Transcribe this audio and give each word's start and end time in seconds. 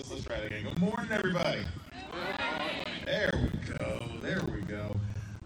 let's 0.00 0.10
let's 0.12 0.24
try 0.24 0.36
it 0.36 0.46
again. 0.46 0.62
Good 0.64 0.80
morning, 0.80 1.10
everybody. 1.10 1.60
There 3.04 3.30
we 3.34 3.74
go. 3.76 4.02
There 4.22 4.40
we 4.50 4.62
go. 4.62 4.96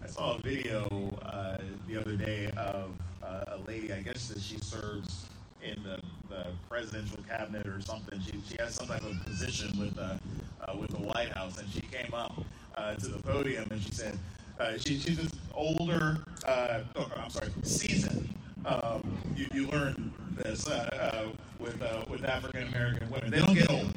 I 0.01 0.07
saw 0.07 0.35
a 0.35 0.41
video 0.41 1.11
uh, 1.23 1.57
the 1.89 1.99
other 1.99 2.15
day 2.15 2.49
of 2.55 2.91
uh, 3.21 3.43
a 3.47 3.57
lady. 3.67 3.91
I 3.91 3.99
guess 3.99 4.29
that 4.29 4.41
she 4.41 4.57
serves 4.59 5.25
in 5.61 5.83
the, 5.83 5.99
the 6.29 6.45
presidential 6.69 7.17
cabinet 7.27 7.67
or 7.67 7.81
something. 7.81 8.17
She, 8.21 8.41
she 8.49 8.55
has 8.59 8.75
some 8.75 8.87
type 8.87 9.03
of 9.03 9.21
position 9.25 9.77
with 9.77 9.99
uh, 9.99 10.15
uh, 10.61 10.77
with 10.77 10.91
the 10.91 11.01
White 11.01 11.33
House, 11.33 11.57
and 11.57 11.69
she 11.69 11.81
came 11.81 12.13
up 12.13 12.41
uh, 12.77 12.95
to 12.95 13.07
the 13.09 13.21
podium 13.23 13.67
and 13.71 13.81
she 13.81 13.91
said, 13.91 14.17
uh, 14.57 14.77
she, 14.77 14.97
she's 14.97 15.17
this 15.17 15.31
older, 15.53 16.19
oh, 16.47 16.81
I'm 17.17 17.29
sorry, 17.29 17.49
seasoned. 17.63 18.29
Um, 18.65 19.17
you, 19.35 19.47
you 19.53 19.67
learn 19.67 20.13
this 20.37 20.69
with 21.59 21.83
with 22.09 22.23
African 22.23 22.69
American 22.69 23.09
women. 23.09 23.31
They 23.31 23.39
don't 23.39 23.53
get 23.53 23.69
old. 23.69 23.93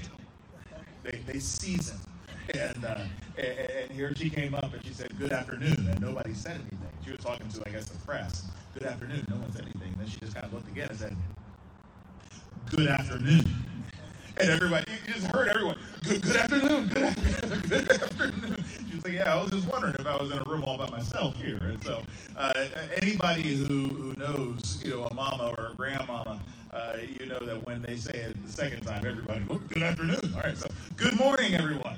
They 1.11 1.19
they 1.19 1.39
season. 1.39 1.99
And, 2.55 2.85
uh, 2.85 2.99
and 3.39 3.47
and 3.49 3.91
here 3.91 4.15
she 4.15 4.29
came 4.29 4.55
up 4.55 4.73
and 4.73 4.85
she 4.85 4.93
said, 4.93 5.17
"Good 5.19 5.33
afternoon," 5.33 5.89
and 5.91 6.01
nobody 6.01 6.35
said 6.35 6.53
anything. 6.53 6.79
She 7.05 7.11
was 7.13 7.21
talking 7.21 7.49
to, 7.49 7.63
I 7.67 7.71
guess, 7.71 7.87
the 7.87 7.99
press. 8.01 8.45
Good 8.75 8.85
afternoon. 8.85 9.27
No 9.29 9.37
one 9.37 9.51
said 9.53 9.63
anything. 9.63 9.95
Then 9.99 10.07
she 10.07 10.19
just 10.21 10.35
kind 10.35 10.45
of 10.47 10.53
looked 10.53 10.69
again 10.69 10.89
and 10.91 10.99
said, 10.99 11.17
"Good 12.71 12.89
afternoon." 12.89 13.45
And 14.37 14.51
everybody, 14.51 14.91
you 15.07 15.15
just 15.15 15.27
heard 15.29 15.49
everyone, 15.49 15.79
"Good, 16.05 16.23
good 16.23 16.37
afternoon. 16.37 16.89
Good 16.89 17.03
afternoon. 17.05 17.61
Good 17.69 17.91
afternoon." 17.91 18.65
She 18.99 19.13
was 19.13 19.17
like, 19.17 19.27
"Yeah, 19.27 19.35
I 19.35 19.41
was 19.43 19.51
just 19.53 19.69
wondering 19.69 19.95
if 19.99 20.07
I 20.07 20.17
was 20.17 20.33
in 20.33 20.39
a 20.39 20.45
room 20.45 20.65
all 20.65 20.77
by 20.77 20.91
myself 20.91 21.37
here." 21.37 21.59
And 21.63 21.83
so, 21.85 22.03
uh, 22.37 22.53
anybody 23.01 23.43
who 23.43 23.89
who 23.89 24.15
knows, 24.19 24.83
you 24.85 24.91
know, 24.91 25.05
a 25.05 25.15
mama 25.15 25.55
or 25.57 25.67
a 25.73 25.75
grandmama 25.77 26.41
uh, 26.73 26.97
you 27.21 27.27
know 27.27 27.39
that 27.41 27.65
when 27.65 27.81
they 27.83 27.97
say 27.97 28.13
it 28.13 28.45
the 28.45 28.53
second 28.53 28.83
time, 28.83 29.07
everybody, 29.07 29.45
oh, 29.51 29.61
good 29.69 29.85
afternoon. 29.85 30.21
All 30.35 30.41
right, 30.43 30.57
so 30.57 30.69
good 30.97 31.17
morning, 31.17 31.55
everyone. 31.55 31.97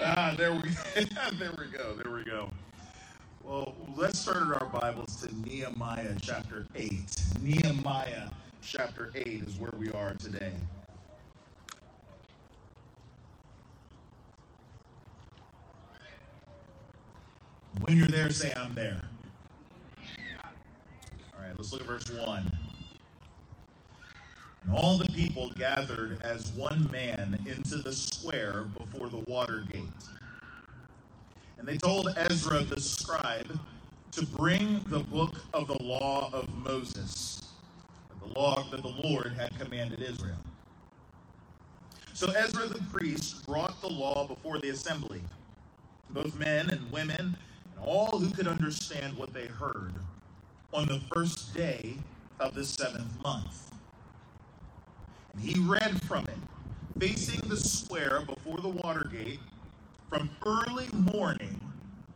Ah, 0.00 0.34
there 0.38 0.52
we, 0.52 0.62
there 1.38 1.52
we 1.58 1.66
go, 1.76 1.94
there 2.02 2.12
we 2.12 2.24
go. 2.24 2.50
Well, 3.44 3.74
let's 3.96 4.24
turn 4.24 4.52
our 4.52 4.66
Bibles 4.66 5.16
to 5.22 5.34
Nehemiah 5.46 6.16
chapter 6.22 6.66
8. 6.76 6.92
Nehemiah 7.42 8.30
chapter 8.62 9.12
8 9.14 9.26
is 9.46 9.58
where 9.58 9.72
we 9.78 9.90
are 9.90 10.14
today. 10.14 10.52
When 17.80 17.96
you're 17.96 18.08
there, 18.08 18.30
say, 18.30 18.52
I'm 18.56 18.74
there. 18.74 19.00
All 20.44 21.42
right, 21.42 21.52
let's 21.56 21.72
look 21.72 21.82
at 21.82 21.86
verse 21.86 22.10
1. 22.10 22.58
And 24.64 24.76
all 24.76 24.98
the 24.98 25.08
people 25.12 25.50
gathered 25.56 26.20
as 26.22 26.52
one 26.52 26.90
man 26.90 27.38
into 27.46 27.76
the 27.76 27.92
square 27.92 28.66
before 28.76 29.08
the 29.08 29.18
water 29.30 29.64
gate. 29.72 29.84
And 31.58 31.66
they 31.66 31.76
told 31.76 32.12
Ezra 32.16 32.62
the 32.62 32.80
scribe 32.80 33.58
to 34.12 34.26
bring 34.26 34.80
the 34.88 35.00
book 35.00 35.36
of 35.54 35.68
the 35.68 35.82
law 35.82 36.30
of 36.32 36.48
Moses, 36.54 37.42
the 38.20 38.38
law 38.38 38.66
that 38.70 38.82
the 38.82 38.88
Lord 38.88 39.32
had 39.32 39.58
commanded 39.58 40.02
Israel. 40.02 40.38
So 42.14 42.30
Ezra 42.32 42.66
the 42.66 42.82
priest 42.92 43.46
brought 43.46 43.80
the 43.80 43.88
law 43.88 44.26
before 44.26 44.58
the 44.58 44.70
assembly, 44.70 45.22
both 46.10 46.36
men 46.38 46.68
and 46.70 46.90
women, 46.90 47.36
and 47.78 47.88
all 47.88 48.18
who 48.18 48.30
could 48.30 48.46
understand 48.46 49.16
what 49.16 49.32
they 49.32 49.46
heard, 49.46 49.94
on 50.72 50.86
the 50.86 51.00
first 51.12 51.54
day 51.54 51.96
of 52.40 52.54
the 52.54 52.64
seventh 52.64 53.22
month. 53.22 53.70
And 55.32 55.42
he 55.42 55.58
read 55.60 56.00
from 56.02 56.24
it, 56.24 56.36
facing 56.98 57.48
the 57.48 57.56
square 57.56 58.22
before 58.26 58.58
the 58.58 58.68
water 58.68 59.08
gate, 59.10 59.40
from 60.08 60.30
early 60.46 60.88
morning 60.92 61.60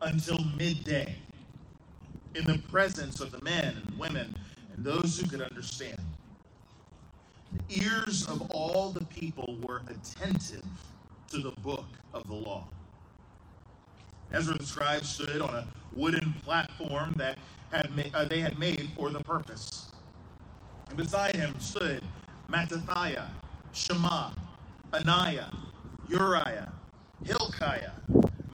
until 0.01 0.39
midday, 0.57 1.17
in 2.35 2.45
the 2.45 2.59
presence 2.71 3.21
of 3.21 3.31
the 3.31 3.43
men 3.43 3.77
and 3.85 3.99
women 3.99 4.35
and 4.75 4.85
those 4.85 5.19
who 5.19 5.29
could 5.29 5.43
understand. 5.43 5.99
The 7.69 7.83
ears 7.83 8.27
of 8.27 8.51
all 8.51 8.91
the 8.91 9.05
people 9.07 9.59
were 9.63 9.83
attentive 9.89 10.65
to 11.31 11.39
the 11.39 11.51
book 11.61 11.85
of 12.15 12.27
the 12.27 12.35
law. 12.35 12.67
Ezra 14.33 14.57
the 14.59 14.67
scribe 14.67 15.05
stood 15.05 15.41
on 15.41 15.55
a 15.55 15.67
wooden 15.95 16.33
platform 16.45 17.13
that 17.17 17.39
had 17.71 17.95
ma- 17.97 18.03
uh, 18.15 18.25
they 18.25 18.41
had 18.41 18.59
made 18.59 18.91
for 18.97 19.11
the 19.11 19.21
purpose. 19.21 19.91
And 20.89 20.97
beside 20.97 21.37
him 21.37 21.59
stood 21.61 22.03
Mattithiah, 22.51 23.29
Shema, 23.73 24.31
Anaiah, 24.93 25.55
Uriah, 26.09 26.73
Hilkiah, 27.25 27.93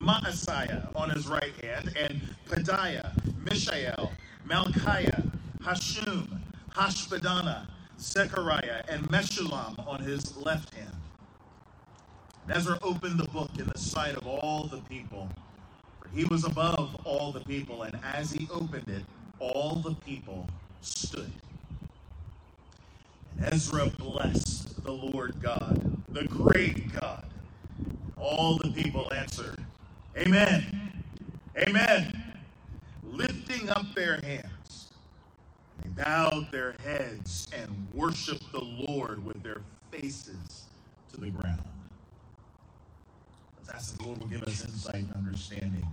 Maaseiah 0.00 0.94
on 0.94 1.10
his 1.10 1.28
right 1.28 1.54
hand, 1.64 1.92
and 1.96 2.20
Pedaiah, 2.48 3.12
Mishael, 3.44 4.12
Malchiah, 4.46 5.24
Hashum, 5.62 6.40
Hashbaddanah, 6.72 7.66
Zechariah, 8.00 8.84
and 8.88 9.02
Meshullam 9.08 9.86
on 9.86 10.00
his 10.00 10.36
left 10.36 10.74
hand. 10.74 10.94
Ezra 12.48 12.78
opened 12.82 13.18
the 13.18 13.28
book 13.28 13.50
in 13.58 13.66
the 13.66 13.78
sight 13.78 14.14
of 14.14 14.26
all 14.26 14.66
the 14.68 14.80
people, 14.82 15.28
he 16.14 16.24
was 16.24 16.44
above 16.44 16.96
all 17.04 17.32
the 17.32 17.40
people, 17.40 17.82
and 17.82 17.98
as 18.02 18.32
he 18.32 18.48
opened 18.52 18.88
it, 18.88 19.04
all 19.38 19.76
the 19.76 19.94
people 19.94 20.48
stood. 20.80 21.30
And 23.36 23.52
Ezra 23.54 23.86
blessed 23.86 24.82
the 24.84 24.92
Lord 24.92 25.40
God, 25.40 26.02
the 26.08 26.24
great 26.24 26.92
God. 27.00 27.24
All 28.16 28.58
the 28.58 28.70
people 28.70 29.12
answered, 29.12 29.64
Amen. 30.16 30.92
Amen. 31.56 32.24
Lifting 33.04 33.68
up 33.70 33.94
their 33.94 34.20
hands, 34.20 34.92
they 35.82 35.90
bowed 36.02 36.50
their 36.50 36.74
heads 36.84 37.48
and 37.56 37.86
worshiped 37.94 38.50
the 38.52 38.64
Lord 38.64 39.24
with 39.24 39.42
their 39.42 39.62
faces 39.90 40.64
to 41.12 41.20
the 41.20 41.30
ground. 41.30 41.62
Ask 43.74 43.98
the 43.98 44.04
Lord 44.04 44.18
will 44.20 44.26
give 44.28 44.42
us 44.44 44.64
insight 44.64 44.94
and 44.94 45.12
understanding 45.14 45.86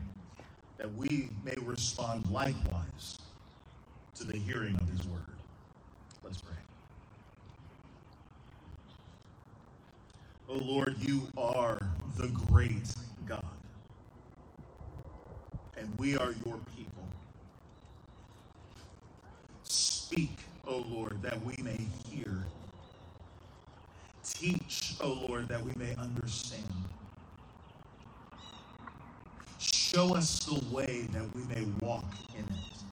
that 0.77 0.93
we 0.95 1.29
may 1.43 1.55
respond 1.61 2.29
likewise 2.29 3.19
to 4.15 4.23
the 4.23 4.37
hearing 4.37 4.75
of 4.75 4.89
his 4.89 5.05
word. 5.07 5.21
Let's 6.23 6.41
pray. 6.41 6.55
Oh 10.49 10.57
Lord, 10.57 10.95
you 10.99 11.27
are 11.37 11.79
the 12.17 12.27
great 12.27 12.93
God. 13.25 13.43
And 15.77 15.91
we 15.97 16.17
are 16.17 16.33
your 16.45 16.59
people. 16.75 17.03
Speak, 19.63 20.37
O 20.67 20.75
oh 20.75 20.85
Lord, 20.87 21.21
that 21.21 21.43
we 21.43 21.61
may 21.61 21.79
hear. 22.09 22.45
Teach, 24.23 24.95
O 25.01 25.05
oh 25.05 25.27
Lord, 25.27 25.47
that 25.49 25.63
we 25.63 25.71
may 25.75 25.95
understand. 25.95 26.63
Show 29.95 30.13
us 30.13 30.39
the 30.39 30.61
way 30.75 31.07
that 31.13 31.23
we 31.33 31.41
may 31.43 31.65
walk 31.79 32.03
in 32.37 32.43
it. 32.43 32.83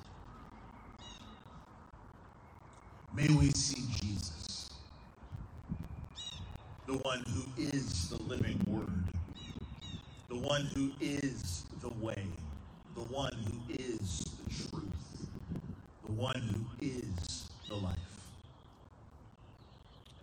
May 3.13 3.27
we 3.27 3.51
see 3.51 3.83
Jesus 3.99 4.69
the 6.87 6.93
one 6.93 7.21
who 7.27 7.43
is 7.61 8.07
the 8.07 8.23
living 8.23 8.57
word, 8.65 9.03
the 10.29 10.37
one 10.37 10.61
who 10.73 10.93
is 11.01 11.65
the 11.81 11.89
way, 12.01 12.23
the 12.95 13.01
one 13.01 13.33
who 13.33 13.73
is 13.73 14.23
the 14.45 14.69
truth, 14.69 15.27
the 16.05 16.11
one 16.13 16.39
who 16.39 16.87
is 16.87 17.49
the 17.67 17.75
life. 17.75 17.97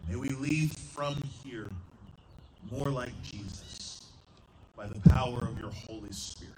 may 0.09 0.17
we 0.17 0.31
leave 0.31 0.73
from 0.73 1.21
here 1.45 1.71
more 2.73 2.89
like 2.89 3.13
Jesus 3.23 4.07
by 4.75 4.87
the 4.87 5.01
power 5.11 5.41
of 5.41 5.59
your 5.61 5.73
Holy 5.73 6.11
Spirit. 6.13 6.55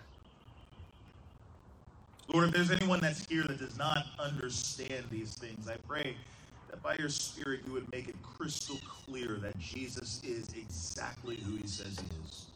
Lord, 2.28 2.48
if 2.48 2.54
there's 2.54 2.70
anyone 2.70 3.00
that's 3.00 3.26
here 3.26 3.42
that 3.44 3.58
does 3.58 3.76
not 3.76 4.06
understand 4.18 5.04
these 5.10 5.34
things, 5.34 5.68
I 5.68 5.76
pray 5.88 6.16
that 6.70 6.82
by 6.82 6.96
your 6.98 7.08
Spirit 7.08 7.60
you 7.66 7.72
would 7.72 7.90
make 7.92 8.08
it 8.08 8.16
crystal 8.22 8.78
clear 9.06 9.36
that 9.42 9.58
Jesus 9.58 10.20
is 10.24 10.48
exactly 10.54 11.36
who 11.36 11.56
he 11.56 11.66
says 11.66 11.98
he 11.98 12.06
is. 12.24 12.46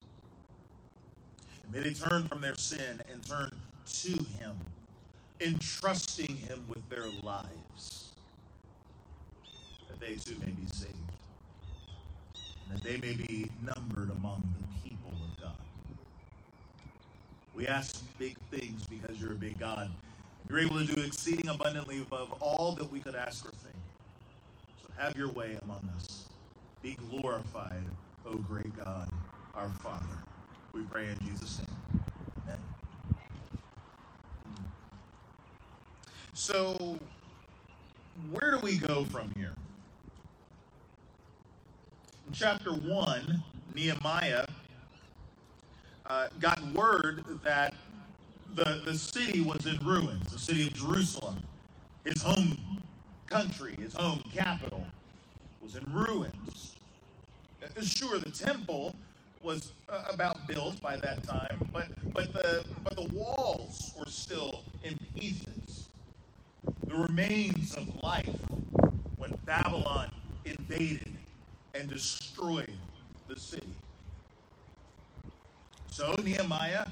And 1.64 1.74
may 1.74 1.80
they 1.90 1.94
turn 1.94 2.28
from 2.28 2.40
their 2.40 2.56
sin 2.56 3.02
and 3.10 3.24
turn 3.26 3.50
to 4.02 4.12
him, 4.38 4.56
entrusting 5.40 6.36
him 6.36 6.64
with 6.68 6.88
their 6.88 7.08
lives, 7.22 8.12
that 9.88 10.00
they 10.00 10.14
too 10.14 10.36
may 10.40 10.52
be 10.52 10.66
saved, 10.72 10.94
and 12.68 12.78
that 12.78 12.82
they 12.84 12.96
may 12.98 13.14
be 13.14 13.50
numbered 13.62 14.10
among 14.10 14.42
the 14.60 14.88
people. 14.88 14.95
We 17.56 17.66
ask 17.66 18.02
big 18.18 18.36
things 18.50 18.86
because 18.86 19.20
you're 19.20 19.32
a 19.32 19.36
big 19.36 19.58
God. 19.58 19.90
You're 20.48 20.58
able 20.58 20.78
to 20.78 20.84
do 20.84 21.00
exceeding 21.02 21.48
abundantly 21.48 22.02
above 22.02 22.32
all 22.40 22.72
that 22.72 22.92
we 22.92 23.00
could 23.00 23.14
ask 23.14 23.46
or 23.46 23.50
think. 23.50 23.74
So 24.82 24.88
have 24.98 25.16
your 25.16 25.30
way 25.30 25.58
among 25.64 25.88
us. 25.96 26.28
Be 26.82 26.96
glorified 27.10 27.82
O 28.26 28.34
great 28.34 28.76
God, 28.76 29.08
our 29.54 29.68
Father. 29.68 30.18
We 30.72 30.82
pray 30.82 31.06
in 31.06 31.18
Jesus' 31.26 31.60
name. 31.60 32.02
Amen. 32.44 32.58
So, 36.34 36.98
where 38.32 38.50
do 38.50 38.58
we 38.58 38.78
go 38.78 39.04
from 39.04 39.30
here? 39.36 39.54
In 42.26 42.32
chapter 42.32 42.72
1, 42.72 43.42
Nehemiah 43.74 44.46
uh, 46.08 46.28
got 46.40 46.62
word 46.72 47.24
that 47.42 47.74
the, 48.54 48.82
the 48.84 48.94
city 48.94 49.40
was 49.40 49.66
in 49.66 49.78
ruins, 49.84 50.32
the 50.32 50.38
city 50.38 50.66
of 50.66 50.74
Jerusalem, 50.74 51.42
his 52.04 52.22
home 52.22 52.56
country, 53.26 53.76
his 53.78 53.94
home 53.94 54.22
capital, 54.32 54.86
was 55.60 55.76
in 55.76 55.84
ruins. 55.92 56.76
Uh, 57.62 57.80
sure, 57.82 58.18
the 58.18 58.30
temple 58.30 58.94
was 59.42 59.72
uh, 59.88 60.04
about 60.10 60.46
built 60.46 60.80
by 60.80 60.96
that 60.96 61.22
time, 61.24 61.58
but 61.72 61.88
but 62.12 62.32
the 62.32 62.64
but 62.84 62.96
the 62.96 63.08
walls 63.14 63.92
were 63.98 64.10
still 64.10 64.62
in 64.84 64.98
pieces. 65.16 65.88
The 66.86 66.94
remains 66.94 67.74
of 67.76 68.02
life 68.02 68.28
when 69.16 69.36
Babylon 69.44 70.10
invaded 70.44 71.16
and 71.74 71.88
destroyed 71.88 72.72
the 73.28 73.38
city. 73.38 73.74
So 75.96 76.14
Nehemiah, 76.22 76.88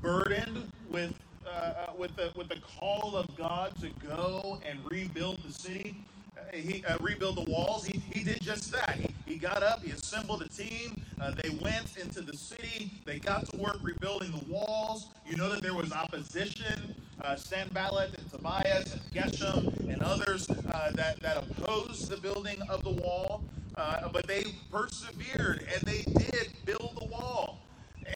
burdened 0.00 0.68
with 0.90 1.14
uh, 1.46 1.48
uh, 1.48 1.92
with 1.96 2.16
the 2.16 2.32
with 2.34 2.48
the 2.48 2.58
call 2.76 3.14
of 3.14 3.36
God 3.36 3.72
to 3.80 3.88
go 4.04 4.58
and 4.68 4.80
rebuild 4.90 5.40
the 5.44 5.52
city, 5.52 5.94
uh, 6.36 6.40
he 6.52 6.84
uh, 6.86 6.98
rebuild 7.00 7.36
the 7.36 7.48
walls. 7.48 7.86
He, 7.86 8.02
he 8.12 8.24
did 8.24 8.40
just 8.40 8.72
that. 8.72 8.96
He, 8.96 9.14
he 9.26 9.36
got 9.36 9.62
up. 9.62 9.84
He 9.84 9.92
assembled 9.92 10.42
a 10.42 10.48
team. 10.48 11.00
Uh, 11.20 11.30
they 11.40 11.50
went 11.50 11.96
into 11.96 12.20
the 12.20 12.36
city. 12.36 12.90
They 13.04 13.20
got 13.20 13.48
to 13.50 13.56
work 13.58 13.76
rebuilding 13.80 14.32
the 14.32 14.52
walls. 14.52 15.06
You 15.24 15.36
know 15.36 15.48
that 15.48 15.62
there 15.62 15.74
was 15.74 15.92
opposition. 15.92 16.96
Uh, 17.20 17.36
Sanballat 17.36 18.18
and 18.18 18.28
Tobias 18.28 18.92
and 18.92 19.02
Geshem 19.12 19.88
and 19.88 20.02
others 20.02 20.48
that 20.48 21.20
that 21.20 21.36
opposed 21.36 22.08
the 22.08 22.16
building 22.16 22.60
of 22.68 22.82
the 22.82 22.90
wall, 22.90 23.44
but 23.76 24.26
they 24.26 24.46
persevered 24.72 25.64
and 25.72 25.80
they 25.82 26.02
did 26.02 26.50
build 26.64 26.98
the 26.98 27.06
wall 27.06 27.51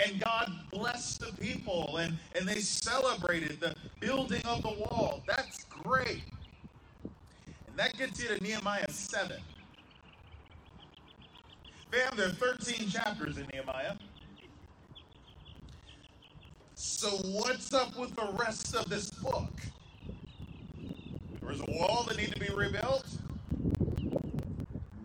and 0.04 0.20
God 0.20 0.52
blessed 0.70 1.20
the 1.20 1.32
people 1.40 1.96
and, 1.98 2.16
and 2.34 2.46
they 2.46 2.60
celebrated 2.60 3.60
the 3.60 3.74
building 4.00 4.42
of 4.44 4.62
the 4.62 4.70
wall. 4.70 5.22
That's 5.26 5.64
great. 5.64 6.22
And 7.66 7.76
that 7.76 7.96
gets 7.96 8.22
you 8.22 8.28
to 8.28 8.42
Nehemiah 8.42 8.90
7. 8.90 9.36
Fam, 11.90 12.16
there 12.16 12.26
are 12.28 12.30
13 12.30 12.88
chapters 12.88 13.38
in 13.38 13.46
Nehemiah. 13.52 13.94
So, 16.74 17.08
what's 17.08 17.72
up 17.72 17.96
with 17.98 18.14
the 18.16 18.28
rest 18.38 18.74
of 18.74 18.88
this 18.88 19.10
book? 19.10 19.52
There 21.40 21.48
was 21.48 21.60
a 21.60 21.70
wall 21.70 22.04
that 22.08 22.18
needed 22.18 22.34
to 22.34 22.40
be 22.40 22.50
rebuilt. 22.54 23.06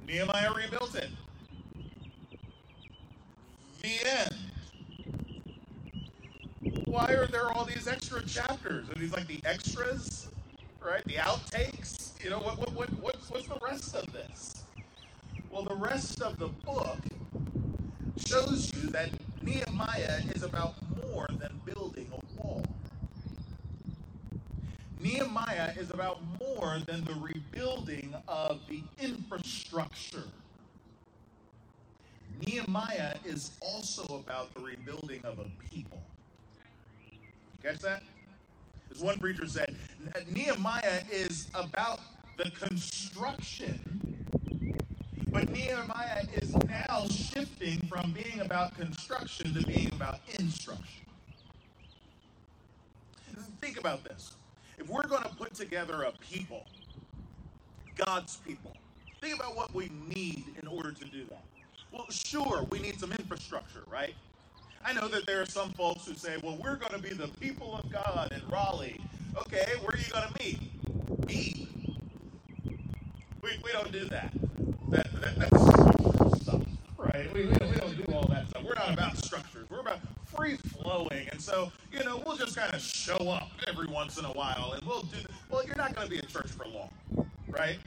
Nehemiah 0.05 0.53
rebuilt 0.53 0.95
it. 0.95 1.09
The 3.81 4.05
end 4.05 4.35
why 6.91 7.13
are 7.13 7.25
there 7.25 7.49
all 7.49 7.63
these 7.63 7.87
extra 7.87 8.21
chapters? 8.25 8.89
Are 8.89 8.99
these 8.99 9.13
like 9.13 9.25
the 9.25 9.39
extras, 9.45 10.27
right? 10.85 11.03
The 11.05 11.13
outtakes? 11.13 12.21
You 12.21 12.29
know, 12.31 12.39
what, 12.39 12.59
what, 12.59 12.73
what, 12.73 12.89
what's, 12.99 13.29
what's 13.29 13.47
the 13.47 13.57
rest 13.63 13.95
of 13.95 14.11
this? 14.11 14.63
Well, 15.49 15.63
the 15.63 15.75
rest 15.75 16.21
of 16.21 16.37
the 16.37 16.49
book 16.49 16.97
shows 18.17 18.73
you 18.75 18.89
that 18.89 19.09
Nehemiah 19.41 20.19
is 20.35 20.43
about 20.43 20.75
more 21.01 21.27
than 21.39 21.61
building 21.65 22.11
a 22.11 22.41
wall. 22.41 22.65
Nehemiah 24.99 25.71
is 25.79 25.91
about 25.91 26.19
more 26.41 26.77
than 26.85 27.05
the 27.05 27.13
rebuilding 27.13 28.13
of 28.27 28.59
the 28.67 28.83
infrastructure. 28.99 30.25
Nehemiah 32.45 33.15
is 33.23 33.51
also 33.61 34.21
about 34.25 34.53
the 34.55 34.61
rebuilding 34.61 35.21
of 35.23 35.39
a 35.39 35.45
people. 35.73 36.03
Catch 37.63 37.79
that? 37.79 38.03
As 38.89 39.01
one 39.01 39.19
preacher 39.19 39.47
said, 39.47 39.75
Nehemiah 40.29 41.03
is 41.11 41.47
about 41.53 41.99
the 42.37 42.49
construction, 42.51 44.25
but 45.27 45.49
Nehemiah 45.49 46.23
is 46.33 46.55
now 46.67 47.05
shifting 47.09 47.79
from 47.87 48.11
being 48.11 48.41
about 48.41 48.75
construction 48.75 49.53
to 49.53 49.65
being 49.65 49.91
about 49.93 50.19
instruction. 50.39 51.05
Think 53.61 53.79
about 53.79 54.03
this. 54.03 54.33
If 54.79 54.89
we're 54.89 55.07
going 55.07 55.23
to 55.23 55.29
put 55.29 55.53
together 55.53 56.03
a 56.03 56.11
people, 56.13 56.65
God's 57.95 58.37
people, 58.37 58.75
think 59.21 59.35
about 59.35 59.55
what 59.55 59.73
we 59.73 59.91
need 60.13 60.45
in 60.59 60.67
order 60.67 60.91
to 60.91 61.05
do 61.05 61.25
that. 61.25 61.43
Well, 61.91 62.07
sure, 62.09 62.65
we 62.71 62.79
need 62.79 62.99
some 62.99 63.11
infrastructure, 63.11 63.83
right? 63.87 64.15
I 64.83 64.93
know 64.93 65.07
that 65.09 65.25
there 65.25 65.41
are 65.41 65.45
some 65.45 65.71
folks 65.71 66.05
who 66.05 66.13
say, 66.15 66.37
well, 66.43 66.57
we're 66.61 66.75
going 66.75 66.93
to 66.93 66.99
be 66.99 67.13
the 67.13 67.27
people 67.39 67.75
of 67.75 67.91
God 67.91 68.31
in 68.31 68.41
Raleigh. 68.51 68.99
Okay, 69.37 69.65
where 69.81 69.91
are 69.93 69.97
you 69.97 70.11
going 70.11 70.27
to 70.27 70.43
meet? 70.43 71.27
Me. 71.27 71.67
We, 73.41 73.51
we 73.63 73.71
don't 73.71 73.91
do 73.91 74.05
that. 74.05 74.31
that, 74.89 75.21
that 75.21 75.35
that's 75.39 76.41
stuff, 76.41 76.61
right? 76.97 77.31
We, 77.33 77.45
we, 77.45 77.47
we 77.49 77.75
don't 77.77 78.05
do 78.05 78.13
all 78.13 78.27
that 78.29 78.49
stuff. 78.49 78.63
We're 78.63 78.75
not 78.75 78.93
about 78.93 79.17
structures. 79.17 79.69
We're 79.69 79.79
about 79.79 79.99
free 80.25 80.57
flowing. 80.57 81.27
And 81.31 81.41
so, 81.41 81.71
you 81.91 82.03
know, 82.03 82.21
we'll 82.25 82.37
just 82.37 82.55
kind 82.55 82.73
of 82.73 82.81
show 82.81 83.29
up 83.29 83.49
every 83.67 83.87
once 83.87 84.17
in 84.17 84.25
a 84.25 84.31
while 84.33 84.73
and 84.73 84.85
we'll 84.87 85.03
do, 85.03 85.17
well, 85.49 85.65
you're 85.65 85.75
not 85.75 85.95
going 85.95 86.07
to 86.07 86.11
be 86.11 86.19
a 86.19 86.25
church 86.25 86.47
for 86.47 86.65
long, 86.67 86.89
right? 87.49 87.77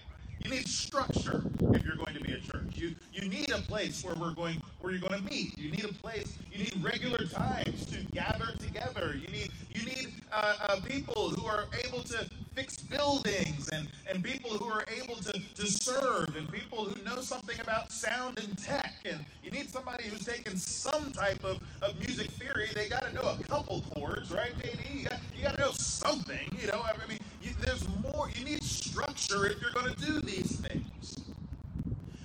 You 0.44 0.50
need 0.50 0.68
structure 0.68 1.42
if 1.72 1.84
you're 1.84 1.96
going 1.96 2.14
to 2.14 2.20
be 2.20 2.34
a 2.34 2.38
church. 2.38 2.72
You 2.74 2.94
you 3.14 3.30
need 3.30 3.50
a 3.50 3.62
place 3.62 4.04
where 4.04 4.14
we're 4.14 4.34
going 4.34 4.60
where 4.80 4.92
you're 4.92 5.00
going 5.00 5.22
to 5.22 5.30
meet. 5.30 5.58
You 5.58 5.70
need 5.70 5.84
a 5.86 5.92
place. 5.94 6.36
You 6.52 6.64
need 6.64 6.84
regular 6.84 7.24
times 7.26 7.86
to 7.86 8.04
gather 8.12 8.52
together. 8.58 9.16
You 9.18 9.28
need 9.28 9.50
you 9.70 9.86
need 9.86 10.12
uh, 10.30 10.56
uh, 10.68 10.80
people 10.80 11.30
who 11.30 11.46
are 11.46 11.64
able 11.86 12.02
to 12.04 12.28
fix 12.54 12.76
buildings 12.78 13.68
and 13.72 13.88
and 14.08 14.22
people 14.22 14.50
who 14.50 14.66
are 14.66 14.84
able 15.02 15.16
to 15.16 15.32
to 15.32 15.66
serve 15.66 16.36
and 16.36 16.50
people 16.52 16.84
who 16.84 17.04
know 17.04 17.20
something 17.20 17.58
about 17.60 17.90
sound 17.92 18.38
and 18.38 18.56
tech. 18.58 18.94
And 19.04 19.24
you 19.42 19.50
need 19.50 19.70
somebody 19.70 20.04
who's 20.04 20.24
taken 20.24 20.56
some 20.56 21.12
type 21.12 21.42
of, 21.44 21.58
of 21.82 21.98
music 22.00 22.30
theory. 22.32 22.68
They 22.74 22.88
got 22.88 23.04
to 23.04 23.14
know 23.14 23.36
a 23.38 23.42
couple 23.44 23.82
chords, 23.94 24.30
right, 24.30 24.52
JD? 24.58 25.00
You 25.00 25.08
got, 25.08 25.20
you 25.36 25.48
to 25.48 25.60
know 25.60 25.72
something. 25.72 26.56
You 26.60 26.68
know, 26.68 26.82
I 26.82 26.92
mean, 27.08 27.18
you, 27.42 27.50
there's 27.60 27.86
more. 28.02 28.30
You 28.34 28.44
need 28.44 28.62
structure 28.62 29.46
if 29.46 29.60
you're 29.60 29.72
going 29.72 29.94
to 29.94 30.00
do 30.06 30.20
these 30.20 30.56
things. 30.60 31.18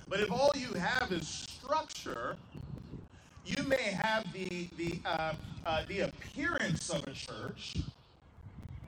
But 0.08 0.20
if 0.22 0.32
all 0.32 0.52
you 0.56 0.74
have 0.74 1.12
is 1.12 1.28
structure, 1.28 2.36
you 3.46 3.64
may 3.64 3.92
have 3.92 4.32
the 4.34 4.68
the 4.78 5.00
uh, 5.06 5.34
uh, 5.66 5.84
the 5.88 6.02
appearance 6.02 6.90
of 6.90 7.08
a 7.08 7.12
church 7.12 7.78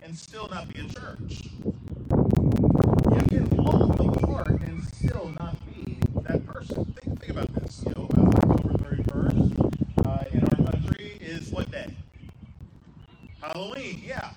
and 0.01 0.17
still 0.17 0.48
not 0.50 0.67
be 0.74 0.79
a 0.79 0.84
church. 0.84 1.43
You 3.12 3.22
can 3.27 3.50
look 3.55 3.98
the 3.98 4.27
part 4.27 4.50
and 4.62 4.84
still 4.84 5.31
not 5.39 5.55
be 5.67 5.98
that 6.24 6.46
person. 6.46 6.86
Think, 6.86 7.20
think 7.20 7.31
about 7.31 7.53
this. 7.55 7.84
You 7.86 7.93
know, 7.96 8.10
October 8.17 8.77
thirty 8.77 9.03
first 9.03 9.53
uh, 10.05 10.24
in 10.31 10.43
our 10.43 10.72
country 10.72 11.17
is 11.20 11.51
what 11.51 11.70
day? 11.72 11.96
Halloween. 13.41 14.01
Yeah. 14.05 14.31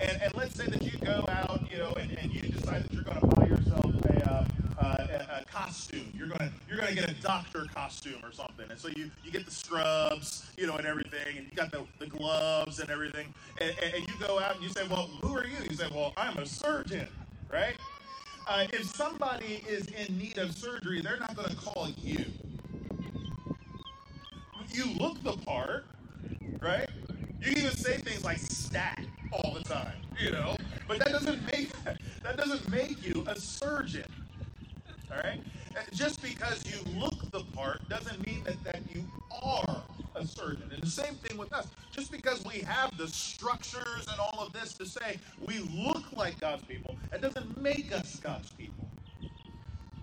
And, 0.00 0.22
and 0.22 0.34
let's 0.34 0.54
say 0.54 0.66
that 0.66 0.82
you 0.82 0.92
go 0.98 1.24
out, 1.28 1.62
you 1.70 1.78
know, 1.78 1.92
and, 1.94 2.16
and 2.18 2.32
you 2.32 2.42
decide 2.42 2.84
that 2.84 2.92
you're 2.92 3.02
going 3.02 3.20
to 3.20 3.26
buy 3.26 3.46
yourself 3.46 3.84
costume. 5.78 6.12
You're 6.16 6.26
going 6.28 6.38
to 6.38 6.50
you're 6.68 6.84
to 6.84 6.94
get 6.94 7.10
a 7.10 7.14
doctor 7.22 7.66
costume 7.72 8.20
or 8.24 8.32
something. 8.32 8.66
And 8.70 8.78
so 8.78 8.88
you, 8.88 9.10
you 9.24 9.30
get 9.30 9.44
the 9.44 9.50
scrubs, 9.50 10.50
you 10.56 10.66
know, 10.66 10.76
and 10.76 10.86
everything, 10.86 11.36
and 11.36 11.46
you 11.46 11.56
got 11.56 11.70
the, 11.70 11.84
the 11.98 12.06
gloves 12.06 12.80
and 12.80 12.90
everything. 12.90 13.32
And, 13.60 13.74
and, 13.82 13.94
and 13.94 14.08
you 14.08 14.14
go 14.20 14.40
out 14.40 14.56
and 14.56 14.62
you 14.64 14.70
say, 14.70 14.82
well, 14.88 15.08
who 15.22 15.36
are 15.36 15.44
you? 15.44 15.56
You 15.70 15.76
say, 15.76 15.86
well, 15.94 16.12
I'm 16.16 16.36
a 16.38 16.46
surgeon, 16.46 17.06
right? 17.52 17.74
Uh, 18.48 18.66
if 18.72 18.84
somebody 18.86 19.62
is 19.68 19.86
in 19.86 20.18
need 20.18 20.38
of 20.38 20.56
surgery, 20.56 21.00
they're 21.00 21.18
not 21.20 21.36
going 21.36 21.48
to 21.48 21.56
call 21.56 21.88
you. 22.02 22.24
You 24.70 24.86
look 24.98 25.22
the 25.22 25.32
part, 25.32 25.86
right? 26.60 26.88
You 27.40 27.52
can 27.52 27.58
even 27.58 27.76
say 27.76 27.98
things 27.98 28.24
like 28.24 28.38
stat 28.38 29.00
all 29.32 29.54
the 29.54 29.62
time, 29.62 29.94
you 30.20 30.30
know. 30.30 30.56
But 30.88 30.98
that 30.98 31.10
doesn't 31.10 31.44
make 31.52 31.70
that 32.22 32.36
doesn't 32.36 32.68
make 32.70 33.06
you 33.06 33.24
a 33.26 33.38
surgeon. 33.38 34.04
All 35.10 35.18
right? 35.22 35.40
Uh, 35.76 35.80
just 35.92 36.22
because 36.22 36.64
you 36.66 36.78
look 36.98 37.30
the 37.30 37.40
part 37.54 37.86
doesn't 37.88 38.24
mean 38.26 38.42
that, 38.44 38.62
that 38.64 38.80
you 38.94 39.04
are 39.42 39.82
a 40.16 40.26
surgeon. 40.26 40.70
And 40.72 40.82
the 40.82 40.90
same 40.90 41.14
thing 41.16 41.36
with 41.36 41.52
us. 41.52 41.66
Just 41.92 42.10
because 42.10 42.44
we 42.44 42.60
have 42.60 42.96
the 42.96 43.08
structures 43.08 44.06
and 44.10 44.18
all 44.20 44.40
of 44.40 44.52
this 44.52 44.74
to 44.74 44.86
say 44.86 45.18
we 45.46 45.60
look 45.72 46.04
like 46.12 46.40
God's 46.40 46.64
people, 46.64 46.96
it 47.12 47.20
doesn't 47.20 47.60
make 47.60 47.92
us 47.92 48.16
God's 48.16 48.50
people. 48.52 48.88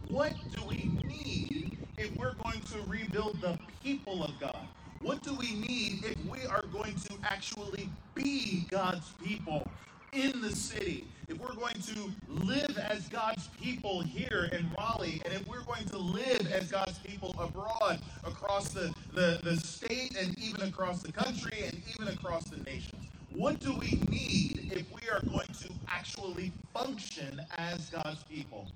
What 0.09 0.33
do 0.55 0.63
we 0.65 0.89
need 1.03 1.77
if 1.97 2.15
we're 2.15 2.35
going 2.35 2.61
to 2.61 2.81
rebuild 2.87 3.41
the 3.41 3.57
people 3.83 4.23
of 4.23 4.39
God? 4.39 4.67
What 5.01 5.21
do 5.23 5.33
we 5.35 5.55
need 5.55 6.05
if 6.05 6.25
we 6.25 6.45
are 6.45 6.63
going 6.71 6.95
to 6.95 7.13
actually 7.23 7.89
be 8.13 8.65
God's 8.69 9.09
people 9.23 9.67
in 10.13 10.41
the 10.41 10.55
city? 10.55 11.07
If 11.27 11.39
we're 11.39 11.55
going 11.55 11.81
to 11.81 12.11
live 12.27 12.77
as 12.77 13.07
God's 13.07 13.47
people 13.59 14.01
here 14.01 14.47
in 14.51 14.69
Raleigh, 14.77 15.21
and 15.25 15.33
if 15.33 15.47
we're 15.47 15.63
going 15.63 15.85
to 15.85 15.97
live 15.97 16.51
as 16.51 16.69
God's 16.69 16.99
people 16.99 17.33
abroad 17.39 17.99
across 18.23 18.69
the, 18.69 18.93
the, 19.13 19.39
the 19.43 19.57
state 19.57 20.15
and 20.19 20.37
even 20.37 20.61
across 20.67 21.01
the 21.01 21.11
country 21.11 21.63
and 21.65 21.81
even 21.95 22.13
across 22.13 22.43
the 22.45 22.61
nations? 22.63 23.07
What 23.31 23.59
do 23.59 23.73
we 23.73 23.99
need 24.07 24.71
if 24.71 24.85
we 24.93 25.09
are 25.09 25.21
going 25.21 25.47
to 25.47 25.69
actually 25.87 26.51
function 26.73 27.41
as 27.57 27.89
God's 27.89 28.23
people? 28.23 28.67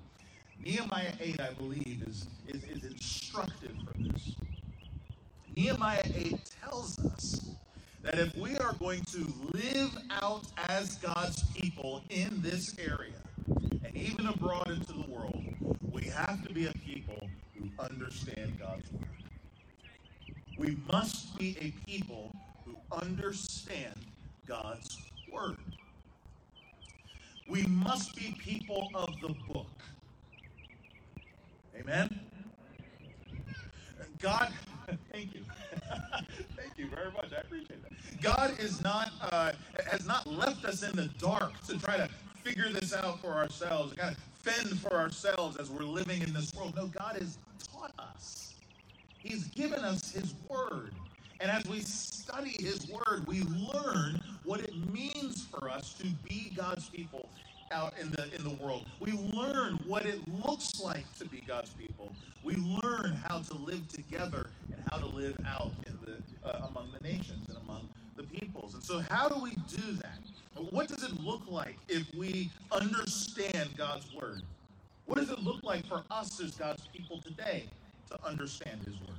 Nehemiah 0.62 1.12
8, 1.20 1.40
I 1.40 1.52
believe, 1.52 2.02
is, 2.06 2.26
is, 2.48 2.64
is 2.64 2.84
instructive 2.84 3.76
for 3.86 3.96
this. 4.02 4.34
Nehemiah 5.56 6.02
8 6.04 6.38
tells 6.62 6.98
us 6.98 7.50
that 8.10 8.18
if 8.18 8.36
we 8.36 8.56
are 8.56 8.72
going 8.80 9.02
to 9.02 9.24
live 9.52 9.96
out 10.10 10.42
as 10.68 10.96
God's 10.96 11.44
people 11.54 12.02
in 12.10 12.42
this 12.42 12.74
area, 12.76 13.14
and 13.84 13.96
even 13.96 14.26
abroad 14.26 14.68
into 14.68 14.92
the 14.92 15.08
world, 15.08 15.44
we 15.92 16.02
have 16.06 16.44
to 16.44 16.52
be 16.52 16.66
a 16.66 16.72
people 16.72 17.28
who 17.56 17.68
understand 17.78 18.58
God's 18.58 18.90
word. 18.90 19.06
We 20.58 20.76
must 20.90 21.38
be 21.38 21.56
a 21.60 21.70
people 21.88 22.34
who 22.64 22.74
understand 22.90 23.94
God's 24.44 24.98
word. 25.32 25.58
We 27.48 27.62
must 27.62 28.16
be 28.16 28.34
people 28.40 28.90
of 28.92 29.08
the 29.20 29.34
book. 29.52 29.70
Amen? 31.78 32.18
God, 34.18 34.52
thank 35.12 35.34
you. 35.34 35.42
thank 36.56 36.76
you 36.76 36.88
very 36.88 37.10
much. 37.12 37.32
I 37.36 37.40
appreciate 37.40 37.82
that. 37.82 38.22
God 38.22 38.58
is 38.58 38.82
not 38.82 39.12
uh, 39.20 39.52
has 39.90 40.06
not 40.06 40.26
left 40.26 40.64
us 40.64 40.82
in 40.82 40.96
the 40.96 41.06
dark 41.18 41.60
to 41.66 41.78
try 41.78 41.96
to 41.96 42.08
figure 42.42 42.68
this 42.70 42.94
out 42.94 43.20
for 43.20 43.32
ourselves, 43.32 43.94
kind 43.94 44.14
of 44.16 44.22
fend 44.42 44.78
for 44.80 44.94
ourselves 44.94 45.56
as 45.56 45.70
we're 45.70 45.84
living 45.84 46.22
in 46.22 46.32
this 46.32 46.54
world. 46.54 46.74
No, 46.76 46.86
God 46.86 47.16
has 47.16 47.38
taught 47.72 47.92
us. 47.98 48.54
He's 49.22 49.44
given 49.48 49.80
us 49.80 50.12
His 50.12 50.34
Word. 50.48 50.94
And 51.40 51.50
as 51.50 51.64
we 51.66 51.80
study 51.80 52.56
His 52.60 52.90
Word, 52.90 53.26
we 53.26 53.42
learn 53.42 54.20
what 54.44 54.60
it 54.60 54.74
means 54.92 55.46
for 55.46 55.70
us 55.70 55.94
to 55.94 56.06
be 56.28 56.52
God's 56.56 56.88
people 56.88 57.28
out 57.70 57.94
in 58.00 58.10
the 58.10 58.34
in 58.34 58.44
the 58.44 58.62
world. 58.62 58.86
We 58.98 59.12
learn 59.12 59.78
what 59.86 60.06
it 60.06 60.20
looks 60.44 60.80
like 60.80 61.04
to 61.18 61.24
be 61.24 61.42
God's 61.46 61.70
people. 61.70 62.12
We 62.42 62.56
learn 62.56 63.12
how 63.28 63.38
to 63.38 63.54
live 63.54 63.86
together 63.88 64.48
and 64.72 64.82
how 64.90 64.98
to 64.98 65.06
live 65.06 65.36
out 65.46 65.72
in 65.86 65.98
the 66.04 66.48
uh, 66.48 66.68
among 66.68 66.90
the 66.92 67.06
nations 67.06 67.48
and 67.48 67.58
among 67.58 67.88
the 68.16 68.24
peoples. 68.24 68.74
And 68.74 68.82
so, 68.82 69.00
how 69.10 69.28
do 69.28 69.40
we 69.40 69.50
do 69.68 69.92
that? 70.02 70.18
What 70.70 70.88
does 70.88 71.02
it 71.02 71.20
look 71.20 71.42
like 71.48 71.76
if 71.88 72.06
we 72.14 72.50
understand 72.72 73.70
God's 73.76 74.12
word? 74.14 74.42
What 75.06 75.18
does 75.18 75.30
it 75.30 75.40
look 75.42 75.62
like 75.62 75.86
for 75.86 76.02
us 76.10 76.40
as 76.40 76.52
God's 76.52 76.86
people 76.88 77.20
today 77.20 77.64
to 78.10 78.26
understand 78.26 78.80
His 78.84 78.94
word? 79.00 79.18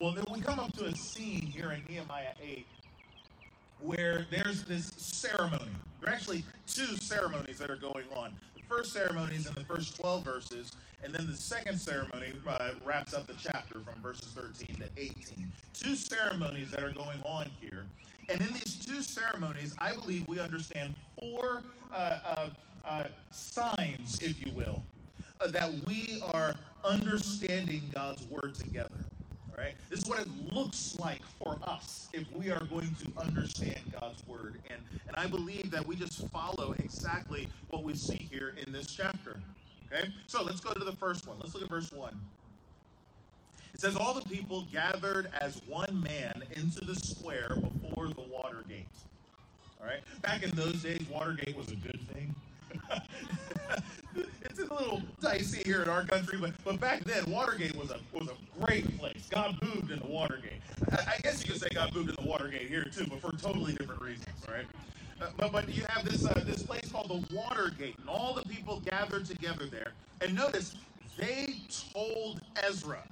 Well, 0.00 0.12
then 0.12 0.24
we 0.32 0.40
come 0.40 0.58
up 0.58 0.72
to 0.78 0.86
a 0.86 0.96
scene 0.96 1.42
here 1.46 1.72
in 1.72 1.82
Nehemiah 1.88 2.34
8 2.42 2.66
where 3.82 4.26
there's 4.30 4.64
this 4.64 4.92
ceremony. 4.96 5.70
There 6.00 6.10
are 6.10 6.14
actually 6.14 6.44
two 6.66 6.96
ceremonies 6.96 7.58
that 7.58 7.70
are 7.70 7.76
going 7.76 8.06
on. 8.14 8.34
The 8.54 8.62
first 8.68 8.92
ceremony 8.92 9.36
is 9.36 9.46
in 9.46 9.54
the 9.54 9.64
first 9.64 9.96
12 10.00 10.24
verses, 10.24 10.72
and 11.04 11.12
then 11.12 11.26
the 11.26 11.36
second 11.36 11.78
ceremony 11.78 12.32
uh, 12.46 12.70
wraps 12.84 13.14
up 13.14 13.26
the 13.26 13.34
chapter 13.34 13.80
from 13.80 14.00
verses 14.02 14.28
13 14.34 14.76
to 14.76 14.88
18. 14.96 15.52
Two 15.74 15.96
ceremonies 15.96 16.70
that 16.70 16.82
are 16.82 16.92
going 16.92 17.20
on 17.24 17.50
here. 17.60 17.84
And 18.28 18.40
in 18.40 18.52
these 18.52 18.76
two 18.76 19.02
ceremonies, 19.02 19.74
I 19.78 19.94
believe 19.94 20.26
we 20.28 20.38
understand 20.38 20.94
four 21.18 21.62
uh, 21.92 22.18
uh, 22.24 22.48
uh 22.84 23.04
signs, 23.30 24.20
if 24.22 24.44
you 24.44 24.52
will, 24.52 24.82
uh, 25.40 25.48
that 25.48 25.70
we 25.86 26.22
are 26.32 26.54
understanding 26.84 27.82
God's 27.92 28.24
word 28.26 28.54
together. 28.54 29.01
Right? 29.56 29.74
This 29.90 30.00
is 30.00 30.08
what 30.08 30.20
it 30.20 30.28
looks 30.52 30.96
like 30.98 31.20
for 31.38 31.58
us 31.62 32.08
if 32.12 32.24
we 32.32 32.50
are 32.50 32.64
going 32.64 32.94
to 33.02 33.20
understand 33.20 33.80
God's 34.00 34.26
word. 34.26 34.58
And, 34.70 34.80
and 35.06 35.16
I 35.16 35.26
believe 35.26 35.70
that 35.70 35.86
we 35.86 35.94
just 35.94 36.26
follow 36.28 36.74
exactly 36.78 37.48
what 37.68 37.84
we 37.84 37.94
see 37.94 38.28
here 38.30 38.54
in 38.64 38.72
this 38.72 38.86
chapter. 38.86 39.36
Okay? 39.92 40.08
So 40.26 40.42
let's 40.42 40.60
go 40.60 40.72
to 40.72 40.84
the 40.84 40.92
first 40.92 41.26
one. 41.26 41.36
Let's 41.38 41.54
look 41.54 41.64
at 41.64 41.68
verse 41.68 41.92
1. 41.92 42.18
It 43.74 43.80
says, 43.80 43.96
All 43.96 44.14
the 44.14 44.28
people 44.28 44.66
gathered 44.72 45.30
as 45.40 45.60
one 45.66 46.02
man 46.02 46.42
into 46.52 46.84
the 46.84 46.94
square 46.94 47.56
before 47.56 48.08
the 48.08 48.22
water 48.22 48.64
gate. 48.68 48.86
All 49.80 49.86
right? 49.86 50.00
Back 50.22 50.42
in 50.42 50.50
those 50.50 50.82
days, 50.82 51.02
Watergate 51.10 51.56
was 51.56 51.70
a 51.70 51.76
good 51.76 52.00
thing. 52.12 52.34
it's 54.16 54.58
a 54.58 54.74
little 54.74 55.02
dicey 55.20 55.62
here 55.64 55.82
in 55.82 55.88
our 55.88 56.04
country, 56.04 56.38
but, 56.38 56.52
but 56.64 56.80
back 56.80 57.04
then, 57.04 57.24
Watergate 57.30 57.76
was 57.76 57.90
a 57.90 58.00
was 58.12 58.28
a 58.28 58.64
great 58.64 58.98
place. 58.98 59.28
God 59.30 59.56
moved 59.62 59.90
in 59.90 59.98
the 60.00 60.06
Watergate. 60.06 60.60
I, 60.92 61.14
I 61.14 61.18
guess 61.22 61.44
you 61.44 61.52
could 61.52 61.60
say 61.60 61.68
God 61.74 61.94
moved 61.94 62.10
in 62.10 62.16
the 62.16 62.28
Watergate 62.28 62.68
here 62.68 62.84
too, 62.84 63.06
but 63.06 63.20
for 63.20 63.32
totally 63.36 63.74
different 63.74 64.02
reasons, 64.02 64.28
right? 64.48 64.66
Uh, 65.20 65.30
but, 65.36 65.52
but 65.52 65.68
you 65.68 65.84
have 65.88 66.04
this 66.04 66.26
uh, 66.26 66.42
this 66.46 66.62
place 66.62 66.90
called 66.90 67.08
the 67.08 67.34
Watergate, 67.36 67.98
and 67.98 68.08
all 68.08 68.34
the 68.34 68.42
people 68.42 68.80
gathered 68.80 69.26
together 69.26 69.66
there. 69.66 69.92
And 70.20 70.34
notice 70.34 70.74
they 71.16 71.56
told 71.92 72.40
Ezra, 72.62 73.02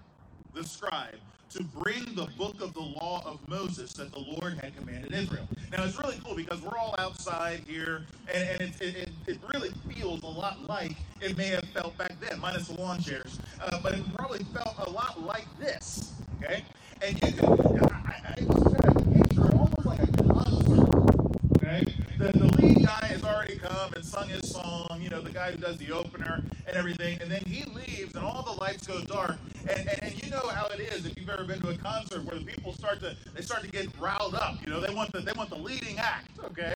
the 0.54 0.64
scribe, 0.64 1.18
to 1.50 1.64
bring 1.64 2.04
the 2.14 2.26
book 2.38 2.60
of 2.60 2.72
the 2.74 2.80
law 2.80 3.22
of 3.24 3.46
Moses 3.48 3.92
that 3.94 4.12
the 4.12 4.20
Lord 4.20 4.54
had 4.54 4.76
commanded 4.76 5.12
Israel. 5.12 5.48
Now, 5.72 5.84
it's 5.84 5.98
really 5.98 6.18
cool 6.24 6.36
because 6.36 6.60
we're 6.62 6.78
all 6.78 6.94
outside 6.98 7.62
here, 7.66 8.06
and, 8.32 8.48
and 8.48 8.60
it, 8.80 8.80
it, 8.80 9.08
it, 9.26 9.38
really 9.52 9.70
feels 9.92 10.22
a 10.22 10.26
lot 10.26 10.64
like 10.68 10.92
it 11.20 11.36
may 11.36 11.48
have 11.48 11.64
felt 11.74 11.98
back 11.98 12.12
then, 12.20 12.38
minus 12.40 12.68
the 12.68 12.80
lawn 12.80 13.00
chairs, 13.00 13.40
uh, 13.62 13.80
but 13.82 13.94
it 13.94 14.14
probably 14.16 14.44
felt 14.54 14.74
a 14.78 14.90
lot 14.90 15.20
like 15.22 15.46
this, 15.58 16.12
okay? 16.40 16.62
And 17.02 17.14
you 17.14 17.32
can, 17.32 17.80
I, 17.92 18.36
I 18.36 18.40
just 18.40 18.76
kind 18.76 18.96
of 18.96 19.14
picture 19.14 19.56
almost 19.56 19.86
like 19.86 20.02
a 20.02 20.06
concert, 20.32 21.36
okay? 21.56 21.84
The, 22.18 22.32
the 22.32 22.62
lead 22.62 22.86
guy 22.86 23.06
has 23.06 23.24
already 23.24 23.58
come 23.58 23.92
and 23.94 24.04
sung 24.04 24.28
his 24.28 24.48
song, 24.48 25.00
you 25.00 25.08
know, 25.08 25.20
the 25.20 25.30
guy 25.30 25.50
who 25.50 25.58
does 25.58 25.78
the 25.78 25.90
opener 25.90 26.44
and 26.68 26.76
everything, 26.76 27.20
and 27.20 27.30
then 27.30 27.42
he 27.44 27.64
leaves 27.64 28.14
and 28.14 28.24
all 28.24 28.42
the 28.42 28.60
lights 28.60 28.86
go 28.86 29.00
dark, 29.00 29.36
and, 29.68 29.88
and, 29.88 30.02
and, 30.02 30.22
you 30.24 30.30
know 30.30 30.46
how 30.48 30.66
it 30.68 30.80
is 30.80 31.06
if 31.06 31.18
you've 31.18 31.28
ever 31.30 31.44
been 31.44 31.60
to 31.60 31.70
a 31.70 31.76
concert 31.76 32.24
where 32.24 32.38
the 32.38 32.44
people 32.44 32.72
start 32.72 33.00
to 33.00 33.16
they 33.34 33.42
start 33.42 33.62
to 33.62 33.68
get 33.70 33.88
riled 33.98 34.34
up. 34.34 34.56
You 34.64 34.72
know, 34.72 34.80
they 34.80 34.94
want 34.94 35.12
the 35.12 35.20
they 35.20 35.32
want 35.32 35.50
the 35.50 35.58
leading 35.58 35.98
act. 35.98 36.38
Okay, 36.44 36.74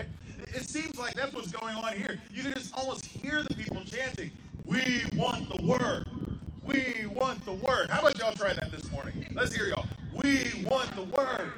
it 0.48 0.68
seems 0.68 0.98
like 0.98 1.14
that's 1.14 1.32
what's 1.32 1.52
going 1.52 1.76
on 1.76 1.94
here. 1.96 2.20
You 2.32 2.42
can 2.42 2.54
just 2.54 2.76
almost 2.76 3.06
hear 3.06 3.42
the 3.42 3.54
people 3.54 3.82
chanting, 3.84 4.30
"We 4.66 5.04
want 5.16 5.48
the 5.48 5.62
word. 5.66 6.06
We 6.64 7.06
want 7.14 7.44
the 7.44 7.54
word." 7.54 7.90
How 7.90 8.00
about 8.00 8.18
y'all 8.18 8.34
try 8.34 8.52
that 8.54 8.70
this 8.70 8.90
morning? 8.90 9.26
Let's 9.34 9.54
hear 9.54 9.68
y'all. 9.68 9.86
We 10.12 10.64
want 10.66 10.94
the 10.96 11.04
word. 11.04 11.52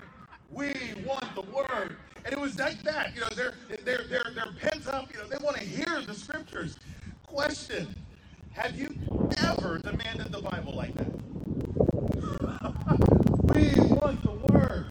We 0.50 0.72
want 1.06 1.34
the 1.34 1.42
word. 1.42 1.96
And 2.24 2.32
it 2.32 2.40
was 2.40 2.58
like 2.58 2.82
that. 2.84 3.14
You 3.14 3.22
know, 3.22 3.28
they're 3.34 3.54
they're 3.84 4.04
they're 4.08 4.32
they're 4.34 4.52
pent 4.60 4.86
up. 4.88 5.12
You 5.12 5.20
know, 5.20 5.28
they 5.28 5.42
want 5.44 5.56
to 5.58 5.64
hear 5.64 6.00
the 6.02 6.14
scriptures. 6.14 6.76
Question 7.26 7.94
have 8.56 8.78
you 8.78 8.88
ever 9.44 9.78
demanded 9.78 10.32
the 10.32 10.40
Bible 10.40 10.72
like 10.72 10.94
that? 10.94 11.06
we 13.54 13.68
want 13.94 14.22
the 14.22 14.30
Word. 14.50 14.86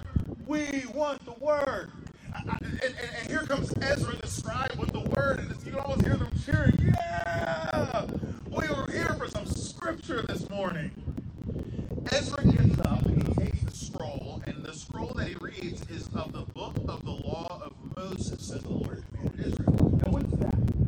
We 0.46 0.84
want 0.94 1.26
the 1.26 1.34
Word. 1.44 1.92
And, 2.38 2.50
and, 2.62 2.84
and, 2.84 3.28
here 3.28 3.40
comes 3.40 3.74
Ezra 3.82 4.16
the 4.18 4.28
scribe 4.28 4.76
with 4.78 4.92
the 4.92 5.00
Word, 5.00 5.40
and 5.40 5.50
you 5.66 5.72
can 5.72 5.80
almost 5.80 6.06
hear 6.06 6.16
them 6.16 6.30
cheering. 6.46 6.78
Yeah! 6.80 8.06
We 8.50 8.68
were 8.68 8.92
here 8.92 9.16
for 9.16 9.28
some 9.28 9.48
scripture 9.48 10.22
this 10.22 10.48
morning. 10.50 10.92
Ezra 12.12 12.44
gets 12.46 12.80
up 12.82 13.04
and 13.08 13.28
he 13.28 13.34
takes 13.46 13.64
the 13.64 13.76
scroll, 13.76 14.44
and 14.46 14.64
the 14.64 14.74
scroll 14.74 15.08
that 15.16 15.28
he 15.28 15.36
reads 15.42 15.82
is 15.90 16.08
of 16.14 16.34
the 16.34 16.44
book 16.54 16.76
of 16.88 17.04
the 17.04 17.12
law 17.12 17.64
of 17.66 17.74
Moses, 17.98 18.48
says 18.48 18.62
the 18.62 18.70
Lord 18.70 19.04
commanded 19.12 19.48
Israel. 19.48 20.00
Now, 20.04 20.12
what's 20.12 20.32
that? 20.34 20.85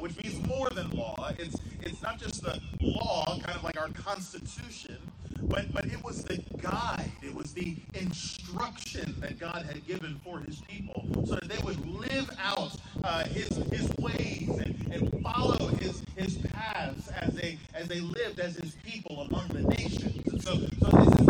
which 0.00 0.16
means 0.22 0.46
more 0.46 0.68
than 0.70 0.90
law. 0.90 1.30
It's, 1.38 1.56
it's 1.82 2.02
not 2.02 2.18
just 2.18 2.42
the 2.42 2.60
law, 2.80 3.38
kind 3.42 3.56
of 3.56 3.64
like 3.64 3.80
our 3.80 3.88
constitution, 3.90 4.98
but, 5.42 5.72
but 5.72 5.86
it 5.86 6.02
was 6.04 6.24
the 6.24 6.42
guide, 6.60 7.10
it 7.22 7.34
was 7.34 7.52
the 7.52 7.76
instruction 7.94 9.14
that 9.20 9.38
God 9.38 9.64
had 9.66 9.86
given 9.86 10.20
for 10.24 10.38
his 10.40 10.60
people 10.62 11.06
so 11.26 11.34
that 11.34 11.48
they 11.48 11.62
would 11.64 11.86
live 11.88 12.30
out 12.42 12.76
uh, 13.04 13.24
his, 13.24 13.48
his 13.72 13.90
ways 13.98 14.48
and, 14.48 14.92
and 14.92 15.22
follow 15.22 15.66
his, 15.68 16.02
his 16.16 16.38
paths 16.38 17.08
as 17.08 17.34
they, 17.34 17.58
as 17.74 17.88
they 17.88 18.00
lived 18.00 18.40
as 18.40 18.56
his 18.56 18.76
people 18.84 19.22
among 19.22 19.48
the 19.48 19.62
nations. 19.62 20.26
And 20.26 20.42
so, 20.42 20.52
so 20.52 20.96
this 20.96 21.20
is 21.20 21.26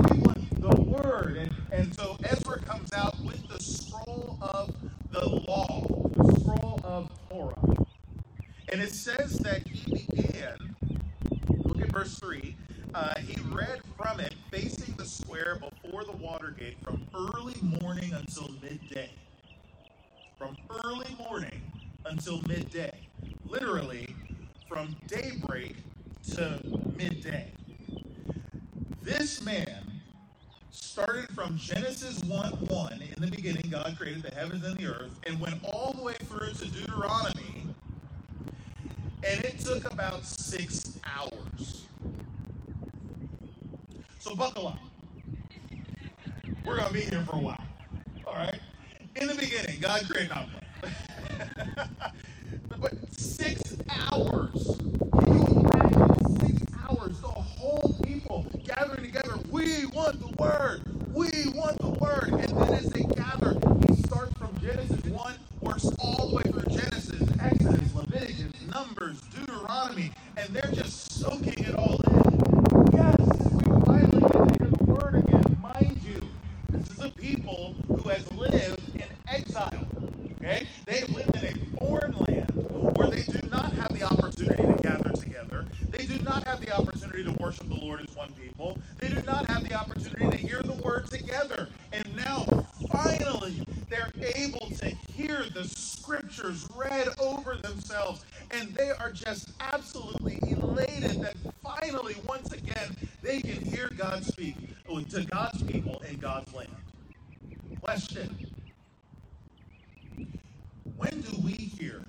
the 0.58 0.82
word. 0.82 1.36
And, 1.36 1.50
and 1.72 1.94
so 1.94 2.16
Ezra 2.24 2.60
comes 2.60 2.92
out 2.92 3.18
with 3.24 3.46
the 3.48 3.62
scroll 3.62 4.38
of 4.42 4.74
the 5.10 5.26
law. 5.26 5.99
And 8.72 8.80
it 8.80 8.92
says 8.92 9.38
that 9.38 9.66
he 9.66 10.06
began, 10.14 10.76
look 11.64 11.80
at 11.80 11.90
verse 11.90 12.16
3, 12.20 12.54
uh, 12.94 13.18
he 13.18 13.40
read 13.50 13.80
from 13.96 14.20
it, 14.20 14.34
facing 14.52 14.94
the 14.94 15.04
square 15.04 15.56
before 15.56 16.04
the 16.04 16.12
water 16.12 16.54
gate 16.56 16.76
from 16.84 17.04
early 17.12 17.56
morning 17.82 18.12
until 18.12 18.48
midday. 18.62 19.10
From 20.38 20.56
early 20.84 21.16
morning 21.18 21.60
until 22.04 22.40
midday. 22.42 22.92
Literally, 23.44 24.14
from 24.68 24.94
daybreak 25.08 25.74
to 26.34 26.60
midday. 26.96 27.50
This 29.02 29.42
man 29.42 30.00
started 30.70 31.28
from 31.34 31.58
Genesis 31.58 32.22
1 32.22 32.52
1. 32.52 33.02
In 33.16 33.20
the 33.20 33.30
beginning, 33.30 33.68
God 33.68 33.96
created 33.98 34.22
the 34.22 34.32
heavens 34.32 34.64
and 34.64 34.76
the 34.76 34.86
earth, 34.86 35.10
and 35.24 35.40
went 35.40 35.56
all 35.64 35.92
the 35.92 36.02
way 36.02 36.14
through 36.28 36.52
to 36.52 36.66
Deuteronomy 36.66 37.59
and 39.26 39.44
it 39.44 39.58
took 39.60 39.90
about 39.92 40.24
six 40.24 40.98
hours. 41.04 41.86
So 44.20 44.34
buckle 44.34 44.68
up. 44.68 44.78
We're 46.64 46.78
to 46.86 46.92
be 46.92 47.00
here 47.02 47.24
for 47.24 47.36
a 47.36 47.40
while. 47.40 47.64
All 48.26 48.34
right? 48.34 48.60
In 49.16 49.28
the 49.28 49.34
beginning, 49.34 49.80
God 49.80 50.08
created 50.08 50.30
not 50.30 50.48
but 52.80 52.94
six 53.12 53.76
hours. 53.90 54.78
Can 55.20 55.38
you 55.38 55.46
imagine 55.60 56.40
six 56.40 56.62
hours? 56.88 57.20
The 57.20 57.28
whole 57.28 57.96
people 58.04 58.46
gathering 58.64 59.04
together. 59.04 59.38
We 59.50 59.86
want 59.86 60.20
the 60.20 60.42
word. 60.42 60.82
We 61.14 61.30
want 61.54 61.78
the 61.80 61.90
word. 61.90 62.30
And 62.30 62.48
then 62.58 62.74
as 62.74 62.86
they 62.86 63.02
gather, 63.02 63.58
he 63.88 64.02
starts 64.02 64.36
from 64.38 64.58
Genesis 64.60 65.04
1, 65.04 65.34
works 65.70 65.90
all 66.00 66.28
the 66.28 66.34
way 66.34 66.42
through 66.42 66.76
Genesis, 66.76 67.22
Exodus, 67.40 67.94
Leviticus, 67.94 68.52
Numbers, 68.74 69.20
Deuteronomy, 69.36 70.10
and 70.36 70.48
they're 70.52 70.72
just 70.72 71.12
soaking 71.12 71.64
it 71.64 71.74
all 71.76 72.00
in. 72.08 72.92
Yes, 72.92 73.16
we 73.52 73.84
finally 73.86 74.20
get 74.20 74.32
to 74.32 74.58
hear 74.58 74.70
the 74.70 74.84
word 74.84 75.14
again. 75.14 75.58
Mind 75.62 76.00
you, 76.02 76.20
this 76.70 76.90
is 76.90 77.04
a 77.04 77.10
people 77.10 77.76
who 77.86 78.08
has 78.08 78.32
lived 78.32 78.96
in 78.96 79.04
exile. 79.28 79.86
Okay? 80.32 80.66
They 80.86 81.02
live 81.02 81.30
in 81.36 81.44
a 81.44 81.78
foreign 81.78 82.16
land 82.18 82.50
where 82.96 83.08
they 83.08 83.22
do 83.22 83.46
not 83.48 83.72
have 83.74 83.96
the 83.96 84.02
opportunity 84.02 84.62
to 84.62 84.82
gather 84.82 85.10
together. 85.10 85.66
They 85.90 86.06
do 86.06 86.18
not 86.24 86.44
have 86.48 86.60
the 86.60 86.74
opportunity 86.76 87.22
to 87.22 87.32
worship 87.34 87.68
the 87.68 87.76
Lord 87.76 88.00
as 88.00 88.16
one 88.16 88.32
people. 88.32 88.76
They 88.98 89.08
do 89.08 89.22
not 89.22 89.46
have 89.46 89.68
the 89.68 89.74
opportunity 89.74 90.30
to 90.30 90.36
hear 90.36 90.62
the 90.62 90.72
word 90.82 91.06
together. 91.08 91.68
And 91.92 92.16
now, 92.16 92.44
finally, 92.90 93.64
they're 93.88 94.10
able 94.36 94.70
to 94.78 94.88
hear 94.88 95.44
the 95.52 95.64
scriptures 95.64 96.66
read 96.74 97.08
over 97.18 97.56
themselves. 97.56 98.24
And 98.50 98.72
they 98.74 98.90
are 99.10 99.12
just 99.12 99.50
absolutely 99.60 100.38
elated 100.42 101.20
that 101.20 101.34
finally, 101.62 102.14
once 102.28 102.52
again, 102.52 102.96
they 103.22 103.40
can 103.40 103.60
hear 103.64 103.90
God 103.96 104.24
speak 104.24 104.54
oh, 104.88 105.00
to 105.00 105.24
God's 105.24 105.62
people 105.62 106.00
in 106.08 106.16
God's 106.18 106.52
land. 106.54 106.70
Question 107.80 108.36
When 110.96 111.22
do 111.22 111.40
we 111.42 111.52
hear 111.52 112.04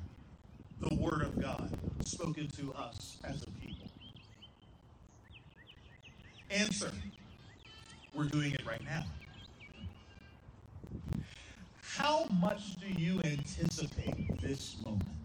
the 0.80 0.94
word 0.96 1.24
of 1.24 1.42
God 1.42 1.76
spoken 2.06 2.48
to 2.50 2.74
us 2.74 3.18
as 3.24 3.42
a 3.42 3.50
people? 3.66 3.88
Answer 6.52 6.92
We're 8.14 8.26
doing 8.26 8.52
it 8.52 8.62
right 8.66 8.84
now. 8.86 9.06
How 11.82 12.28
much 12.40 12.76
do 12.76 12.88
you 12.88 13.22
anticipate 13.24 14.40
this 14.40 14.76
moment? 14.86 15.21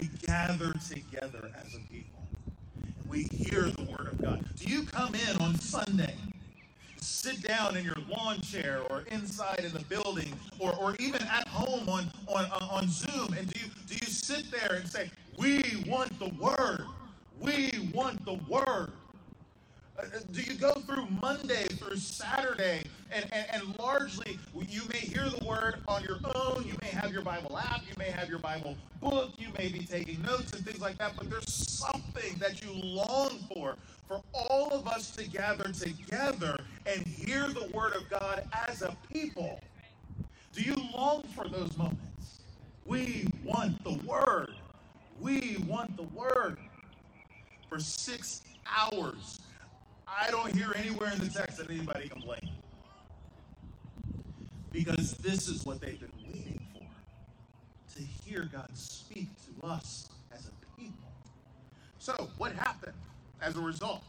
We 0.00 0.08
gather 0.26 0.72
together 0.88 1.50
as 1.60 1.74
a 1.74 1.80
people. 1.92 2.22
We 3.06 3.24
hear 3.24 3.64
the 3.64 3.82
word 3.82 4.08
of 4.10 4.22
God. 4.22 4.42
Do 4.56 4.64
you 4.72 4.84
come 4.84 5.14
in 5.14 5.36
on 5.42 5.58
Sunday? 5.58 6.14
Sit 7.02 7.42
down 7.42 7.76
in 7.76 7.84
your 7.84 7.96
lawn 8.08 8.40
chair 8.40 8.82
or 8.88 9.02
inside 9.10 9.60
in 9.60 9.72
the 9.72 9.84
building 9.90 10.32
or, 10.58 10.74
or 10.76 10.96
even 10.96 11.20
at 11.22 11.46
home 11.48 11.86
on, 11.88 12.10
on, 12.28 12.46
on 12.46 12.88
Zoom 12.88 13.34
and 13.34 13.46
do 13.52 13.60
you, 13.60 13.66
do 13.88 13.94
you 13.94 14.06
sit 14.06 14.50
there 14.50 14.78
and 14.78 14.88
say, 14.88 15.10
We 15.36 15.84
want 15.86 16.18
the 16.18 16.30
word? 16.40 16.84
We 17.38 17.90
want 17.92 18.24
the 18.24 18.38
word. 18.48 18.92
Uh, 20.00 20.06
do 20.32 20.40
you 20.42 20.54
go 20.54 20.72
through 20.72 21.06
Monday 21.20 21.64
through 21.64 21.96
Saturday 21.96 22.82
and, 23.12 23.26
and, 23.32 23.46
and, 23.52 23.78
largely 23.78 24.38
you 24.68 24.82
may 24.92 24.98
hear 24.98 25.28
the 25.28 25.44
word 25.44 25.76
on 25.88 26.02
your 26.02 26.18
own, 26.34 26.64
you 26.66 26.74
may 26.80 26.88
have 26.88 27.12
your 27.12 27.22
Bible 27.22 27.58
app, 27.58 27.82
you 27.86 27.92
may 27.98 28.10
have 28.10 28.28
your 28.28 28.38
Bible 28.38 28.76
book, 29.00 29.32
you 29.36 29.48
may 29.58 29.68
be 29.68 29.80
taking 29.80 30.22
notes 30.22 30.52
and 30.52 30.64
things 30.64 30.80
like 30.80 30.96
that, 30.98 31.12
but 31.16 31.28
there's 31.28 31.52
something 31.52 32.34
that 32.38 32.62
you 32.62 32.70
long 32.72 33.30
for, 33.52 33.76
for 34.08 34.22
all 34.32 34.70
of 34.70 34.86
us 34.86 35.10
to 35.16 35.28
gather 35.28 35.70
together 35.72 36.56
and 36.86 37.06
hear 37.06 37.48
the 37.48 37.68
word 37.74 37.94
of 37.94 38.08
God 38.08 38.44
as 38.68 38.82
a 38.82 38.96
people. 39.12 39.60
Do 40.54 40.62
you 40.62 40.76
long 40.94 41.24
for 41.34 41.46
those 41.48 41.76
moments? 41.76 42.40
We 42.86 43.26
want 43.44 43.82
the 43.84 43.98
word. 44.06 44.54
We 45.20 45.58
want 45.68 45.96
the 45.96 46.04
word. 46.04 46.58
For 47.68 47.78
six 47.78 48.42
hours, 48.66 49.40
I 50.18 50.30
don't 50.30 50.54
hear 50.54 50.72
anywhere 50.76 51.12
in 51.12 51.18
the 51.18 51.28
text 51.28 51.58
that 51.58 51.70
anybody 51.70 52.08
complained. 52.08 52.50
Because 54.72 55.12
this 55.14 55.48
is 55.48 55.64
what 55.64 55.80
they've 55.80 55.98
been 55.98 56.12
waiting 56.26 56.60
for 56.72 56.86
to 57.96 58.02
hear 58.02 58.48
God 58.52 58.68
speak 58.74 59.28
to 59.46 59.66
us 59.66 60.08
as 60.32 60.46
a 60.48 60.80
people. 60.80 61.10
So, 61.98 62.28
what 62.38 62.52
happened 62.52 62.96
as 63.40 63.56
a 63.56 63.60
result? 63.60 64.04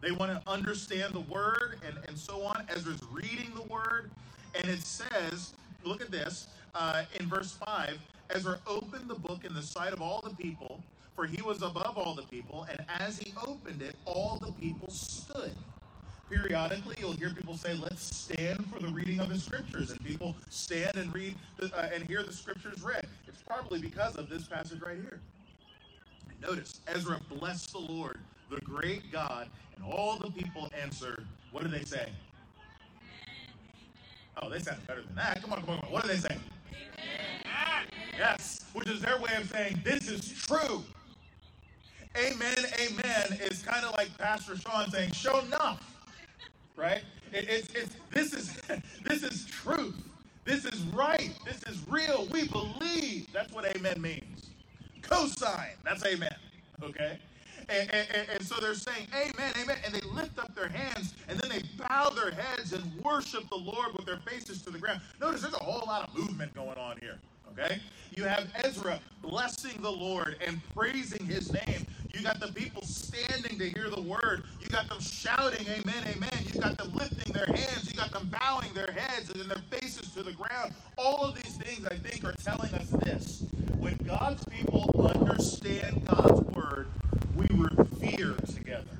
They 0.00 0.10
want 0.10 0.32
to 0.32 0.50
understand 0.50 1.14
the 1.14 1.20
word 1.20 1.78
and, 1.86 1.96
and 2.08 2.18
so 2.18 2.42
on. 2.42 2.66
Ezra's 2.68 3.02
reading 3.10 3.52
the 3.54 3.62
word, 3.62 4.10
and 4.54 4.68
it 4.68 4.82
says, 4.82 5.54
look 5.84 6.00
at 6.00 6.10
this 6.10 6.48
uh, 6.74 7.04
in 7.18 7.26
verse 7.28 7.52
5 7.52 7.98
Ezra 8.30 8.58
opened 8.66 9.08
the 9.08 9.14
book 9.14 9.44
in 9.44 9.54
the 9.54 9.62
sight 9.62 9.92
of 9.92 10.00
all 10.00 10.22
the 10.22 10.34
people 10.34 10.82
for 11.14 11.26
he 11.26 11.40
was 11.42 11.62
above 11.62 11.96
all 11.96 12.14
the 12.14 12.22
people, 12.24 12.66
and 12.70 12.84
as 13.00 13.18
he 13.18 13.32
opened 13.46 13.82
it, 13.82 13.96
all 14.04 14.38
the 14.44 14.52
people 14.52 14.90
stood. 14.90 15.52
Periodically, 16.28 16.96
you'll 16.98 17.12
hear 17.12 17.30
people 17.30 17.56
say, 17.56 17.74
"Let's 17.74 18.02
stand 18.02 18.66
for 18.72 18.80
the 18.80 18.88
reading 18.88 19.20
of 19.20 19.28
the 19.28 19.38
scriptures," 19.38 19.90
and 19.90 20.04
people 20.04 20.34
stand 20.50 20.96
and 20.96 21.12
read 21.14 21.36
the, 21.58 21.74
uh, 21.76 21.90
and 21.92 22.04
hear 22.04 22.22
the 22.22 22.32
scriptures 22.32 22.82
read. 22.82 23.06
It's 23.28 23.42
probably 23.42 23.80
because 23.80 24.16
of 24.16 24.28
this 24.28 24.44
passage 24.44 24.80
right 24.80 24.96
here. 24.96 25.20
And 26.30 26.40
Notice 26.40 26.80
Ezra 26.88 27.20
blessed 27.28 27.72
the 27.72 27.78
Lord, 27.78 28.18
the 28.50 28.60
great 28.62 29.12
God, 29.12 29.48
and 29.76 29.84
all 29.84 30.16
the 30.18 30.30
people 30.30 30.68
answered. 30.80 31.26
What 31.52 31.62
do 31.62 31.68
they 31.68 31.84
say? 31.84 32.10
Oh, 34.42 34.48
they 34.48 34.58
sound 34.58 34.84
better 34.86 35.02
than 35.02 35.14
that. 35.16 35.40
Come 35.42 35.52
on, 35.52 35.60
come 35.60 35.70
on, 35.70 35.76
come 35.76 35.86
on. 35.88 35.92
What 35.92 36.02
do 36.02 36.08
they 36.08 36.16
say? 36.16 36.36
Amen. 36.70 37.86
Yes, 38.18 38.64
which 38.72 38.88
is 38.88 39.00
their 39.00 39.18
way 39.18 39.30
of 39.36 39.48
saying 39.50 39.80
this 39.84 40.08
is 40.08 40.32
true. 40.32 40.82
Amen, 42.16 42.54
amen 42.80 43.38
is 43.40 43.62
kind 43.62 43.84
of 43.84 43.92
like 43.96 44.16
Pastor 44.18 44.56
Sean 44.56 44.88
saying, 44.90 45.12
show 45.12 45.40
enough. 45.40 45.82
Right? 46.76 47.02
It, 47.32 47.46
it's, 47.48 47.74
it's, 47.74 47.96
this, 48.10 48.32
is, 48.32 48.60
this 49.04 49.22
is 49.22 49.46
truth. 49.46 49.96
This 50.44 50.64
is 50.64 50.80
right. 50.92 51.32
This 51.44 51.62
is 51.64 51.82
real. 51.88 52.28
We 52.30 52.46
believe. 52.48 53.32
That's 53.32 53.52
what 53.52 53.64
amen 53.76 54.00
means. 54.00 54.50
Cosign. 55.00 55.72
That's 55.84 56.04
amen. 56.04 56.34
Okay? 56.82 57.18
And, 57.68 57.90
and, 57.92 58.28
and, 58.30 58.46
so 58.46 58.60
they're 58.60 58.74
saying, 58.74 59.06
Amen, 59.14 59.52
amen. 59.60 59.78
And 59.84 59.94
they 59.94 60.06
lift 60.08 60.38
up 60.38 60.54
their 60.54 60.68
hands 60.68 61.14
and 61.28 61.38
then 61.38 61.50
they 61.50 61.62
bow 61.88 62.10
their 62.10 62.30
heads 62.30 62.74
and 62.74 62.84
worship 63.02 63.48
the 63.48 63.56
Lord 63.56 63.94
with 63.96 64.04
their 64.04 64.18
faces 64.18 64.60
to 64.62 64.70
the 64.70 64.78
ground. 64.78 65.00
Notice 65.20 65.42
there's 65.42 65.54
a 65.54 65.58
whole 65.58 65.86
lot 65.86 66.08
of 66.08 66.14
movement 66.16 66.54
going 66.54 66.76
on 66.76 66.98
here. 67.00 67.18
Okay? 67.52 67.80
You 68.14 68.24
have 68.24 68.46
Ezra 68.62 69.00
blessing 69.22 69.80
the 69.82 69.90
Lord 69.90 70.36
and 70.46 70.60
praising 70.74 71.26
his 71.26 71.52
name. 71.52 71.86
You 72.12 72.22
got 72.22 72.38
the 72.38 72.52
people 72.52 72.82
standing 72.82 73.58
to 73.58 73.68
hear 73.70 73.90
the 73.90 74.00
word. 74.00 74.44
You 74.60 74.68
got 74.68 74.88
them 74.88 75.00
shouting, 75.00 75.66
Amen, 75.66 76.04
Amen. 76.14 76.30
You 76.46 76.60
got 76.60 76.78
them 76.78 76.92
lifting 76.94 77.32
their 77.32 77.46
hands. 77.46 77.90
You 77.90 77.96
got 77.96 78.12
them 78.12 78.30
bowing 78.30 78.72
their 78.72 78.92
heads 78.92 79.30
and 79.30 79.50
their 79.50 79.62
faces 79.68 80.10
to 80.14 80.22
the 80.22 80.32
ground. 80.32 80.74
All 80.96 81.24
of 81.24 81.34
these 81.34 81.56
things, 81.56 81.86
I 81.86 81.96
think, 81.96 82.24
are 82.24 82.32
telling 82.32 82.72
us 82.74 82.88
this. 82.90 83.44
When 83.78 83.96
God's 84.06 84.44
people 84.44 84.90
understand 85.16 86.06
God's 86.06 86.40
word, 86.54 86.86
we 87.36 87.46
revere 87.50 88.34
together. 88.54 88.93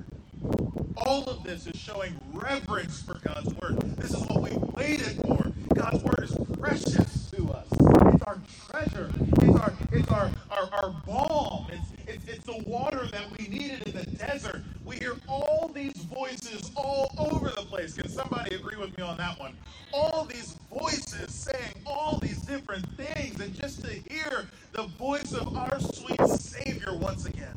All 0.96 1.24
of 1.24 1.42
this 1.44 1.66
is 1.66 1.80
showing 1.80 2.18
reverence 2.33 3.02
for 3.02 3.18
God's 3.20 3.54
word. 3.54 3.80
This 3.98 4.12
is 4.14 4.22
what 4.28 4.42
we 4.42 4.52
waited 4.74 5.16
for. 5.26 5.52
God's 5.74 6.04
word 6.04 6.24
is 6.24 6.38
precious 6.61 7.30
to 7.33 7.50
us. 7.52 7.68
It's 7.72 8.22
our 8.24 8.42
treasure. 8.70 9.11
It's 9.42 9.57
our 9.61 9.74
it's 9.92 10.09
our 10.11 10.30
our, 10.50 10.70
our 10.72 10.90
balm. 11.07 11.68
It's, 11.72 11.92
it's 12.07 12.28
it's 12.28 12.46
the 12.46 12.62
water 12.66 13.07
that 13.09 13.26
we 13.38 13.48
needed 13.48 13.88
in 13.88 13.94
the 13.94 14.07
desert. 14.18 14.62
We 14.85 14.96
hear 14.96 15.16
all 15.28 15.70
these 15.74 15.94
voices 16.04 16.70
all 16.76 17.12
over 17.18 17.50
the 17.50 17.62
place. 17.62 17.94
Can 17.94 18.09
somebody 18.09 18.54
agree 18.57 18.76
with 18.78 18.96
me 18.98 19.04
on 19.04 19.16
that 19.18 19.38
one? 19.40 19.57
All 19.92 20.24
these 20.24 20.57
voices 20.70 21.35
saying 21.35 21.74
all 21.87 22.18
these 22.20 22.42
different 22.42 22.87
things, 22.96 23.40
and 23.40 23.54
just 23.54 23.85
to 23.85 23.92
hear 24.11 24.48
the 24.72 24.85
voice 24.85 25.35
of 25.35 25.57
our 25.57 25.80
sweet 25.80 26.20
Savior 26.28 26.96
once 26.96 27.26
again 27.26 27.57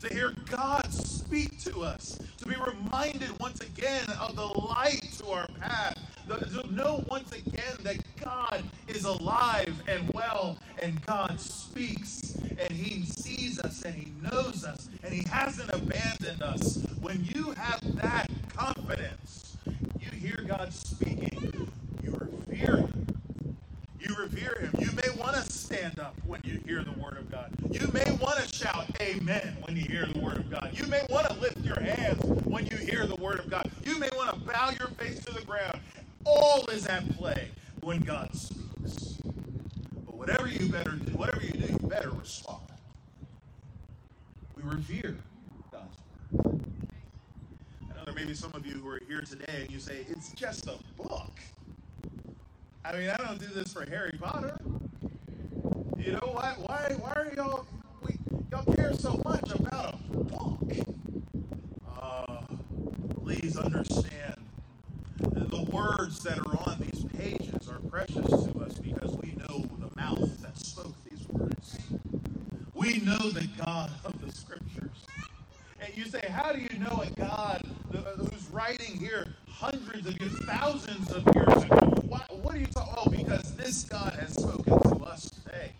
to 0.00 0.14
hear 0.14 0.32
God's 0.46 1.15
speak 1.26 1.58
to 1.64 1.80
us, 1.80 2.20
to 2.38 2.46
be 2.46 2.54
reminded 2.54 3.36
once 3.40 3.60
again 3.60 4.04
of 4.20 4.36
the 4.36 4.46
light 4.46 5.02
to 5.18 5.26
our 5.26 5.48
path, 5.60 5.98
to 6.28 6.72
know 6.72 7.04
once 7.08 7.32
again 7.32 7.74
that 7.82 7.96
God 8.22 8.62
is 8.86 9.04
alive 9.04 9.74
and 9.88 10.08
well, 10.14 10.56
and 10.80 11.04
God 11.04 11.40
speaks, 11.40 12.36
and 12.60 12.70
He 12.70 13.04
sees 13.04 13.58
us, 13.58 13.82
and 13.82 13.94
He 13.94 14.12
knows 14.22 14.64
us, 14.64 14.88
and 15.02 15.12
He 15.12 15.28
hasn't 15.28 15.70
abandoned 15.72 16.42
us. 16.42 16.78
When 17.00 17.24
you 17.24 17.50
have 17.56 17.80
that 17.96 18.30
confidence, 18.56 19.56
you 19.98 20.10
hear 20.12 20.44
God 20.46 20.72
speaking, 20.72 21.68
you 22.04 22.10
revere 22.12 22.76
Him. 22.76 23.06
You 24.08 24.14
revere 24.16 24.58
Him. 24.60 24.72
You 24.78 24.90
may 24.92 25.20
want 25.20 25.34
to 25.36 25.42
stand 25.50 25.98
up 25.98 26.14
when 26.26 26.40
you 26.44 26.60
hear 26.66 26.84
the 26.84 26.92
Word 26.92 27.16
of 27.18 27.30
God. 27.30 27.50
You 27.70 27.88
may 27.88 28.04
want 28.20 28.38
to 28.38 28.54
shout 28.54 28.86
Amen 29.00 29.56
when 29.64 29.76
you 29.76 29.82
hear 29.82 30.06
the 30.06 30.20
Word 30.20 30.38
of 30.38 30.50
God. 30.50 30.70
You 30.74 30.86
may 30.86 31.04
want 31.10 31.26
to 31.28 31.34
lift 31.34 31.58
your 31.64 31.80
hands 31.80 32.22
when 32.44 32.66
you 32.66 32.76
hear 32.76 33.06
the 33.06 33.16
Word 33.16 33.40
of 33.40 33.50
God. 33.50 33.70
You 33.84 33.98
may 33.98 34.10
want 34.16 34.32
to 34.32 34.40
bow 34.40 34.70
your 34.78 34.88
face 34.88 35.18
to 35.24 35.34
the 35.34 35.44
ground 35.44 35.80
all 36.24 36.66
is 36.66 36.86
at 36.86 37.08
play 37.16 37.48
when 37.80 38.00
God 38.00 38.34
speaks. 38.34 39.18
But 40.04 40.16
whatever 40.16 40.48
you 40.48 40.68
better 40.68 40.92
do, 40.92 41.12
whatever 41.12 41.44
you 41.44 41.52
do, 41.52 41.72
you 41.72 41.78
better 41.88 42.10
respond. 42.10 42.62
We 44.56 44.62
revere 44.62 45.16
God's 45.72 45.96
word. 46.32 46.60
I 47.82 47.96
know 47.96 48.04
there 48.04 48.14
may 48.14 48.24
be 48.24 48.34
some 48.34 48.52
of 48.54 48.66
you 48.66 48.74
who 48.74 48.88
are 48.88 49.00
here 49.08 49.22
today 49.22 49.62
and 49.62 49.70
you 49.70 49.78
say, 49.78 50.06
it's 50.08 50.32
just 50.32 50.66
a 50.66 50.78
book. 50.96 51.40
I 52.86 52.92
mean, 52.92 53.10
I 53.10 53.16
don't 53.16 53.40
do 53.40 53.46
this 53.48 53.72
for 53.72 53.84
Harry 53.90 54.16
Potter. 54.20 54.56
You 55.98 56.12
know 56.12 56.30
why? 56.32 56.54
Why? 56.58 56.94
Why 57.00 57.12
are 57.16 57.32
y'all? 57.34 57.66
We, 58.02 58.16
y'all 58.52 58.74
care 58.74 58.94
so 58.94 59.20
much 59.24 59.50
about 59.50 59.94
a 60.12 60.16
book? 60.18 60.72
Uh, 62.00 62.42
please 63.22 63.56
understand 63.56 64.36
the 65.18 65.62
words 65.72 66.20
that 66.22 66.38
are 66.38 66.58
on 66.70 66.78
these 66.80 67.04
pages 67.18 67.68
are 67.68 67.80
precious 67.88 68.24
to 68.24 68.60
us 68.60 68.78
because 68.78 69.16
we 69.16 69.32
know 69.32 69.66
the 69.80 69.90
mouth 69.96 70.40
that 70.42 70.56
spoke 70.56 70.94
these 71.10 71.26
words. 71.28 71.78
We 72.74 72.98
know 72.98 73.30
the 73.30 73.48
God 73.58 73.90
of 74.04 74.12
the. 74.20 74.25
And 75.86 75.96
you 75.96 76.06
say, 76.06 76.26
how 76.28 76.52
do 76.52 76.60
you 76.60 76.78
know 76.80 77.04
a 77.06 77.10
God 77.10 77.62
uh, 77.94 77.98
who's 78.16 78.48
writing 78.50 78.96
here 78.98 79.28
hundreds 79.48 80.06
of 80.06 80.20
years, 80.20 80.36
thousands 80.44 81.12
of 81.12 81.22
years 81.34 81.62
ago? 81.62 81.76
What, 82.08 82.38
what 82.38 82.54
are 82.56 82.58
you 82.58 82.66
talking? 82.66 82.94
Oh, 82.96 83.08
because 83.08 83.54
this 83.54 83.84
God 83.84 84.12
has 84.18 84.32
spoken 84.32 84.80
to 84.80 85.04
us 85.04 85.30
today. 85.30 85.70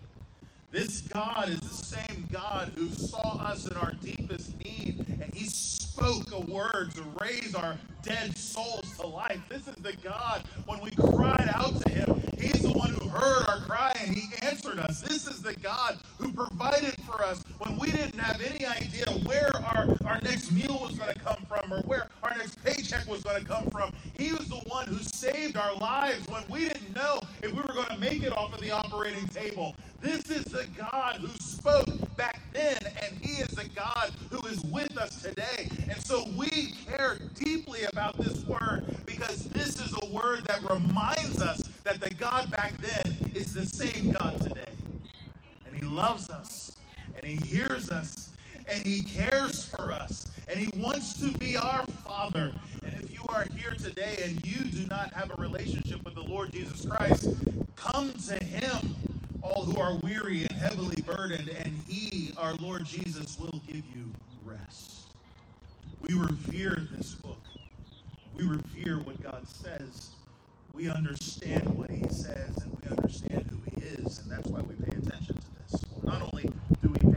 This 0.71 1.01
God 1.01 1.49
is 1.49 1.59
the 1.59 1.67
same 1.67 2.27
God 2.31 2.71
who 2.75 2.87
saw 2.89 3.37
us 3.39 3.67
in 3.67 3.75
our 3.75 3.93
deepest 4.01 4.57
need, 4.63 5.05
and 5.21 5.33
He 5.33 5.45
spoke 5.45 6.31
a 6.31 6.39
word 6.39 6.93
to 6.95 7.03
raise 7.19 7.53
our 7.53 7.77
dead 8.01 8.37
souls 8.37 8.89
to 8.99 9.07
life. 9.07 9.41
This 9.49 9.67
is 9.67 9.75
the 9.75 9.93
God, 10.03 10.43
when 10.67 10.79
we 10.79 10.91
cried 10.91 11.49
out 11.53 11.81
to 11.81 11.89
Him, 11.89 12.21
He's 12.39 12.61
the 12.61 12.71
one 12.71 12.91
who 12.91 13.09
heard 13.09 13.45
our 13.47 13.59
cry 13.61 13.93
and 13.99 14.15
He 14.15 14.29
answered 14.45 14.79
us. 14.79 15.01
This 15.01 15.27
is 15.27 15.41
the 15.41 15.55
God 15.55 15.97
who 16.17 16.31
provided 16.31 16.95
for 17.01 17.23
us 17.23 17.43
when 17.59 17.77
we 17.77 17.91
didn't 17.91 18.19
have 18.19 18.41
any 18.41 18.65
idea 18.65 19.05
where 19.25 19.51
our, 19.55 19.87
our 20.05 20.21
next 20.21 20.51
meal 20.51 20.79
was 20.81 20.97
going 20.97 21.13
to 21.13 21.19
come 21.19 21.45
from 21.47 21.73
or 21.73 21.81
where 21.81 22.07
our 22.23 22.35
next 22.37 22.63
paycheck 22.63 23.07
was 23.07 23.23
going 23.23 23.41
to 23.41 23.47
come 23.47 23.65
from. 23.69 23.91
He 24.17 24.31
was 24.31 24.47
the 24.47 24.61
one 24.67 24.87
who 24.87 24.97
saved 24.99 25.57
our 25.57 25.75
lives 25.75 26.27
when 26.27 26.43
we 26.49 26.67
didn't 26.67 26.95
know 26.95 27.19
if 27.41 27.51
we 27.51 27.59
were 27.61 27.73
going 27.73 27.87
to 27.87 27.97
make 27.97 28.23
it 28.23 28.35
off 28.35 28.53
of 28.53 28.61
the 28.61 28.71
operating 28.71 29.27
table. 29.27 29.75
This 30.01 30.29
is 30.29 30.45
the 30.45 30.65
God 30.77 31.15
who 31.15 31.29
spoke 31.39 31.87
back 32.15 32.41
then, 32.53 32.77
and 33.01 33.17
He 33.19 33.41
is 33.41 33.49
the 33.49 33.67
God 33.75 34.11
who 34.29 34.45
is 34.47 34.63
with 34.65 34.95
us 34.97 35.21
today. 35.21 35.69
And 35.89 35.97
so 35.97 36.27
we 36.35 36.73
care 36.87 37.17
deeply 37.33 37.83
about 37.83 38.17
this 38.17 38.45
word 38.45 38.85
because 39.05 39.45
this 39.49 39.79
is 39.81 39.95
a 40.03 40.05
word 40.13 40.45
that 40.45 40.61
reminds 40.69 41.41
us 41.41 41.61
that 41.83 41.99
the 41.99 42.13
God 42.13 42.51
back 42.51 42.73
then 42.77 43.31
is 43.33 43.53
the 43.53 43.65
same 43.65 44.11
God 44.11 44.39
today. 44.41 44.71
And 45.65 45.75
He 45.75 45.85
loves 45.85 46.29
us, 46.29 46.66
He 47.27 47.35
hears 47.35 47.89
us, 47.89 48.29
and 48.69 48.85
He 48.85 49.01
cares 49.01 49.65
for 49.65 49.91
us, 49.91 50.31
and 50.47 50.59
He 50.59 50.69
wants 50.79 51.19
to 51.19 51.31
be 51.37 51.57
our 51.57 51.85
Father. 52.05 52.53
And 52.83 52.93
if 53.03 53.11
you 53.13 53.21
are 53.29 53.45
here 53.55 53.73
today 53.73 54.17
and 54.23 54.45
you 54.45 54.63
do 54.65 54.87
not 54.87 55.13
have 55.13 55.31
a 55.37 55.41
relationship 55.41 56.03
with 56.05 56.15
the 56.15 56.23
Lord 56.23 56.51
Jesus 56.51 56.85
Christ, 56.85 57.35
come 57.75 58.13
to 58.27 58.43
Him 58.43 58.95
all 59.41 59.63
who 59.63 59.79
are 59.79 59.95
weary 59.95 60.41
and 60.41 60.51
heavily 60.51 61.01
burdened, 61.01 61.49
and 61.49 61.73
He, 61.87 62.33
our 62.37 62.53
Lord 62.55 62.85
Jesus, 62.85 63.37
will 63.39 63.61
give 63.67 63.83
you 63.95 64.11
rest. 64.45 65.07
We 66.01 66.15
revere 66.15 66.87
this 66.95 67.15
book. 67.15 67.41
We 68.35 68.45
revere 68.45 68.99
what 68.99 69.21
God 69.21 69.47
says. 69.47 70.09
We 70.73 70.89
understand 70.89 71.67
what 71.75 71.89
He 71.89 72.07
says, 72.09 72.57
and 72.57 72.77
we 72.81 72.89
understand 72.89 73.49
who 73.49 73.57
He 73.71 73.87
is, 73.87 74.19
and 74.19 74.31
that's 74.31 74.47
why 74.47 74.61
we 74.61 74.75
pay 74.75 74.97
attention 74.97 75.35
to 75.35 75.71
this. 75.71 75.81
Not 76.03 76.21
only 76.21 76.49
do 76.81 76.89
we 76.89 77.11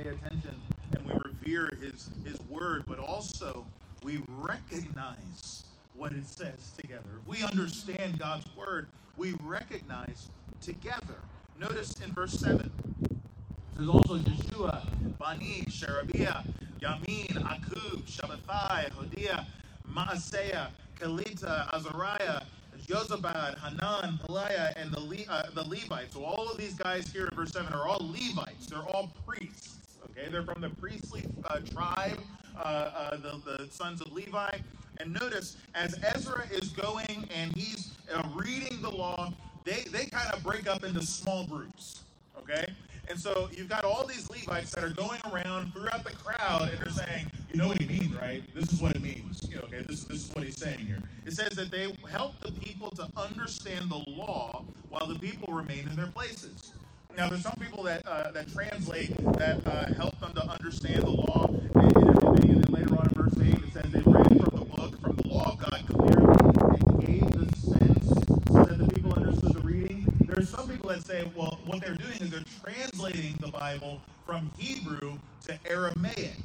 revere 1.54 1.70
His, 1.80 2.10
His 2.24 2.40
Word, 2.48 2.84
but 2.86 2.98
also 2.98 3.66
we 4.02 4.22
recognize 4.28 5.64
what 5.94 6.12
it 6.12 6.26
says 6.26 6.72
together. 6.72 7.18
If 7.20 7.26
we 7.28 7.42
understand 7.42 8.18
God's 8.18 8.46
Word, 8.56 8.88
we 9.16 9.34
recognize 9.42 10.30
together 10.60 11.24
Notice 11.56 12.00
in 12.00 12.12
verse 12.12 12.34
7, 12.40 12.72
there's 13.76 13.88
also 13.88 14.18
Yeshua, 14.18 14.86
Bani, 15.18 15.66
Sherebiah, 15.68 16.44
Yamin, 16.82 17.28
Akkub, 17.28 18.04
Shabbethai, 18.06 18.90
Hodiah, 18.92 19.46
Maaseiah, 19.88 20.70
Kelita, 20.96 21.68
Azariah, 21.74 22.42
Jozabad, 22.78 23.58
Hanan, 23.58 24.18
Pelaiah, 24.18 24.72
and 24.76 24.92
the, 24.92 25.00
Le- 25.00 25.26
uh, 25.28 25.50
the 25.52 25.64
Levites. 25.64 26.14
So 26.14 26.24
all 26.24 26.50
of 26.50 26.58
these 26.58 26.74
guys 26.74 27.12
here 27.12 27.26
in 27.26 27.36
verse 27.36 27.52
7 27.52 27.72
are 27.74 27.88
all 27.88 28.00
Levites. 28.00 28.68
They're 28.68 28.80
all 28.80 29.14
priests. 29.26 29.79
Okay, 30.20 30.30
they're 30.30 30.42
from 30.42 30.60
the 30.60 30.70
priestly 30.70 31.24
uh, 31.48 31.60
tribe, 31.72 32.18
uh, 32.58 32.60
uh 32.60 33.16
the, 33.16 33.40
the 33.44 33.68
sons 33.70 34.00
of 34.00 34.12
Levi. 34.12 34.50
And 34.98 35.14
notice, 35.14 35.56
as 35.74 35.98
Ezra 36.14 36.46
is 36.52 36.68
going 36.70 37.26
and 37.34 37.54
he's 37.56 37.92
uh, 38.12 38.22
reading 38.34 38.82
the 38.82 38.90
law, 38.90 39.32
they, 39.64 39.84
they 39.90 40.06
kind 40.06 40.30
of 40.34 40.42
break 40.42 40.68
up 40.68 40.84
into 40.84 41.02
small 41.02 41.46
groups, 41.46 42.02
okay? 42.38 42.66
And 43.08 43.18
so 43.18 43.48
you've 43.52 43.68
got 43.68 43.84
all 43.84 44.06
these 44.06 44.28
Levites 44.28 44.72
that 44.72 44.84
are 44.84 44.90
going 44.90 45.20
around 45.32 45.72
throughout 45.72 46.04
the 46.04 46.12
crowd 46.12 46.68
and 46.68 46.78
they're 46.78 47.06
saying, 47.06 47.30
you 47.50 47.58
know 47.58 47.68
what 47.68 47.80
he 47.80 47.86
means, 47.86 48.14
right? 48.20 48.42
This 48.54 48.72
is 48.72 48.80
what 48.80 48.94
it 48.94 49.02
means. 49.02 49.48
Okay, 49.64 49.82
this, 49.88 50.04
this 50.04 50.28
is 50.28 50.34
what 50.34 50.44
he's 50.44 50.56
saying 50.56 50.80
here. 50.80 51.02
It 51.24 51.32
says 51.32 51.50
that 51.50 51.70
they 51.70 51.92
help 52.10 52.38
the 52.40 52.52
people 52.52 52.90
to 52.90 53.08
understand 53.16 53.90
the 53.90 54.04
law 54.10 54.64
while 54.90 55.06
the 55.06 55.18
people 55.18 55.52
remain 55.52 55.88
in 55.88 55.96
their 55.96 56.08
places. 56.08 56.72
Now, 57.16 57.28
there's 57.28 57.42
some 57.42 57.56
people 57.60 57.82
that 57.84 58.06
uh, 58.06 58.30
that 58.32 58.52
translate 58.52 59.16
that 59.38 59.66
uh, 59.66 59.92
help 59.94 60.18
them 60.20 60.32
to 60.34 60.46
understand 60.46 61.02
the 61.02 61.10
law. 61.10 61.46
And, 61.74 61.96
and, 61.96 62.38
and 62.38 62.70
later 62.70 62.96
on 62.96 63.08
in 63.08 63.14
verse 63.14 63.34
8, 63.40 63.54
it 63.54 63.72
says 63.72 63.92
they 63.92 64.00
read 64.00 64.28
from 64.28 64.58
the 64.58 64.64
book, 64.64 65.00
from 65.00 65.16
the 65.16 65.28
law 65.28 65.52
of 65.52 65.58
God 65.58 65.82
clearly, 65.88 66.38
and 66.80 67.06
gave 67.06 67.30
the 67.32 67.56
sense 67.56 68.06
so 68.52 68.64
that 68.64 68.78
the 68.78 68.88
people 68.94 69.12
understood 69.14 69.54
the 69.54 69.60
reading. 69.60 70.06
There's 70.26 70.48
some 70.48 70.68
people 70.68 70.88
that 70.90 71.04
say, 71.04 71.30
well, 71.34 71.58
what 71.66 71.80
they're 71.82 71.94
doing 71.94 72.18
is 72.20 72.30
they're 72.30 72.44
translating 72.62 73.34
the 73.40 73.48
Bible 73.48 74.00
from 74.24 74.50
Hebrew 74.56 75.18
to 75.46 75.58
Aramaic. 75.68 76.36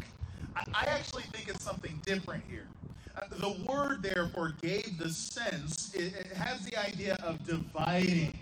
I, 0.55 0.63
I 0.73 0.85
actually 0.87 1.23
think 1.23 1.47
it's 1.47 1.63
something 1.63 1.99
different 2.05 2.43
here. 2.49 2.67
Uh, 3.15 3.21
the 3.37 3.55
word, 3.71 4.03
therefore, 4.03 4.53
gave 4.61 4.97
the 4.97 5.09
sense, 5.09 5.93
it, 5.93 6.13
it 6.15 6.33
has 6.33 6.65
the 6.65 6.77
idea 6.77 7.15
of 7.23 7.45
dividing 7.45 8.33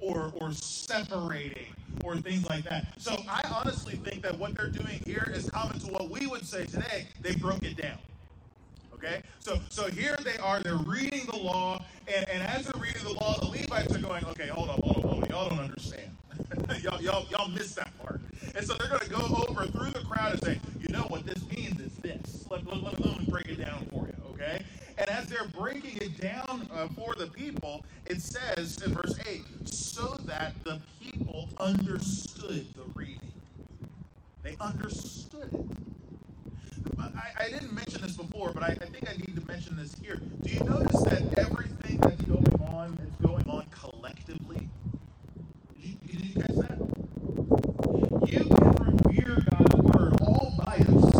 or, 0.00 0.32
or 0.40 0.52
separating 0.52 1.66
or 2.04 2.16
things 2.16 2.48
like 2.48 2.64
that. 2.64 2.86
So 2.98 3.16
I 3.28 3.42
honestly 3.52 3.94
think 3.96 4.22
that 4.22 4.38
what 4.38 4.54
they're 4.54 4.68
doing 4.68 5.00
here 5.04 5.30
is 5.34 5.50
common 5.50 5.78
to 5.80 5.86
what 5.88 6.10
we 6.10 6.26
would 6.26 6.46
say 6.46 6.66
today. 6.66 7.06
They 7.20 7.34
broke 7.36 7.64
it 7.64 7.76
down. 7.76 7.98
Okay? 8.94 9.22
So 9.40 9.58
so 9.70 9.88
here 9.88 10.16
they 10.24 10.36
are, 10.38 10.60
they're 10.60 10.76
reading 10.76 11.26
the 11.26 11.36
law, 11.36 11.84
and, 12.06 12.28
and 12.28 12.42
as 12.42 12.66
they're 12.66 12.80
reading 12.82 13.04
the 13.04 13.12
law, 13.12 13.38
the 13.38 13.46
Levites 13.46 13.94
are 13.94 14.00
going, 14.00 14.24
okay, 14.26 14.48
hold 14.48 14.70
on, 14.70 14.80
hold 14.82 14.96
on, 14.96 15.02
hold 15.10 15.24
on. 15.24 15.30
Y'all 15.30 15.48
don't 15.48 15.60
understand. 15.60 16.16
y'all, 16.82 17.00
y'all, 17.00 17.26
y'all 17.30 17.48
missed 17.48 17.76
that 17.76 17.96
part. 17.98 18.20
And 18.54 18.66
so 18.66 18.74
they're 18.74 18.88
going 18.88 19.00
to 19.00 19.10
go 19.10 19.44
over 19.48 19.66
through 19.66 19.90
the 19.90 20.00
crowd 20.00 20.32
and 20.32 20.42
say, 20.42 20.60
you 20.80 20.88
know 20.88 21.02
what 21.08 21.26
this 21.26 21.46
means 21.50 21.80
is 21.80 21.92
this. 21.96 22.46
Let, 22.50 22.66
let, 22.66 22.82
let, 22.82 23.00
let 23.04 23.18
me 23.18 23.26
break 23.28 23.48
it 23.48 23.56
down 23.56 23.86
for 23.90 24.06
you, 24.06 24.14
okay? 24.32 24.62
And 24.96 25.08
as 25.10 25.26
they're 25.26 25.46
breaking 25.46 25.98
it 25.98 26.20
down 26.20 26.68
uh, 26.72 26.88
for 26.88 27.14
the 27.14 27.28
people, 27.28 27.84
it 28.06 28.20
says 28.20 28.82
in 28.82 28.94
verse 28.94 29.18
8, 29.28 29.42
so 29.64 30.16
that 30.24 30.52
the 30.64 30.80
people 31.00 31.48
understood 31.58 32.66
the 32.74 32.82
reading. 32.94 33.20
They 34.42 34.56
understood 34.60 35.52
it. 35.52 35.78
I, 36.98 37.44
I, 37.44 37.48
didn't 37.48 37.72
mention 37.72 38.02
this 38.02 38.16
before, 38.16 38.52
but 38.52 38.62
I, 38.62 38.68
I, 38.68 38.86
think 38.86 39.08
I 39.08 39.16
need 39.16 39.36
to 39.36 39.46
mention 39.46 39.76
this 39.76 39.94
here. 40.00 40.20
Do 40.42 40.50
you 40.50 40.60
notice 40.60 41.00
that 41.02 41.38
everything 41.38 41.98
that's 41.98 42.22
going 42.22 42.60
on 42.68 42.98
is 43.06 43.26
going 43.26 43.48
on 43.48 43.66
collectively? 43.70 44.68
Did 45.80 45.84
you, 45.84 45.96
did 46.06 46.24
you 46.24 46.34
catch 46.34 46.54
that? 46.56 46.97
You 48.30 48.44
can 48.44 48.72
revere 48.72 49.38
God's 49.50 49.74
word 49.76 50.20
all 50.20 50.54
by 50.58 50.76
yourself. 50.76 51.18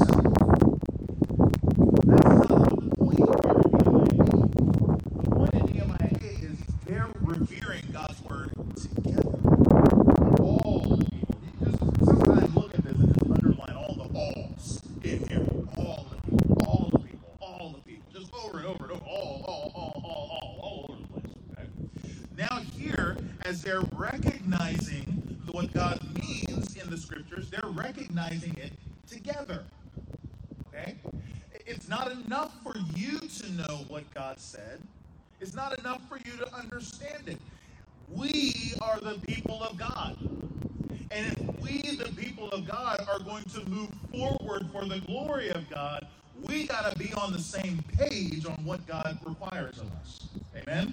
as 23.49 23.63
they're 23.63 23.81
recognizing 23.97 25.41
what 25.53 25.73
God 25.73 25.99
means 26.15 26.77
in 26.77 26.91
the 26.91 26.99
scriptures, 26.99 27.49
they're 27.49 27.71
recognizing 27.71 28.55
it 28.59 28.73
together. 29.09 29.65
Okay? 30.67 30.97
It's 31.67 31.89
not 31.89 32.13
enough 32.13 32.53
for 32.63 32.75
you 32.95 33.19
to 33.19 33.51
know 33.79 33.85
what 33.89 34.13
God 34.15 34.39
said. 34.39 34.81
It's 35.41 35.55
not 35.55 35.79
enough 35.79 36.03
for 36.09 36.19
you 36.25 36.37
to 36.39 36.55
understand 36.55 37.29
it. 37.29 37.39
We 38.15 38.75
are 38.81 39.01
the 39.01 39.21
people 39.27 39.63
of 39.63 39.79
God. 39.79 40.17
And 41.11 41.27
if 41.27 41.63
we, 41.63 41.97
the 41.97 42.11
people 42.13 42.49
of 42.51 42.67
God, 42.67 43.07
are 43.09 43.19
going 43.21 43.45
to 43.45 43.69
move 43.71 43.91
forward 44.13 44.69
for 44.73 44.85
the 44.85 45.01
glory 45.01 45.51
of 45.51 45.69
God, 45.71 46.07
we 46.45 46.67
got 46.67 46.93
to 46.93 46.99
be 46.99 47.13
on 47.15 47.33
the 47.33 47.39
same 47.39 47.83
page 47.97 48.47
on 48.47 48.57
what 48.65 48.87
God 48.87 49.19
requires 49.25 49.79
of 49.79 49.91
us. 50.01 50.29
Amen? 50.57 50.93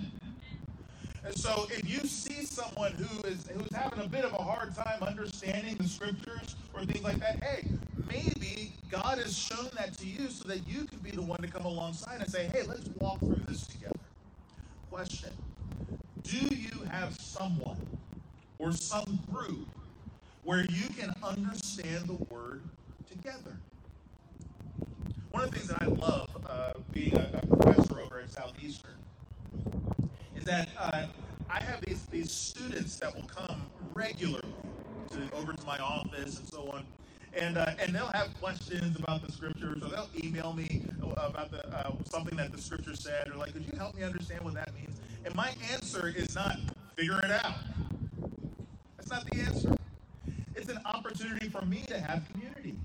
And 1.26 1.36
so 1.36 1.68
if 1.72 1.90
you 1.90 2.08
see 2.08 2.46
someone 2.46 2.92
who 2.94 3.28
is 3.28 3.48
who's 3.48 3.76
having 3.76 4.00
a 4.00 4.08
bit 4.08 4.26
of 4.26 4.34
a 4.34 4.38
hard 4.42 4.76
time 4.76 5.02
understanding 5.02 5.76
the 5.76 5.88
scriptures 5.88 6.56
or 6.74 6.86
things 6.86 7.04
like 7.04 7.18
that, 7.20 7.44
hey, 7.44 7.66
maybe 8.08 8.74
God 8.92 9.18
has 9.18 9.36
shown 9.36 9.68
that 9.76 9.98
to 9.98 10.06
you 10.06 10.30
so 10.30 10.48
that 10.48 10.68
you 10.68 10.86
can 10.86 11.00
be 11.00 11.10
the 11.10 11.24
one 11.24 11.42
to 11.42 11.48
come 11.48 11.66
alongside 11.66 12.22
and 12.22 12.30
say, 12.30 12.46
hey, 12.54 12.62
let's 12.68 12.88
walk 13.00 13.20
through 13.20 13.42
this 13.48 13.66
together. 13.66 14.00
Question 14.92 15.32
Do 16.22 16.38
you 16.38 16.84
have 16.92 17.20
someone 17.20 17.88
or 18.60 18.72
some 18.72 19.20
group 19.34 19.68
where 20.44 20.64
you 20.70 20.88
can 20.96 21.12
understand 21.24 22.06
the 22.06 22.24
word 22.32 22.62
together? 23.10 23.58
One 25.32 25.44
of 25.44 25.52
the 25.52 25.58
things 25.58 25.70
that 25.70 25.82
I 25.82 25.86
love 25.88 26.30
uh, 26.48 26.74
being 26.94 27.18
a, 27.18 27.42
a 27.42 27.46
professor 27.48 28.00
over 28.00 28.20
at 28.20 28.30
Southeastern 28.30 28.92
that 30.46 30.70
uh, 30.80 31.08
I 31.50 31.62
have 31.62 31.82
these, 31.82 32.04
these 32.06 32.32
students 32.32 32.98
that 32.98 33.14
will 33.14 33.28
come 33.28 33.64
regularly 33.94 34.54
to, 35.12 35.36
over 35.36 35.54
to 35.54 35.66
my 35.66 35.78
office 35.80 36.40
and 36.40 36.48
so 36.48 36.70
on. 36.72 36.86
And, 37.34 37.58
uh, 37.58 37.72
and 37.80 37.94
they'll 37.94 38.08
have 38.08 38.30
questions 38.40 38.98
about 38.98 39.26
the 39.26 39.32
scriptures, 39.32 39.84
or 39.84 39.90
they'll 39.90 40.10
email 40.24 40.54
me 40.54 40.84
about 41.18 41.52
the, 41.52 41.68
uh, 41.76 41.92
something 42.06 42.38
that 42.38 42.54
the 42.54 42.62
scripture 42.62 42.96
said, 42.96 43.30
or 43.30 43.36
like, 43.36 43.52
could 43.54 43.66
you 43.66 43.78
help 43.78 43.96
me 43.96 44.04
understand 44.04 44.42
what 44.42 44.54
that 44.54 44.74
means? 44.74 45.02
And 45.26 45.36
my 45.36 45.54
answer 45.74 46.14
is 46.16 46.34
not 46.36 46.58
figure 46.96 47.20
it 47.24 47.32
out. 47.32 47.56
That's 48.96 49.10
not 49.10 49.26
the 49.26 49.40
answer. 49.42 49.76
It's 50.56 50.70
an 50.70 50.80
opportunity 50.86 51.50
for 51.50 51.66
me 51.66 51.84
to 51.88 52.00
have 52.00 52.24
community 52.32 52.78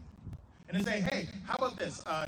and 0.68 0.78
to 0.78 0.84
say, 0.84 1.00
hey, 1.00 1.28
how 1.46 1.54
about 1.54 1.78
this? 1.78 2.02
Uh, 2.06 2.26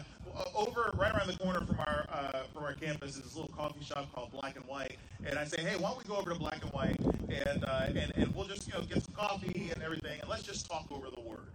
over 0.55 0.91
right 0.97 1.15
around 1.15 1.29
the 1.29 1.39
corner 1.39 1.61
from 1.61 1.81
our 1.81 2.07
uh, 2.11 2.43
from 2.53 2.65
our 2.65 2.75
campus 2.75 3.17
is 3.17 3.23
this 3.23 3.37
little 3.37 3.51
coffee 3.57 3.85
shop 3.85 4.13
called 4.15 4.31
Black 4.33 4.57
and 4.57 4.67
White, 4.67 4.99
and 5.25 5.39
I 5.39 5.45
say, 5.45 5.63
hey, 5.63 5.77
why 5.77 5.91
don't 5.91 5.99
we 5.99 6.05
go 6.05 6.17
over 6.17 6.33
to 6.33 6.39
Black 6.39 6.63
and 6.63 6.73
White 6.73 7.01
and 7.31 7.65
uh, 7.65 7.87
and 7.97 8.13
and 8.17 8.35
we'll 8.35 8.47
just 8.47 8.67
you 8.69 8.75
know 8.75 8.83
get 8.83 9.03
some 9.03 9.15
coffee 9.15 9.71
and 9.73 9.83
everything, 9.83 10.21
and 10.21 10.29
let's 10.31 10.43
just 10.43 10.69
talk 10.69 10.87
over 10.91 11.09
the 11.15 11.21
word. 11.21 11.53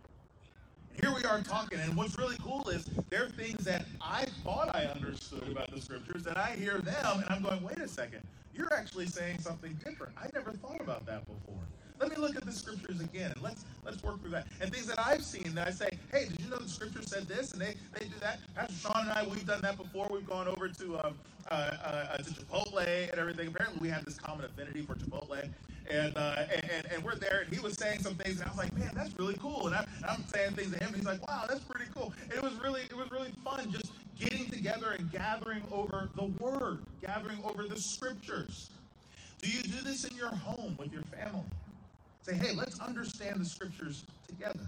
Here 1.01 1.13
we 1.13 1.23
are 1.25 1.41
talking, 1.41 1.79
and 1.79 1.95
what's 1.95 2.17
really 2.17 2.37
cool 2.37 2.69
is 2.69 2.85
there 3.09 3.25
are 3.25 3.29
things 3.29 3.63
that 3.65 3.85
I 4.01 4.25
thought 4.43 4.75
I 4.75 4.85
understood 4.85 5.47
about 5.47 5.71
the 5.71 5.79
scriptures, 5.79 6.23
that 6.23 6.37
I 6.37 6.51
hear 6.51 6.79
them, 6.79 7.19
and 7.19 7.25
I'm 7.29 7.43
going, 7.43 7.61
wait 7.63 7.77
a 7.77 7.87
second, 7.87 8.21
you're 8.53 8.73
actually 8.73 9.05
saying 9.05 9.39
something 9.39 9.79
different. 9.85 10.13
I 10.17 10.27
never 10.33 10.51
thought 10.53 10.81
about 10.81 11.05
that 11.05 11.27
before. 11.27 11.61
Let 11.99 12.09
me 12.09 12.15
look 12.17 12.35
at 12.35 12.45
the 12.45 12.51
scriptures 12.51 13.01
again 13.01 13.31
and 13.31 13.41
let's 13.41 13.65
let's 13.85 14.01
work 14.03 14.21
through 14.21 14.31
that. 14.31 14.47
And 14.61 14.71
things 14.71 14.87
that 14.87 14.99
I've 14.99 15.23
seen 15.23 15.55
that 15.55 15.67
I 15.67 15.71
say, 15.71 15.97
hey, 16.11 16.25
did 16.25 16.39
you 16.39 16.49
know 16.49 16.57
the 16.57 16.69
scripture 16.69 17.01
said 17.01 17.27
this? 17.27 17.53
And 17.53 17.61
they, 17.61 17.75
they 17.93 18.05
do 18.05 18.13
that. 18.19 18.39
Pastor 18.55 18.89
Sean 18.89 19.07
and 19.07 19.11
I, 19.11 19.23
we've 19.23 19.47
done 19.47 19.61
that 19.61 19.77
before. 19.77 20.07
We've 20.11 20.27
gone 20.27 20.47
over 20.47 20.67
to 20.67 21.05
um, 21.05 21.15
uh, 21.49 21.53
uh, 21.53 22.17
to 22.17 22.23
Chipotle 22.23 23.09
and 23.09 23.19
everything. 23.19 23.47
Apparently, 23.47 23.79
we 23.81 23.89
have 23.89 24.05
this 24.05 24.17
common 24.17 24.45
affinity 24.45 24.81
for 24.81 24.95
Chipotle. 24.95 25.49
And, 25.89 26.17
uh, 26.17 26.43
and, 26.53 26.85
and 26.93 27.03
we're 27.03 27.15
there, 27.15 27.43
and 27.45 27.53
he 27.53 27.61
was 27.61 27.75
saying 27.75 28.01
some 28.01 28.15
things, 28.15 28.41
and 28.41 28.49
I 28.49 28.49
was 28.49 28.57
like, 28.57 28.77
"Man, 28.77 28.91
that's 28.93 29.17
really 29.17 29.35
cool." 29.35 29.67
And, 29.67 29.75
I, 29.75 29.85
am 30.09 30.25
saying 30.27 30.51
things 30.51 30.73
to 30.73 30.83
him, 30.83 30.87
and 30.87 30.97
he's 30.97 31.05
like, 31.05 31.25
"Wow, 31.25 31.45
that's 31.47 31.61
pretty 31.61 31.89
cool." 31.95 32.13
And 32.23 32.33
it 32.33 32.43
was 32.43 32.53
really, 32.55 32.81
it 32.81 32.97
was 32.97 33.09
really 33.09 33.31
fun, 33.45 33.71
just 33.71 33.93
getting 34.19 34.49
together 34.49 34.91
and 34.99 35.09
gathering 35.13 35.63
over 35.71 36.09
the 36.15 36.25
Word, 36.43 36.79
gathering 37.01 37.37
over 37.45 37.63
the 37.63 37.79
Scriptures. 37.79 38.69
Do 39.41 39.49
you 39.49 39.61
do 39.63 39.81
this 39.81 40.03
in 40.03 40.13
your 40.17 40.27
home 40.27 40.75
with 40.77 40.91
your 40.91 41.03
family? 41.03 41.45
Say, 42.27 42.35
hey, 42.35 42.51
let's 42.51 42.77
understand 42.81 43.39
the 43.39 43.45
scriptures 43.45 44.03
together. 44.27 44.67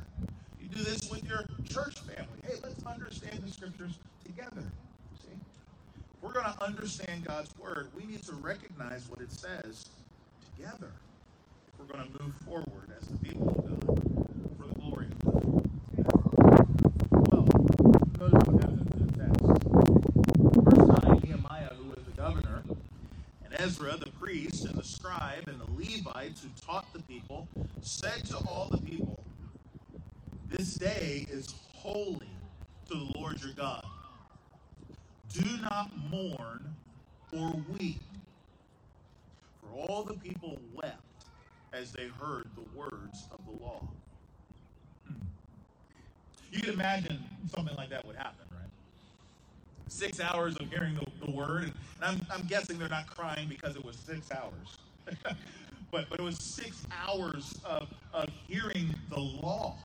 You 0.61 0.69
do 0.69 0.81
this 0.81 1.11
with 1.11 1.27
your 1.27 1.43
church 1.69 1.99
family. 1.99 2.39
Hey, 2.41 2.53
let's 2.63 2.81
understand 2.85 3.43
the 3.43 3.51
scriptures 3.51 3.99
together. 4.23 4.63
See? 5.21 5.33
If 5.33 6.23
we're 6.23 6.31
going 6.31 6.45
to 6.45 6.63
understand 6.63 7.25
God's 7.25 7.53
word, 7.57 7.89
we 7.97 8.05
need 8.05 8.23
to 8.23 8.33
recognize 8.35 9.09
what 9.09 9.19
it 9.19 9.33
says 9.33 9.89
together. 10.55 10.89
If 11.67 11.79
we're 11.79 11.93
going 11.93 12.09
to 12.09 12.23
move 12.23 12.33
forward 12.45 12.93
as 12.97 13.09
the 13.09 13.17
people 13.17 13.49
of 13.49 13.57
God 13.57 14.03
for 14.57 14.67
the 14.67 14.79
glory 14.79 15.07
of 15.07 15.19
God. 15.25 15.43
Well, 17.11 17.43
notice 18.19 18.47
what 18.47 18.61
happens 18.61 18.89
in 18.95 19.05
the 19.05 19.11
text. 19.19 19.43
Verse 20.63 21.03
9 21.03 21.19
Nehemiah, 21.25 21.73
who 21.77 21.89
was 21.89 22.05
the 22.05 22.15
governor, 22.15 22.63
and 23.43 23.59
Ezra, 23.59 23.97
the 23.97 24.11
priest, 24.11 24.63
and 24.63 24.75
the 24.75 24.83
scribe, 24.85 25.49
and 25.49 25.59
the 25.59 25.68
Levites 25.79 26.43
who 26.43 26.49
taught 26.65 26.91
the 26.93 27.01
people, 27.03 27.47
said 27.81 28.25
to 28.25 28.37
all 28.37 28.67
the 28.71 28.79
people, 28.79 29.23
This 30.49 30.75
day 30.75 31.25
is 31.31 31.55
holy 31.73 32.27
to 32.89 32.93
the 32.93 33.11
Lord 33.15 33.41
your 33.41 33.53
God. 33.53 33.85
Do 35.33 35.45
not 35.61 35.91
mourn 36.11 36.75
or 37.33 37.53
weep. 37.79 38.01
For 39.61 39.69
all 39.79 40.03
the 40.03 40.15
people 40.15 40.59
wept 40.73 40.97
as 41.73 41.93
they 41.93 42.07
heard 42.07 42.47
the 42.55 42.77
words 42.77 43.27
of 43.31 43.39
the 43.45 43.63
law. 43.63 43.81
Hmm. 45.07 45.13
You 46.51 46.61
can 46.61 46.73
imagine 46.73 47.23
something 47.55 47.75
like 47.77 47.89
that 47.91 48.05
would 48.05 48.15
happen, 48.17 48.45
right? 48.51 48.69
Six 49.87 50.19
hours 50.19 50.57
of 50.57 50.69
hearing 50.69 50.95
the, 50.95 51.25
the 51.25 51.31
word, 51.31 51.63
and 51.63 51.73
I'm, 52.01 52.21
I'm 52.31 52.45
guessing 52.47 52.79
they're 52.79 52.89
not 52.89 53.07
crying 53.07 53.47
because 53.47 53.75
it 53.75 53.85
was 53.85 53.95
six 53.95 54.29
hours. 54.31 54.77
but, 55.91 56.09
but 56.09 56.19
it 56.19 56.23
was 56.23 56.37
six 56.37 56.85
hours 57.05 57.55
of, 57.65 57.87
of 58.13 58.29
hearing 58.47 58.93
the 59.09 59.19
law. 59.19 59.75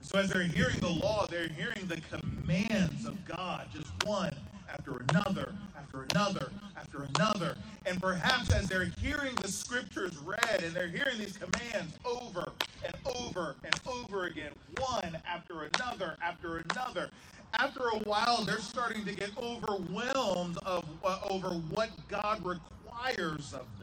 So 0.00 0.18
as 0.18 0.30
they're 0.30 0.42
hearing 0.42 0.78
the 0.80 0.90
law, 0.90 1.26
they're 1.26 1.48
hearing 1.48 1.86
the 1.86 2.00
commands 2.10 3.06
of 3.06 3.24
God, 3.24 3.68
just 3.72 3.92
one 4.04 4.34
after 4.68 5.04
another, 5.08 5.54
after 5.76 6.06
another, 6.10 6.50
after 6.76 7.08
another. 7.14 7.56
And 7.86 8.00
perhaps 8.00 8.50
as 8.50 8.68
they're 8.68 8.90
hearing 9.00 9.34
the 9.36 9.48
scriptures 9.48 10.18
read 10.18 10.62
and 10.62 10.74
they're 10.74 10.88
hearing 10.88 11.18
these 11.18 11.36
commands 11.36 11.94
over 12.04 12.50
and 12.84 12.94
over 13.16 13.56
and 13.64 13.74
over 13.86 14.26
again, 14.26 14.52
one 14.78 15.16
after 15.26 15.68
another, 15.74 16.16
after 16.22 16.58
another, 16.70 17.10
after 17.54 17.80
a 17.80 17.98
while 18.00 18.44
they're 18.44 18.58
starting 18.58 19.04
to 19.04 19.14
get 19.14 19.30
overwhelmed 19.38 20.58
of 20.64 20.84
uh, 21.04 21.18
over 21.30 21.50
what 21.50 21.90
God 22.08 22.44
requires 22.44 23.52
of 23.52 23.66
them. 23.78 23.81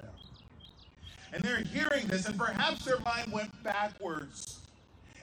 And 1.34 1.44
they're 1.44 1.64
hearing 1.64 2.08
this, 2.08 2.26
and 2.26 2.38
perhaps 2.38 2.86
their 2.86 3.00
mind 3.00 3.32
went 3.32 3.64
backwards 3.64 4.60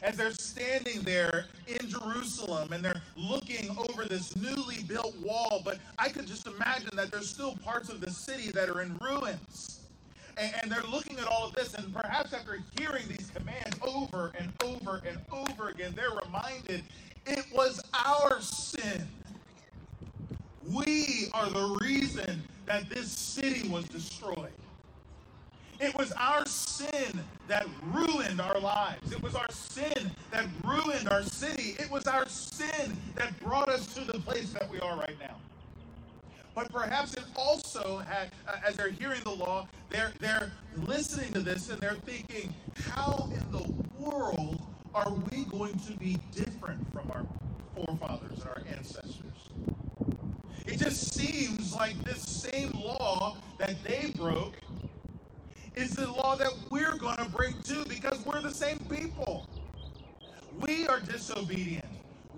as 0.02 0.16
they're 0.16 0.32
standing 0.32 1.00
there 1.02 1.46
in 1.66 1.88
Jerusalem 1.88 2.72
and 2.72 2.84
they're 2.84 3.02
looking 3.16 3.70
over 3.76 4.04
this 4.04 4.36
newly 4.36 4.82
built 4.84 5.16
wall. 5.20 5.62
But 5.64 5.78
I 5.98 6.08
could 6.08 6.26
just 6.26 6.46
imagine 6.46 6.90
that 6.94 7.10
there's 7.10 7.28
still 7.28 7.56
parts 7.64 7.88
of 7.88 8.00
the 8.00 8.10
city 8.10 8.50
that 8.52 8.68
are 8.68 8.82
in 8.82 8.96
ruins. 8.98 9.80
And, 10.38 10.70
they're 10.70 10.82
looking 10.82 11.18
at 11.18 11.26
all 11.26 11.46
of 11.46 11.54
this, 11.54 11.72
and 11.72 11.94
perhaps 11.94 12.34
after 12.34 12.58
hearing 12.78 13.04
these 13.08 13.30
commands 13.34 13.78
over 13.82 14.32
and 14.38 14.52
over 14.62 15.00
and 15.08 15.18
over 15.32 15.70
again, 15.70 15.94
they're 15.96 16.10
reminded 16.10 16.82
it 17.24 17.46
was 17.54 17.80
our 17.94 18.38
sin. 18.42 19.08
We 20.70 21.28
are 21.32 21.48
the 21.48 21.78
reason 21.80 22.42
that 22.66 22.90
this 22.90 23.10
city 23.10 23.66
was 23.68 23.88
destroyed. 23.88 24.52
It 25.78 25.96
was 25.96 26.12
our 26.12 26.46
sin 26.46 27.20
that 27.48 27.66
ruined 27.92 28.40
our 28.40 28.58
lives. 28.58 29.12
It 29.12 29.22
was 29.22 29.34
our 29.34 29.50
sin 29.50 30.10
that 30.30 30.46
ruined 30.64 31.08
our 31.08 31.22
city. 31.22 31.76
It 31.78 31.90
was 31.90 32.06
our 32.06 32.26
sin 32.28 32.96
that 33.14 33.38
brought 33.40 33.68
us 33.68 33.86
to 33.94 34.00
the 34.00 34.18
place 34.20 34.52
that 34.52 34.70
we 34.70 34.80
are 34.80 34.96
right 34.96 35.16
now. 35.20 35.36
But 36.54 36.72
perhaps 36.72 37.12
it 37.12 37.24
also 37.36 37.98
had, 37.98 38.30
uh, 38.48 38.56
as 38.66 38.76
they're 38.76 38.88
hearing 38.88 39.20
the 39.24 39.30
law, 39.30 39.68
they're 39.90 40.12
they're 40.20 40.50
listening 40.86 41.30
to 41.34 41.40
this 41.40 41.68
and 41.68 41.78
they're 41.78 41.98
thinking, 42.06 42.54
how 42.90 43.28
in 43.34 43.52
the 43.52 43.70
world 43.98 44.62
are 44.94 45.12
we 45.30 45.44
going 45.44 45.78
to 45.80 45.92
be 45.92 46.18
different 46.34 46.90
from 46.92 47.10
our 47.10 47.26
forefathers 47.74 48.38
and 48.38 48.48
our 48.48 48.62
ancestors? 48.74 49.22
It 50.66 50.78
just 50.78 51.12
seems 51.14 51.74
like 51.74 52.02
this 52.04 52.22
same 52.22 52.70
law 52.72 53.36
that 53.58 53.76
they 53.84 54.12
broke 54.16 54.54
is 55.76 55.90
the 55.90 56.10
law 56.10 56.34
that 56.34 56.52
we're 56.70 56.96
going 56.96 57.18
to 57.18 57.26
break 57.26 57.62
too 57.62 57.84
because 57.86 58.24
we're 58.24 58.40
the 58.40 58.52
same 58.52 58.78
people. 58.90 59.46
We 60.58 60.88
are 60.88 61.00
disobedient. 61.00 61.84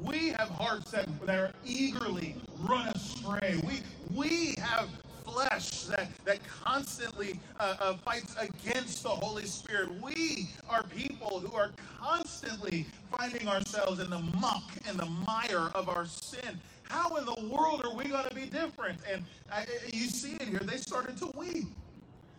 We 0.03 0.31
have 0.31 0.48
hearts 0.48 0.90
that, 0.90 1.09
that 1.27 1.38
are 1.38 1.53
eagerly 1.64 2.35
run 2.61 2.88
astray. 2.88 3.61
We, 3.64 3.81
we 4.14 4.55
have 4.61 4.88
flesh 5.24 5.83
that, 5.85 6.09
that 6.24 6.38
constantly 6.48 7.38
uh, 7.61 7.77
uh, 7.81 7.94
fights 7.94 8.35
against 8.40 9.05
the 9.05 9.09
Holy 9.09 9.44
Spirit. 9.44 9.90
We 10.03 10.48
are 10.68 10.83
people 10.83 11.38
who 11.38 11.55
are 11.57 11.70
constantly 12.01 12.87
finding 13.16 13.46
ourselves 13.46 14.01
in 14.01 14.11
the 14.11 14.18
muck 14.18 14.64
and 14.88 14.98
the 14.98 15.07
mire 15.07 15.70
of 15.74 15.88
our 15.88 16.07
sin. 16.07 16.59
How 16.83 17.16
in 17.16 17.24
the 17.24 17.48
world 17.55 17.85
are 17.85 17.94
we 17.94 18.07
going 18.07 18.29
to 18.29 18.35
be 18.35 18.46
different? 18.46 18.98
And 19.12 19.22
I, 19.53 19.66
you 19.92 20.09
see 20.09 20.33
it 20.33 20.42
here. 20.42 20.61
They 20.61 20.79
started 20.79 21.18
to 21.18 21.27
weep. 21.37 21.66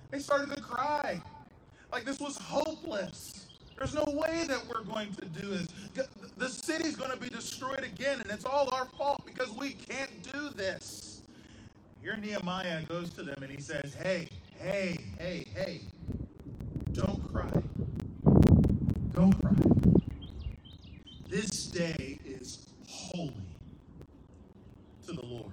They 0.10 0.20
started 0.20 0.56
to 0.56 0.62
cry. 0.62 1.22
Like 1.92 2.06
this 2.06 2.20
was 2.20 2.38
hopeless. 2.38 3.48
There's 3.78 3.94
no 3.94 4.06
way 4.06 4.46
that 4.48 4.62
we're 4.68 4.84
going 4.84 5.14
to 5.16 5.26
do 5.26 5.48
this. 5.48 5.68
The 6.38 6.50
city's 6.50 6.96
going 6.96 7.12
to 7.12 7.18
be 7.18 7.30
destroyed 7.30 7.84
again, 7.84 8.20
and 8.20 8.30
it's 8.30 8.46
all 8.46 8.70
our 8.74 8.86
fault 8.86 9.24
because 9.26 9.50
we 9.52 9.72
can't 9.72 10.12
do 10.34 10.50
this. 10.50 11.22
Here 12.02 12.18
Nehemiah 12.18 12.84
goes 12.84 13.10
to 13.12 13.24
them 13.24 13.42
and 13.42 13.52
he 13.52 13.62
says, 13.62 13.96
Hey, 14.02 14.28
hey, 14.60 14.98
hey, 15.18 15.46
hey, 15.56 15.82
don't 16.94 17.32
cry. 17.32 17.50
Don't 19.14 19.34
cry. 19.42 19.54
This 21.28 21.68
day 21.68 22.20
is 22.26 22.68
holy 22.88 23.34
to 25.06 25.14
the 25.14 25.26
Lord. 25.26 25.52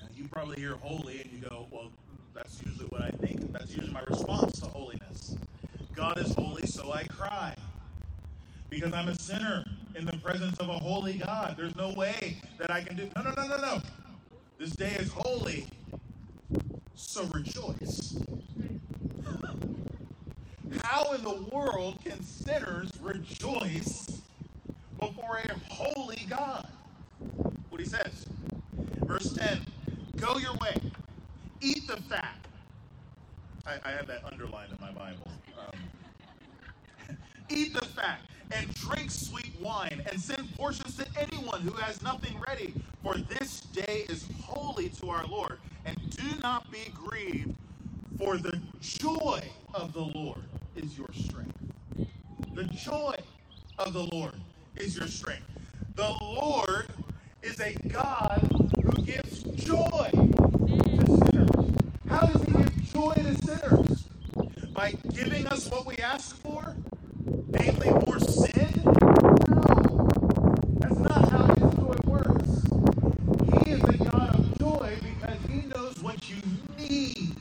Now, 0.00 0.08
you 0.14 0.28
probably 0.28 0.56
hear 0.60 0.76
holy 0.76 1.22
and 1.22 1.32
you 1.32 1.38
go, 1.48 1.66
Well, 1.70 1.90
that's 2.34 2.62
usually 2.62 2.86
what 2.86 3.02
I 3.02 3.10
think. 3.10 3.53
That's 3.64 3.76
usually 3.76 3.94
my 3.94 4.02
response 4.02 4.60
to 4.60 4.66
holiness. 4.66 5.36
God 5.96 6.18
is 6.18 6.34
holy, 6.34 6.66
so 6.66 6.92
I 6.92 7.04
cry. 7.04 7.54
Because 8.68 8.92
I'm 8.92 9.08
a 9.08 9.18
sinner 9.18 9.64
in 9.94 10.04
the 10.04 10.18
presence 10.18 10.58
of 10.58 10.68
a 10.68 10.74
holy 10.74 11.14
God. 11.14 11.54
There's 11.56 11.74
no 11.74 11.94
way 11.94 12.36
that 12.58 12.70
I 12.70 12.82
can 12.82 12.94
do. 12.94 13.08
No, 13.16 13.22
no, 13.22 13.30
no, 13.30 13.46
no, 13.46 13.56
no. 13.56 13.80
This 14.58 14.72
day 14.72 14.94
is 14.98 15.10
holy, 15.10 15.66
so 16.94 17.24
rejoice. 17.32 18.22
How 20.82 21.14
in 21.14 21.22
the 21.22 21.48
world 21.50 21.96
can 22.04 22.22
sinners 22.22 22.90
rejoice 23.00 24.20
before 24.98 25.38
a 25.38 25.72
holy 25.72 26.26
God? 26.28 26.68
What 27.70 27.80
he 27.80 27.86
says. 27.86 28.26
Verse 29.06 29.32
10 29.32 29.58
Go 30.18 30.36
your 30.36 30.52
way, 30.60 30.76
eat 31.62 31.86
the 31.86 31.96
fat. 32.02 32.43
I, 33.66 33.78
I 33.84 33.92
have 33.92 34.06
that 34.08 34.24
underlined 34.24 34.72
in 34.72 34.78
my 34.80 34.92
Bible. 34.92 35.30
Um, 35.58 37.16
eat 37.48 37.72
the 37.74 37.84
fat 37.84 38.20
and 38.52 38.72
drink 38.74 39.10
sweet 39.10 39.52
wine 39.60 40.02
and 40.10 40.20
send 40.20 40.54
portions 40.56 40.96
to 40.96 41.06
anyone 41.18 41.60
who 41.60 41.72
has 41.72 42.02
nothing 42.02 42.38
ready. 42.46 42.74
For 43.02 43.16
this 43.16 43.60
day 43.60 44.04
is 44.08 44.26
holy 44.42 44.88
to 44.90 45.10
our 45.10 45.26
Lord. 45.26 45.58
And 45.84 45.96
do 46.10 46.38
not 46.42 46.70
be 46.70 46.92
grieved, 46.94 47.54
for 48.18 48.38
the 48.38 48.58
joy 48.80 49.42
of 49.74 49.92
the 49.92 50.00
Lord 50.00 50.40
is 50.76 50.96
your 50.96 51.08
strength. 51.12 51.58
The 52.54 52.64
joy 52.64 53.14
of 53.78 53.92
the 53.92 54.04
Lord 54.04 54.34
is 54.76 54.96
your 54.96 55.08
strength. 55.08 55.42
The 55.96 56.16
Lord 56.22 56.88
is 57.42 57.60
a 57.60 57.74
God 57.88 58.46
who 58.82 59.02
gives 59.02 59.42
joy 59.42 60.10
to 60.12 61.06
sinners. 61.06 61.74
How 62.08 62.26
does 62.26 62.42
he 62.44 62.52
give 62.52 62.92
joy 62.92 63.14
to 63.14 63.34
sinners? 63.44 64.04
By 64.72 64.92
giving 65.14 65.46
us 65.46 65.70
what 65.70 65.86
we 65.86 65.96
ask 65.98 66.36
for? 66.42 66.74
Namely, 67.48 67.90
more 67.90 68.18
sin? 68.18 68.82
No. 68.84 70.08
That's 70.80 70.98
not 70.98 71.28
how 71.30 71.46
his 71.54 71.74
joy 71.74 71.96
works. 72.04 72.64
He 73.64 73.70
is 73.70 73.82
a 73.84 73.98
God 74.04 74.34
of 74.34 74.58
joy 74.58 74.96
because 75.02 75.38
he 75.48 75.66
knows 75.68 76.02
what 76.02 76.28
you 76.28 76.36
need. 76.78 77.36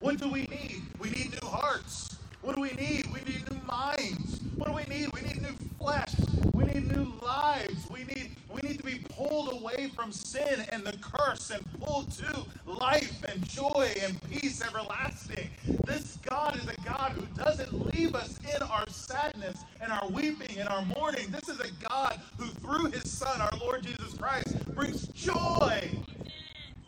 What 0.00 0.18
do 0.18 0.28
we 0.28 0.42
need? 0.42 0.82
We 0.98 1.10
need 1.10 1.32
new 1.42 1.48
hearts. 1.48 2.18
What 2.42 2.56
do 2.56 2.60
we 2.62 2.72
need? 2.72 3.06
We 3.12 3.20
need 3.20 3.50
new 3.50 3.60
minds. 3.66 4.40
What 4.56 4.68
do 4.68 4.74
we 4.74 4.84
need? 4.84 5.10
We 5.12 5.22
need 5.22 5.40
new 5.42 5.56
flesh. 5.80 6.14
We 6.52 6.64
need 6.64 6.94
new 6.94 7.12
lives. 7.22 7.88
We 7.90 8.04
need 8.04 8.36
we 8.52 8.68
need 8.68 8.78
to 8.78 8.84
be 8.84 9.00
pulled 9.10 9.52
away 9.52 9.90
from 9.96 10.12
sin 10.12 10.64
and 10.70 10.84
the 10.84 10.96
curse 10.98 11.50
and 11.50 11.64
pulled 11.80 12.10
to 12.12 12.44
life 12.66 13.24
and 13.28 13.48
joy 13.48 13.92
and 14.02 14.20
peace 14.30 14.62
everlasting. 14.62 15.50
This 15.86 16.18
God 16.24 16.56
is 16.56 16.66
a 16.68 16.76
God 16.88 17.12
who 17.12 17.26
doesn't 17.42 17.94
leave 17.94 18.14
us 18.14 18.38
in 18.54 18.62
our 18.62 18.88
sadness 18.88 19.64
and 19.80 19.92
our 19.92 20.08
weeping 20.08 20.58
and 20.58 20.68
our 20.68 20.82
mourning. 20.96 21.30
This 21.30 21.48
is 21.48 21.60
a 21.60 21.70
God 21.88 22.20
who, 22.38 22.46
through 22.46 22.90
his 22.90 23.10
Son, 23.10 23.40
our 23.40 23.52
Lord 23.60 23.82
Jesus 23.82 24.14
Christ, 24.14 24.66
brings 24.74 25.08
joy. 25.08 25.90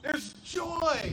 There's 0.03 0.33
joy. 0.45 1.13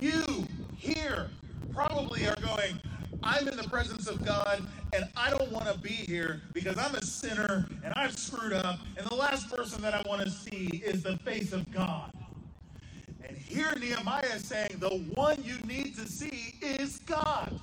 You 0.00 0.46
here 0.76 1.28
probably 1.72 2.26
are 2.26 2.36
going, 2.36 2.80
I'm 3.22 3.48
in 3.48 3.56
the 3.56 3.68
presence 3.68 4.06
of 4.06 4.24
God 4.24 4.62
and 4.92 5.08
I 5.16 5.30
don't 5.30 5.50
want 5.50 5.72
to 5.72 5.78
be 5.78 5.88
here 5.88 6.42
because 6.52 6.78
I'm 6.78 6.94
a 6.94 7.02
sinner 7.02 7.66
and 7.82 7.92
I've 7.96 8.16
screwed 8.16 8.52
up. 8.52 8.78
And 8.96 9.06
the 9.06 9.14
last 9.14 9.50
person 9.50 9.82
that 9.82 9.94
I 9.94 10.02
want 10.08 10.22
to 10.22 10.30
see 10.30 10.82
is 10.84 11.02
the 11.02 11.16
face 11.18 11.52
of 11.52 11.70
God. 11.72 12.12
And 13.34 13.42
here 13.42 13.74
Nehemiah 13.80 14.36
is 14.36 14.44
saying 14.44 14.76
the 14.78 14.90
one 15.14 15.42
you 15.42 15.58
need 15.66 15.96
to 15.96 16.06
see 16.06 16.54
is 16.62 16.98
God. 17.00 17.58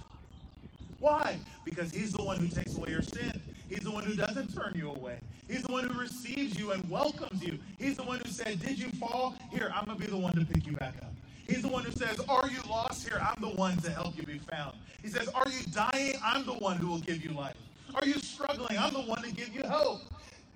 Why? 0.99 1.37
Because 1.63 1.91
he's 1.91 2.11
the 2.11 2.21
one 2.21 2.37
who 2.37 2.47
takes 2.47 2.75
away 2.75 2.89
your 2.89 3.01
sin. 3.01 3.41
He's 3.69 3.79
the 3.79 3.91
one 3.91 4.03
who 4.03 4.13
doesn't 4.13 4.53
turn 4.53 4.73
you 4.75 4.89
away. 4.89 5.19
He's 5.47 5.63
the 5.63 5.71
one 5.71 5.87
who 5.87 5.97
receives 5.97 6.59
you 6.59 6.71
and 6.71 6.87
welcomes 6.89 7.41
you. 7.41 7.57
He's 7.79 7.95
the 7.95 8.03
one 8.03 8.19
who 8.19 8.29
said, 8.29 8.59
Did 8.59 8.79
you 8.79 8.89
fall? 8.89 9.33
Here, 9.49 9.71
I'm 9.73 9.85
going 9.85 9.97
to 9.97 10.03
be 10.03 10.11
the 10.11 10.17
one 10.17 10.33
to 10.33 10.45
pick 10.45 10.67
you 10.67 10.73
back 10.73 10.95
up. 11.01 11.13
He's 11.47 11.61
the 11.61 11.69
one 11.69 11.85
who 11.85 11.91
says, 11.91 12.19
Are 12.27 12.49
you 12.49 12.59
lost? 12.69 13.07
Here, 13.07 13.21
I'm 13.21 13.41
the 13.41 13.55
one 13.55 13.77
to 13.77 13.91
help 13.91 14.17
you 14.17 14.23
be 14.23 14.39
found. 14.39 14.75
He 15.01 15.07
says, 15.07 15.29
Are 15.29 15.47
you 15.47 15.63
dying? 15.71 16.15
I'm 16.21 16.45
the 16.45 16.53
one 16.53 16.77
who 16.77 16.87
will 16.87 16.99
give 16.99 17.23
you 17.23 17.31
life. 17.31 17.55
Are 17.95 18.05
you 18.05 18.15
struggling? 18.15 18.77
I'm 18.77 18.93
the 18.93 19.01
one 19.03 19.23
to 19.23 19.31
give 19.31 19.55
you 19.55 19.63
hope. 19.63 20.01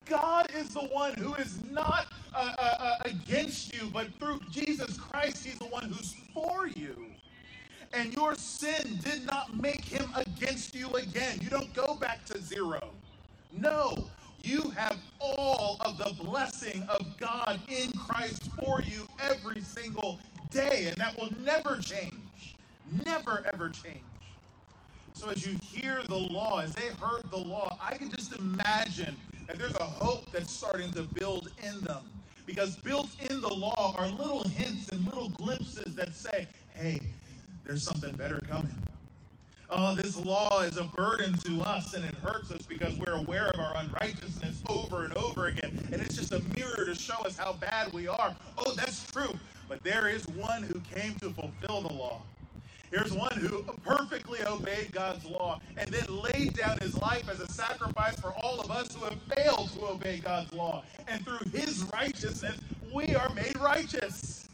God 0.05 0.51
is 0.55 0.69
the 0.69 0.81
one 0.81 1.13
who 1.15 1.33
is 1.35 1.63
not 1.71 2.07
uh, 2.33 2.53
uh, 2.57 2.75
uh, 2.79 2.97
against 3.05 3.73
you, 3.73 3.89
but 3.91 4.13
through 4.19 4.39
Jesus 4.51 4.97
Christ, 4.97 5.45
He's 5.45 5.59
the 5.59 5.65
one 5.65 5.85
who's 5.85 6.13
for 6.33 6.67
you. 6.67 7.07
And 7.93 8.13
your 8.13 8.35
sin 8.35 8.99
did 9.03 9.25
not 9.25 9.55
make 9.55 9.85
Him 9.85 10.09
against 10.15 10.75
you 10.75 10.89
again. 10.95 11.39
You 11.41 11.49
don't 11.49 11.73
go 11.73 11.95
back 11.95 12.25
to 12.25 12.41
zero. 12.41 12.79
No, 13.51 14.09
you 14.43 14.61
have 14.71 14.97
all 15.19 15.77
of 15.81 15.97
the 15.97 16.13
blessing 16.23 16.83
of 16.83 17.17
God 17.17 17.59
in 17.69 17.91
Christ 17.93 18.43
for 18.59 18.81
you 18.81 19.07
every 19.19 19.61
single 19.61 20.19
day, 20.51 20.87
and 20.87 20.97
that 20.97 21.17
will 21.17 21.31
never 21.39 21.77
change. 21.77 22.57
Never, 23.05 23.45
ever 23.53 23.69
change. 23.69 24.01
So 25.13 25.29
as 25.29 25.47
you 25.47 25.57
hear 25.63 26.03
the 26.03 26.17
law, 26.17 26.59
as 26.59 26.75
they 26.75 26.89
heard 26.89 27.23
the 27.31 27.37
law, 27.37 27.77
I 27.81 27.97
can 27.97 28.12
just 28.12 28.35
imagine 28.37 29.15
that 29.48 29.58
there's 29.58 29.75
a 29.75 29.83
hope 29.83 30.31
that's 30.31 30.52
starting 30.52 30.91
to 30.93 31.04
build 31.04 31.50
in 31.63 31.81
them. 31.81 32.04
Because 32.46 32.75
built 32.77 33.10
in 33.29 33.41
the 33.41 33.54
law 33.54 33.96
are 33.98 34.08
little 34.08 34.48
hints 34.48 34.89
and 34.89 35.04
little 35.06 35.29
glimpses 35.29 35.96
that 35.96 36.13
say, 36.13 36.48
hey, 36.75 37.00
there's 37.65 37.83
something 37.83 38.15
better 38.15 38.39
coming. 38.48 38.75
Oh, 39.69 39.96
this 39.96 40.15
law 40.23 40.62
is 40.62 40.77
a 40.77 40.83
burden 40.83 41.33
to 41.39 41.62
us 41.62 41.96
and 41.96 42.06
it 42.06 42.13
hurts 42.15 42.52
us 42.52 42.62
because 42.62 42.96
we're 43.00 43.15
aware 43.15 43.48
of 43.48 43.60
our 43.60 43.75
unrighteousness 43.77 44.62
over 44.69 45.06
and 45.06 45.17
over 45.17 45.48
again. 45.48 45.87
And 45.91 46.02
it's 46.02 46.15
just 46.15 46.31
a 46.31 46.41
mirror 46.56 46.85
to 46.85 46.93
show 46.93 47.17
us 47.25 47.35
how 47.35 47.54
bad 47.54 47.91
we 47.91 48.08
are. 48.08 48.35
Oh, 48.60 48.73
that's 48.73 49.10
true. 49.12 49.33
But 49.67 49.83
there 49.83 50.08
is 50.08 50.27
one 50.27 50.62
who 50.62 50.79
came 50.81 51.15
to 51.15 51.31
fulfill 51.31 51.81
the 51.81 51.93
law. 51.93 52.21
Here's 52.92 53.13
one 53.13 53.33
who 53.38 53.63
perfectly 53.83 54.40
obeyed 54.46 54.92
God's 54.92 55.25
law 55.25 55.60
and 55.77 55.90
then 55.90 56.06
laid 56.08 56.56
down 56.58 56.77
his 56.81 56.98
life 57.02 57.29
as 57.29 57.40
a 57.40 57.52
sacrifice 57.52 58.19
for 58.19 58.33
all 58.44 58.60
of 58.62 58.71
us 58.71 58.96
who 58.96 59.06
have 59.06 59.19
failed 59.36 59.71
to 59.73 59.88
obey 59.88 60.19
God's 60.19 60.54
law. 60.54 60.83
And 61.08 61.23
through 61.25 61.40
his 61.52 61.86
righteousness, 61.94 62.58
we 62.94 63.15
are 63.15 63.29
made 63.33 63.58
righteous. 63.60 64.44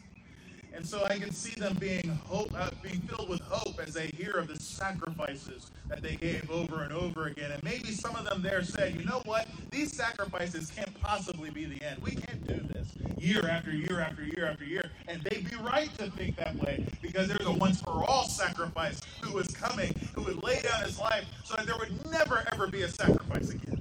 And 0.73 0.85
so 0.85 1.03
I 1.05 1.17
can 1.19 1.31
see 1.31 1.59
them 1.59 1.75
being 1.79 2.07
hope, 2.27 2.51
uh, 2.55 2.69
being 2.81 3.01
filled 3.01 3.29
with 3.29 3.41
hope 3.41 3.79
as 3.85 3.93
they 3.93 4.07
hear 4.07 4.31
of 4.31 4.47
the 4.47 4.59
sacrifices 4.59 5.69
that 5.89 6.01
they 6.01 6.15
gave 6.15 6.49
over 6.49 6.83
and 6.83 6.93
over 6.93 7.27
again. 7.27 7.51
And 7.51 7.61
maybe 7.63 7.91
some 7.91 8.15
of 8.15 8.25
them 8.25 8.41
there 8.41 8.63
said, 8.63 8.95
you 8.95 9.03
know 9.03 9.21
what? 9.25 9.47
These 9.69 9.93
sacrifices 9.93 10.71
can't 10.71 10.93
possibly 11.01 11.49
be 11.49 11.65
the 11.65 11.81
end. 11.83 12.01
We 12.01 12.11
can't 12.11 12.47
do 12.47 12.55
this 12.73 12.87
year 13.17 13.47
after 13.47 13.71
year 13.71 13.99
after 13.99 14.23
year 14.23 14.45
after 14.45 14.63
year. 14.63 14.89
And 15.07 15.21
they'd 15.23 15.49
be 15.49 15.55
right 15.57 15.95
to 15.97 16.09
think 16.11 16.37
that 16.37 16.55
way 16.55 16.85
because 17.01 17.27
there's 17.27 17.45
a 17.45 17.51
once 17.51 17.81
for 17.81 18.03
all 18.09 18.27
sacrifice 18.27 19.01
who 19.21 19.33
was 19.33 19.47
coming, 19.49 19.93
who 20.15 20.23
would 20.23 20.43
lay 20.43 20.61
down 20.61 20.83
his 20.83 20.97
life 20.99 21.25
so 21.43 21.55
that 21.55 21.65
there 21.65 21.77
would 21.77 22.11
never 22.11 22.43
ever 22.53 22.67
be 22.67 22.83
a 22.83 22.89
sacrifice 22.89 23.49
again. 23.49 23.80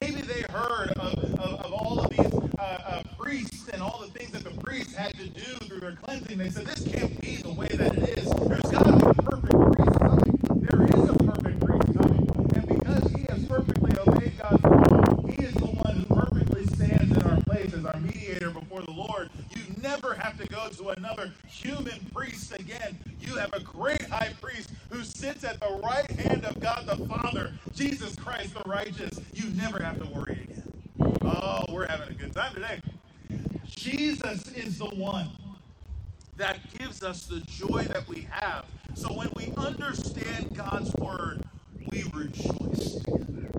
Maybe 0.00 0.22
they 0.22 0.42
heard 0.50 0.90
of, 0.96 1.18
of, 1.18 1.38
of 1.38 1.72
all 1.72 2.00
of 2.00 2.10
these 2.10 2.32
uh, 2.58 2.62
uh, 2.62 3.02
priests 3.18 3.68
and 3.68 3.82
all 3.82 4.00
the 4.00 4.18
things 4.18 4.32
that 4.32 4.42
the 4.42 4.50
priests 4.62 4.94
had 4.94 5.12
to 5.18 5.28
do 5.28 5.54
through 5.66 5.80
their 5.80 5.92
cleansing. 5.96 6.38
They 6.38 6.48
said, 6.48 6.64
This 6.64 6.88
can't 6.90 7.20
be 7.20 7.36
the 7.36 7.52
way 7.52 7.68
that 7.68 7.98
it 7.98 8.18
is. 8.18 8.30
There's 8.30 8.62
got 8.62 8.86
to 8.86 8.92
be 8.92 9.10
a 9.10 9.14
perfect 9.14 9.52
priest 9.52 9.98
coming. 10.00 10.38
There 10.62 10.82
is 10.84 11.10
a 11.10 11.14
perfect 11.14 11.60
priest 11.60 11.98
coming. 11.98 12.26
And 12.54 12.68
because 12.68 13.12
he 13.12 13.26
has 13.28 13.44
perfectly 13.46 13.92
obeyed 13.98 14.38
God's 14.38 14.64
law, 14.64 15.26
he 15.28 15.44
is 15.44 15.54
the 15.54 15.66
one 15.66 15.96
who 15.96 16.14
perfectly 16.14 16.66
stands 16.66 17.14
in 17.14 17.22
our 17.24 17.40
as 17.62 17.84
our 17.84 18.00
mediator 18.00 18.50
before 18.50 18.82
the 18.82 18.90
Lord. 18.90 19.30
You 19.54 19.62
never 19.80 20.14
have 20.14 20.36
to 20.38 20.48
go 20.48 20.68
to 20.68 20.88
another 20.90 21.32
human 21.46 21.98
priest 22.12 22.52
again. 22.58 22.98
You 23.20 23.36
have 23.36 23.52
a 23.52 23.60
great 23.60 24.02
high 24.02 24.32
priest 24.40 24.70
who 24.90 25.04
sits 25.04 25.44
at 25.44 25.60
the 25.60 25.80
right 25.84 26.10
hand 26.10 26.44
of 26.44 26.58
God 26.58 26.86
the 26.86 26.96
Father, 27.06 27.52
Jesus 27.72 28.16
Christ 28.16 28.54
the 28.54 28.68
righteous. 28.68 29.20
You 29.32 29.50
never 29.50 29.80
have 29.80 29.98
to 30.02 30.10
worry 30.12 30.32
again. 30.42 30.72
Oh, 31.22 31.64
we're 31.68 31.86
having 31.86 32.08
a 32.08 32.14
good 32.14 32.34
time 32.34 32.52
today. 32.54 32.80
Jesus 33.66 34.48
is 34.52 34.78
the 34.78 34.86
one 34.86 35.30
that 36.36 36.58
gives 36.78 37.04
us 37.04 37.26
the 37.26 37.40
joy 37.40 37.84
that 37.84 38.08
we 38.08 38.26
have. 38.30 38.64
So 38.94 39.08
when 39.12 39.30
we 39.36 39.52
understand 39.56 40.56
God's 40.56 40.92
word, 40.96 41.44
we 41.92 42.04
rejoice 42.12 42.94
together. 43.02 43.50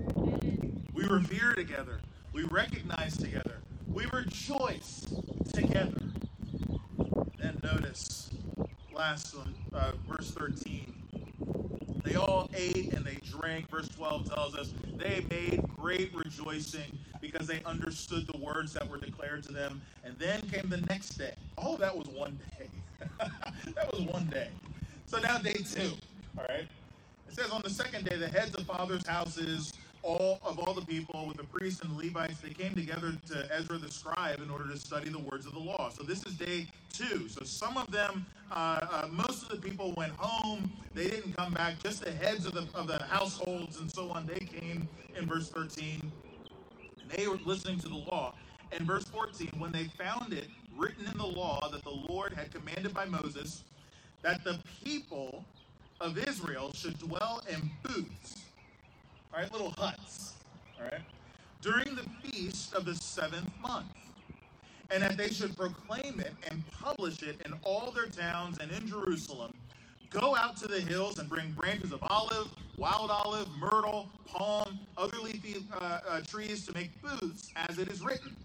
We 0.93 1.05
revere 1.05 1.53
together. 1.53 1.99
We 2.33 2.43
recognize 2.43 3.15
together. 3.15 3.62
We 3.93 4.05
rejoice 4.11 5.05
together. 5.53 6.01
Then 7.37 7.59
notice, 7.63 8.31
last 8.91 9.35
one, 9.37 9.53
uh, 9.71 9.91
verse 10.09 10.31
13. 10.31 10.91
They 12.03 12.15
all 12.15 12.49
ate 12.55 12.93
and 12.93 13.05
they 13.05 13.19
drank. 13.29 13.69
Verse 13.69 13.87
12 13.89 14.33
tells 14.33 14.55
us 14.55 14.73
they 14.97 15.25
made 15.29 15.63
great 15.77 16.11
rejoicing 16.15 16.97
because 17.21 17.45
they 17.45 17.61
understood 17.65 18.27
the 18.27 18.37
words 18.39 18.73
that 18.73 18.89
were 18.89 18.97
declared 18.97 19.43
to 19.43 19.53
them. 19.53 19.81
And 20.03 20.17
then 20.17 20.41
came 20.49 20.69
the 20.69 20.81
next 20.89 21.09
day. 21.11 21.35
Oh, 21.57 21.77
that 21.77 21.95
was 21.95 22.07
one 22.07 22.39
day. 22.57 22.67
that 23.75 23.91
was 23.93 24.01
one 24.01 24.25
day. 24.27 24.49
So 25.05 25.19
now 25.19 25.37
day 25.37 25.53
two. 25.53 25.91
All 26.37 26.45
right. 26.49 26.67
It 27.27 27.35
says 27.35 27.51
on 27.51 27.61
the 27.61 27.69
second 27.69 28.05
day, 28.05 28.17
the 28.17 28.27
heads 28.27 28.55
of 28.55 28.65
fathers' 28.65 29.05
houses 29.05 29.73
all 30.03 30.39
of 30.43 30.59
all 30.59 30.73
the 30.73 30.85
people 30.85 31.25
with 31.27 31.37
the 31.37 31.45
priests 31.45 31.81
and 31.81 31.97
the 31.97 32.05
Levites, 32.05 32.39
they 32.41 32.49
came 32.49 32.75
together 32.75 33.13
to 33.29 33.47
Ezra 33.55 33.77
the 33.77 33.89
scribe 33.89 34.41
in 34.41 34.49
order 34.49 34.67
to 34.67 34.77
study 34.77 35.09
the 35.09 35.19
words 35.19 35.45
of 35.45 35.53
the 35.53 35.59
law. 35.59 35.89
So 35.89 36.03
this 36.03 36.25
is 36.25 36.33
day 36.35 36.67
two. 36.91 37.27
So 37.29 37.43
some 37.43 37.77
of 37.77 37.89
them, 37.89 38.25
uh, 38.51 38.79
uh, 38.91 39.07
most 39.09 39.43
of 39.43 39.49
the 39.49 39.57
people 39.57 39.93
went 39.95 40.11
home. 40.17 40.71
They 40.93 41.07
didn't 41.07 41.35
come 41.35 41.53
back. 41.53 41.79
Just 41.79 42.03
the 42.03 42.11
heads 42.11 42.45
of 42.45 42.53
the 42.53 42.67
of 42.75 42.87
the 42.87 43.01
households 43.03 43.79
and 43.79 43.91
so 43.91 44.09
on. 44.11 44.27
They 44.27 44.45
came 44.45 44.87
in 45.17 45.25
verse 45.25 45.49
13. 45.49 46.11
And 47.01 47.09
they 47.09 47.27
were 47.27 47.39
listening 47.45 47.79
to 47.79 47.87
the 47.87 47.95
law. 47.95 48.33
And 48.71 48.85
verse 48.85 49.05
14, 49.05 49.51
when 49.57 49.71
they 49.71 49.85
found 49.85 50.33
it 50.33 50.47
written 50.77 51.05
in 51.05 51.17
the 51.17 51.25
law 51.25 51.69
that 51.71 51.83
the 51.83 51.91
Lord 52.09 52.33
had 52.33 52.51
commanded 52.51 52.93
by 52.93 53.05
Moses, 53.05 53.63
that 54.21 54.43
the 54.43 54.59
people 54.83 55.45
of 56.01 56.17
Israel 56.17 56.73
should 56.73 56.97
dwell 56.97 57.41
in 57.47 57.69
booths 57.83 58.42
all 59.33 59.41
right, 59.41 59.51
little 59.51 59.73
huts, 59.77 60.33
all 60.79 60.85
right, 60.85 61.01
during 61.61 61.95
the 61.95 62.03
feast 62.21 62.73
of 62.73 62.85
the 62.85 62.95
seventh 62.95 63.49
month, 63.61 63.87
and 64.91 65.01
that 65.01 65.17
they 65.17 65.29
should 65.29 65.57
proclaim 65.57 66.19
it 66.19 66.33
and 66.51 66.63
publish 66.71 67.23
it 67.23 67.41
in 67.45 67.53
all 67.63 67.91
their 67.91 68.05
towns 68.05 68.59
and 68.59 68.71
in 68.71 68.87
Jerusalem. 68.87 69.53
Go 70.11 70.35
out 70.35 70.55
to 70.57 70.67
the 70.67 70.79
hills 70.79 71.17
and 71.17 71.27
bring 71.27 71.51
branches 71.53 71.91
of 71.91 71.99
olive, 72.03 72.47
wild 72.77 73.09
olive, 73.09 73.47
myrtle, 73.57 74.07
palm, 74.27 74.79
other 74.97 75.17
leafy 75.17 75.65
uh, 75.73 75.99
uh, 76.07 76.21
trees 76.21 76.67
to 76.67 76.73
make 76.73 76.91
booths, 77.01 77.51
as 77.55 77.79
it 77.79 77.89
is 77.89 78.01
written. 78.01 78.35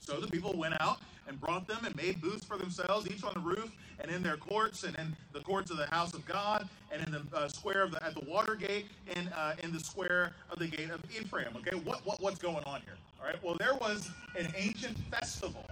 So 0.00 0.20
the 0.20 0.26
people 0.26 0.52
went 0.54 0.74
out 0.80 0.98
and 1.28 1.40
brought 1.40 1.68
them 1.68 1.78
and 1.84 1.94
made 1.94 2.20
booths 2.20 2.44
for 2.44 2.56
themselves, 2.56 3.06
each 3.08 3.22
on 3.22 3.34
the 3.34 3.40
roof 3.40 3.70
and 4.00 4.10
in 4.10 4.22
their 4.22 4.36
courts 4.36 4.84
and 4.84 4.96
in 4.98 5.14
the 5.32 5.40
courts 5.40 5.70
of 5.70 5.76
the 5.76 5.86
house 5.86 6.14
of 6.14 6.24
God 6.26 6.68
and 6.90 7.02
in 7.04 7.12
the 7.12 7.22
uh, 7.36 7.48
square 7.48 7.82
of 7.82 7.90
the 7.92 8.04
at 8.04 8.14
the 8.14 8.24
water 8.28 8.54
gate 8.54 8.86
and 9.14 9.30
uh, 9.36 9.52
in 9.62 9.72
the 9.72 9.80
square 9.80 10.32
of 10.50 10.58
the 10.58 10.66
gate 10.66 10.90
of 10.90 11.00
Ephraim. 11.14 11.48
Okay, 11.56 11.76
what, 11.76 12.04
what 12.06 12.20
what's 12.20 12.38
going 12.38 12.64
on 12.64 12.80
here? 12.82 12.96
All 13.20 13.26
right. 13.26 13.42
Well, 13.42 13.56
there 13.58 13.74
was 13.74 14.10
an 14.36 14.52
ancient 14.56 14.96
festival 15.10 15.64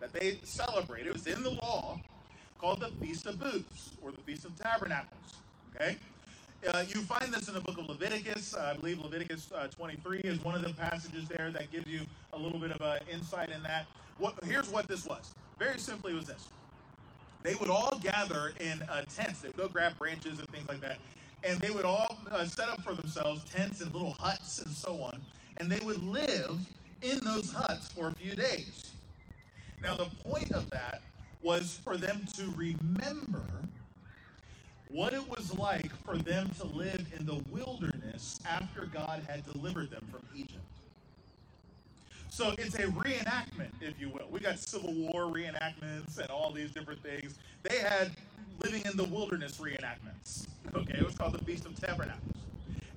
that 0.00 0.12
they 0.12 0.38
celebrated. 0.44 1.08
It 1.08 1.12
was 1.12 1.26
in 1.26 1.42
the 1.42 1.50
law 1.50 2.00
called 2.58 2.80
the 2.80 2.88
Feast 3.00 3.26
of 3.26 3.38
Booths 3.38 3.90
or 4.02 4.12
the 4.12 4.20
Feast 4.20 4.44
of 4.44 4.56
Tabernacles. 4.58 5.36
Okay. 5.74 5.96
Uh, 6.72 6.84
you 6.86 7.00
find 7.02 7.34
this 7.34 7.48
in 7.48 7.54
the 7.54 7.60
book 7.60 7.76
of 7.76 7.88
Leviticus. 7.88 8.54
Uh, 8.54 8.72
I 8.72 8.78
believe 8.78 9.00
Leviticus 9.00 9.50
uh, 9.52 9.66
23 9.66 10.20
is 10.20 10.44
one 10.44 10.54
of 10.54 10.62
the 10.62 10.72
passages 10.74 11.26
there 11.28 11.50
that 11.50 11.72
gives 11.72 11.88
you 11.88 12.02
a 12.32 12.38
little 12.38 12.60
bit 12.60 12.70
of 12.70 12.80
an 12.80 13.00
insight 13.12 13.50
in 13.50 13.60
that. 13.64 13.86
What, 14.18 14.34
here's 14.44 14.68
what 14.68 14.88
this 14.88 15.06
was. 15.06 15.34
Very 15.58 15.78
simply, 15.78 16.14
was 16.14 16.26
this 16.26 16.48
they 17.42 17.54
would 17.56 17.70
all 17.70 17.98
gather 18.02 18.52
in 18.60 18.82
uh, 18.82 19.04
tents. 19.14 19.40
They'd 19.40 19.56
go 19.56 19.68
grab 19.68 19.98
branches 19.98 20.38
and 20.38 20.48
things 20.48 20.68
like 20.68 20.80
that. 20.80 20.98
And 21.44 21.58
they 21.60 21.70
would 21.70 21.84
all 21.84 22.18
uh, 22.30 22.44
set 22.44 22.68
up 22.68 22.82
for 22.82 22.94
themselves 22.94 23.42
tents 23.52 23.80
and 23.80 23.92
little 23.92 24.12
huts 24.12 24.60
and 24.60 24.72
so 24.72 25.02
on. 25.02 25.20
And 25.56 25.70
they 25.70 25.84
would 25.84 26.02
live 26.04 26.56
in 27.02 27.18
those 27.24 27.52
huts 27.52 27.88
for 27.88 28.08
a 28.08 28.12
few 28.12 28.36
days. 28.36 28.92
Now, 29.82 29.96
the 29.96 30.06
point 30.24 30.52
of 30.52 30.70
that 30.70 31.02
was 31.42 31.80
for 31.82 31.96
them 31.96 32.24
to 32.36 32.44
remember 32.56 33.42
what 34.88 35.12
it 35.12 35.28
was 35.28 35.56
like 35.58 35.90
for 36.04 36.16
them 36.16 36.48
to 36.60 36.66
live 36.66 37.04
in 37.18 37.26
the 37.26 37.42
wilderness 37.50 38.38
after 38.48 38.86
God 38.86 39.22
had 39.28 39.44
delivered 39.50 39.90
them 39.90 40.06
from 40.12 40.22
Egypt. 40.36 40.60
So 42.32 42.54
it's 42.56 42.74
a 42.76 42.84
reenactment, 42.84 43.72
if 43.82 44.00
you 44.00 44.08
will. 44.08 44.26
We 44.30 44.40
got 44.40 44.58
Civil 44.58 44.94
War 44.94 45.24
reenactments 45.24 46.16
and 46.16 46.30
all 46.30 46.50
these 46.50 46.70
different 46.70 47.02
things. 47.02 47.34
They 47.62 47.76
had 47.76 48.10
living 48.64 48.80
in 48.90 48.96
the 48.96 49.04
wilderness 49.04 49.58
reenactments. 49.58 50.46
Okay, 50.74 50.94
it 50.94 51.04
was 51.04 51.14
called 51.14 51.34
the 51.34 51.44
Feast 51.44 51.66
of 51.66 51.78
Tabernacles. 51.78 52.22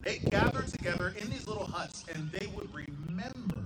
They 0.03 0.19
gathered 0.19 0.67
together 0.67 1.13
in 1.19 1.29
these 1.29 1.49
little 1.49 1.65
huts 1.65 2.05
and 2.13 2.31
they 2.31 2.47
would 2.55 2.69
remember 2.73 3.65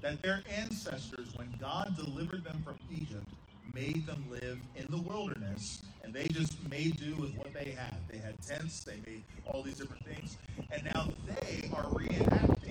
that 0.00 0.22
their 0.22 0.44
ancestors, 0.48 1.34
when 1.34 1.52
God 1.60 1.96
delivered 1.96 2.44
them 2.44 2.62
from 2.64 2.78
Egypt, 2.92 3.26
made 3.74 4.06
them 4.06 4.24
live 4.30 4.60
in 4.76 4.86
the 4.90 5.02
wilderness 5.02 5.82
and 6.04 6.14
they 6.14 6.28
just 6.28 6.54
made 6.70 6.96
do 6.98 7.16
with 7.16 7.34
what 7.36 7.52
they 7.52 7.74
had. 7.76 7.96
They 8.08 8.18
had 8.18 8.40
tents, 8.40 8.84
they 8.84 9.00
made 9.06 9.24
all 9.44 9.62
these 9.64 9.78
different 9.78 10.04
things, 10.04 10.36
and 10.70 10.84
now 10.84 11.08
they 11.26 11.68
are 11.74 11.86
reenacting 11.86 12.61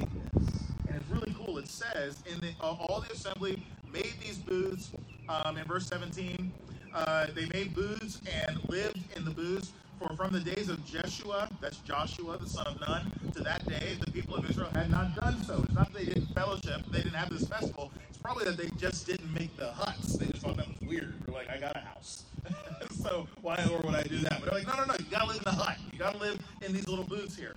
cool. 1.35 1.57
It 1.57 1.67
says 1.67 2.23
in 2.25 2.39
the 2.39 2.53
uh, 2.61 2.75
all 2.79 3.01
the 3.01 3.13
assembly 3.13 3.63
made 3.91 4.13
these 4.21 4.37
booths. 4.37 4.91
Um, 5.29 5.57
in 5.57 5.65
verse 5.65 5.87
17, 5.87 6.51
uh, 6.93 7.27
they 7.33 7.45
made 7.47 7.73
booths 7.73 8.21
and 8.45 8.59
lived 8.69 8.99
in 9.15 9.25
the 9.25 9.31
booths. 9.31 9.71
For 9.99 10.15
from 10.15 10.33
the 10.33 10.39
days 10.39 10.69
of 10.69 10.83
Jeshua, 10.85 11.47
that's 11.61 11.77
Joshua, 11.79 12.37
the 12.37 12.47
son 12.49 12.67
of 12.67 12.79
Nun, 12.79 13.11
to 13.33 13.41
that 13.43 13.67
day, 13.67 13.97
the 14.03 14.11
people 14.11 14.35
of 14.35 14.49
Israel 14.49 14.69
had 14.73 14.89
not 14.89 15.15
done 15.15 15.43
so. 15.43 15.61
It's 15.63 15.75
not 15.75 15.93
that 15.93 15.99
they 15.99 16.05
didn't 16.05 16.33
fellowship, 16.33 16.81
they 16.91 16.99
didn't 16.99 17.13
have 17.15 17.29
this 17.29 17.47
festival. 17.47 17.91
It's 18.09 18.17
probably 18.17 18.45
that 18.45 18.57
they 18.57 18.69
just 18.77 19.05
didn't 19.05 19.31
make 19.33 19.55
the 19.57 19.71
huts. 19.71 20.15
They 20.17 20.25
just 20.27 20.43
thought 20.43 20.57
that 20.57 20.67
was 20.67 20.81
weird. 20.81 21.13
They're 21.25 21.35
like, 21.35 21.49
I 21.49 21.59
got 21.59 21.75
a 21.77 21.81
house. 21.81 22.25
so 22.91 23.27
why 23.41 23.63
or 23.71 23.79
would 23.85 23.95
I 23.95 24.03
do 24.03 24.17
that? 24.19 24.41
But 24.41 24.45
they're 24.51 24.59
like, 24.59 24.67
no, 24.67 24.75
no, 24.75 24.85
no, 24.85 24.95
you 24.99 25.05
gotta 25.11 25.27
live 25.27 25.37
in 25.37 25.43
the 25.43 25.51
hut. 25.51 25.77
You 25.93 25.99
gotta 25.99 26.17
live 26.17 26.39
in 26.61 26.73
these 26.73 26.87
little 26.87 27.05
booths 27.05 27.35
here. 27.35 27.55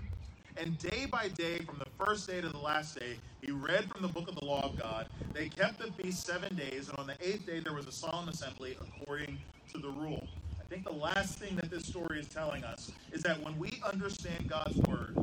And 0.57 0.79
day 0.79 1.07
by 1.07 1.29
day, 1.29 1.59
from 1.61 1.79
the 1.79 1.84
first 1.99 2.29
day 2.29 2.41
to 2.41 2.49
the 2.49 2.59
last 2.59 2.99
day, 2.99 3.17
he 3.41 3.53
read 3.53 3.91
from 3.91 4.03
the 4.03 4.09
book 4.09 4.29
of 4.29 4.35
the 4.37 4.45
law 4.45 4.63
of 4.63 4.79
God. 4.79 5.09
They 5.33 5.49
kept 5.49 5.79
the 5.79 5.93
feast 5.93 6.27
seven 6.27 6.55
days, 6.57 6.89
and 6.89 6.99
on 6.99 7.07
the 7.07 7.17
eighth 7.21 7.47
day, 7.47 7.61
there 7.61 7.75
was 7.75 7.87
a 7.87 7.93
solemn 7.93 8.29
assembly 8.29 8.77
according 8.81 9.39
to 9.73 9.79
the 9.79 9.89
rule. 9.89 10.27
I 10.61 10.65
think 10.65 10.85
the 10.85 10.93
last 10.93 11.39
thing 11.39 11.57
that 11.57 11.71
this 11.71 11.85
story 11.85 12.19
is 12.19 12.29
telling 12.29 12.65
us 12.65 12.93
is 13.13 13.23
that 13.23 13.43
when 13.43 13.59
we 13.59 13.71
understand 13.85 14.49
God's 14.49 14.77
word, 14.89 15.17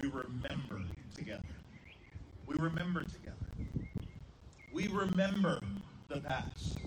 we 0.00 0.08
remember 0.08 0.80
together. 1.14 1.42
We 2.46 2.56
remember 2.58 3.02
together. 3.04 3.36
We 4.72 4.88
remember 4.88 5.60
the 6.08 6.20
past. 6.20 6.78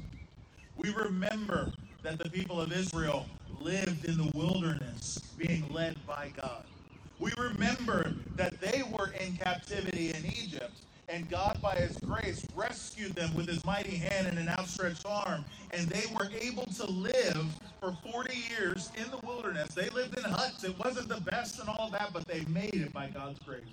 We 0.78 0.92
remember 0.94 1.72
that 2.04 2.20
the 2.20 2.30
people 2.30 2.62
of 2.62 2.72
Israel 2.72 3.26
lived 3.60 4.06
in 4.06 4.18
the 4.18 4.32
wilderness 4.34 5.20
being 5.38 5.68
led 5.72 5.96
by 6.08 6.32
God. 6.40 6.64
We 7.20 7.32
remember 7.38 8.13
that 8.38 8.59
they 8.61 8.82
were 8.97 9.11
in 9.20 9.36
captivity 9.36 10.11
in 10.13 10.26
Egypt, 10.26 10.72
and 11.09 11.30
God, 11.30 11.59
by 11.61 11.76
His 11.76 11.97
grace, 11.97 12.45
rescued 12.55 13.13
them 13.13 13.34
with 13.36 13.47
His 13.47 13.65
mighty 13.65 13.97
hand 13.97 14.28
and 14.28 14.39
an 14.39 14.47
outstretched 14.47 15.05
arm. 15.05 15.43
And 15.72 15.88
they 15.88 16.05
were 16.15 16.30
able 16.39 16.65
to 16.65 16.86
live 16.86 17.45
for 17.82 17.97
40 18.11 18.34
years 18.49 18.89
in 18.95 19.09
the 19.11 19.26
wilderness. 19.26 19.74
They 19.74 19.89
lived 19.89 20.17
in 20.17 20.24
huts. 20.24 20.63
It 20.63 20.78
wasn't 20.80 21.09
the 21.09 21.20
best 21.22 21.59
and 21.59 21.67
all 21.67 21.89
that, 21.91 22.11
but 22.13 22.26
they 22.26 22.45
made 22.45 22.76
it 22.76 22.93
by 22.93 23.07
God's 23.07 23.39
grace. 23.39 23.63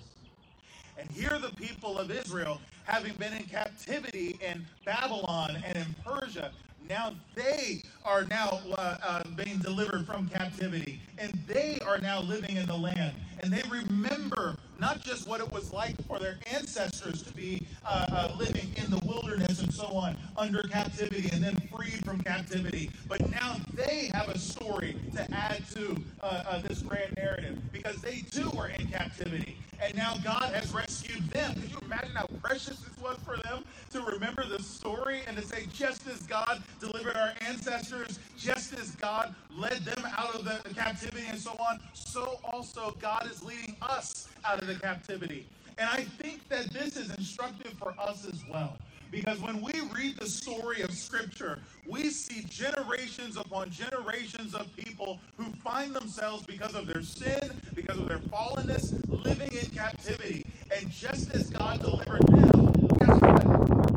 And 0.97 1.09
here, 1.11 1.37
the 1.39 1.55
people 1.55 1.97
of 1.99 2.11
Israel, 2.11 2.59
having 2.85 3.13
been 3.13 3.33
in 3.33 3.43
captivity 3.43 4.39
in 4.41 4.65
Babylon 4.83 5.63
and 5.65 5.77
in 5.77 5.95
Persia, 6.03 6.51
now 6.89 7.13
they 7.35 7.81
are 8.05 8.25
now 8.25 8.59
uh, 8.77 8.97
uh, 9.03 9.23
being 9.35 9.57
delivered 9.59 10.05
from 10.05 10.29
captivity 10.29 10.99
and 11.17 11.33
they 11.47 11.79
are 11.85 11.97
now 11.99 12.21
living 12.21 12.57
in 12.57 12.65
the 12.65 12.77
land 12.77 13.13
and 13.41 13.51
they 13.51 13.63
remember 13.69 14.55
not 14.79 15.01
just 15.03 15.27
what 15.27 15.41
it 15.41 15.51
was 15.51 15.71
like 15.73 15.95
for 16.07 16.19
their 16.19 16.37
ancestors 16.53 17.21
to 17.23 17.33
be 17.33 17.67
uh, 17.85 18.05
uh, 18.11 18.35
living 18.37 18.71
in 18.77 18.89
the 18.91 18.99
wilderness 19.05 19.61
and 19.61 19.73
so 19.73 19.85
on 19.87 20.17
under 20.37 20.63
captivity 20.63 21.29
and 21.33 21.43
then 21.43 21.55
freed 21.75 22.03
from 22.05 22.21
captivity, 22.21 22.91
but 23.07 23.19
now 23.31 23.57
they 23.75 24.09
have 24.13 24.29
a 24.29 24.37
story 24.37 24.95
to 25.15 25.33
add 25.33 25.63
to 25.71 25.95
uh, 26.21 26.43
uh, 26.47 26.61
this 26.61 26.81
grand 26.81 27.13
narrative 27.17 27.59
because 27.71 27.97
they 28.01 28.21
too 28.31 28.49
were 28.51 28.67
in 28.67 28.87
captivity 28.87 29.57
And 29.81 29.95
now 29.95 30.15
God 30.23 30.53
has 30.53 30.73
rescued 30.73 31.29
them. 31.29 31.53
Can 31.53 31.69
you 31.69 31.77
imagine 31.85 32.15
how 32.15 32.27
precious 32.41 32.79
this 32.79 32.97
was 33.01 33.17
for 33.25 33.37
them 33.43 33.63
to 33.91 34.01
remember 34.01 34.43
the 34.45 34.61
story 34.61 35.21
and 35.27 35.37
to 35.37 35.43
say, 35.43 35.67
just 35.73 36.07
as 36.07 36.21
God 36.23 36.63
delivered 36.79 37.15
our 37.15 37.33
ancestors, 37.41 38.19
just 38.37 38.73
as 38.73 38.91
God 38.95 39.35
led 39.51 39.79
them 39.85 40.03
out 40.17 40.35
of 40.35 40.45
the 40.45 40.61
captivity 40.73 41.25
and 41.29 41.39
so 41.39 41.51
on, 41.59 41.79
so 41.93 42.39
also 42.43 42.95
God 42.99 43.29
is 43.31 43.43
leading 43.43 43.75
us 43.81 44.29
out 44.47 44.61
of 44.61 44.67
the 44.67 44.75
captivity. 44.75 45.45
And 45.77 45.89
I 45.89 46.03
think 46.03 46.47
that 46.49 46.71
this 46.71 46.95
is 46.95 47.13
instructive 47.15 47.73
for 47.73 47.93
us 47.99 48.25
as 48.25 48.41
well. 48.49 48.77
Because 49.11 49.39
when 49.39 49.61
we 49.61 49.73
read 49.95 50.17
the 50.17 50.27
story 50.27 50.81
of 50.81 50.91
Scripture, 50.91 51.59
we 51.85 52.09
see 52.09 52.43
generations 52.49 53.37
upon 53.37 53.69
generations 53.69 54.53
of 54.53 54.75
people 54.75 55.19
who 55.37 55.45
find 55.63 55.93
themselves, 55.93 56.45
because 56.45 56.75
of 56.75 56.87
their 56.87 57.03
sin, 57.03 57.51
because 57.73 57.97
of 57.97 58.07
their 58.07 58.19
fallenness, 58.19 58.93
living 59.07 59.51
in 59.53 59.65
captivity. 59.67 60.45
And 60.75 60.89
just 60.91 61.33
as 61.33 61.49
God 61.49 61.81
delivered 61.81 62.27
them, 62.27 62.73
guess 62.99 63.21
what? 63.21 63.45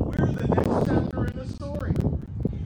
We're 0.06 0.26
the 0.26 0.46
next 0.54 0.88
chapter 0.88 1.26
in 1.26 1.36
the 1.36 1.48
story. 1.48 1.94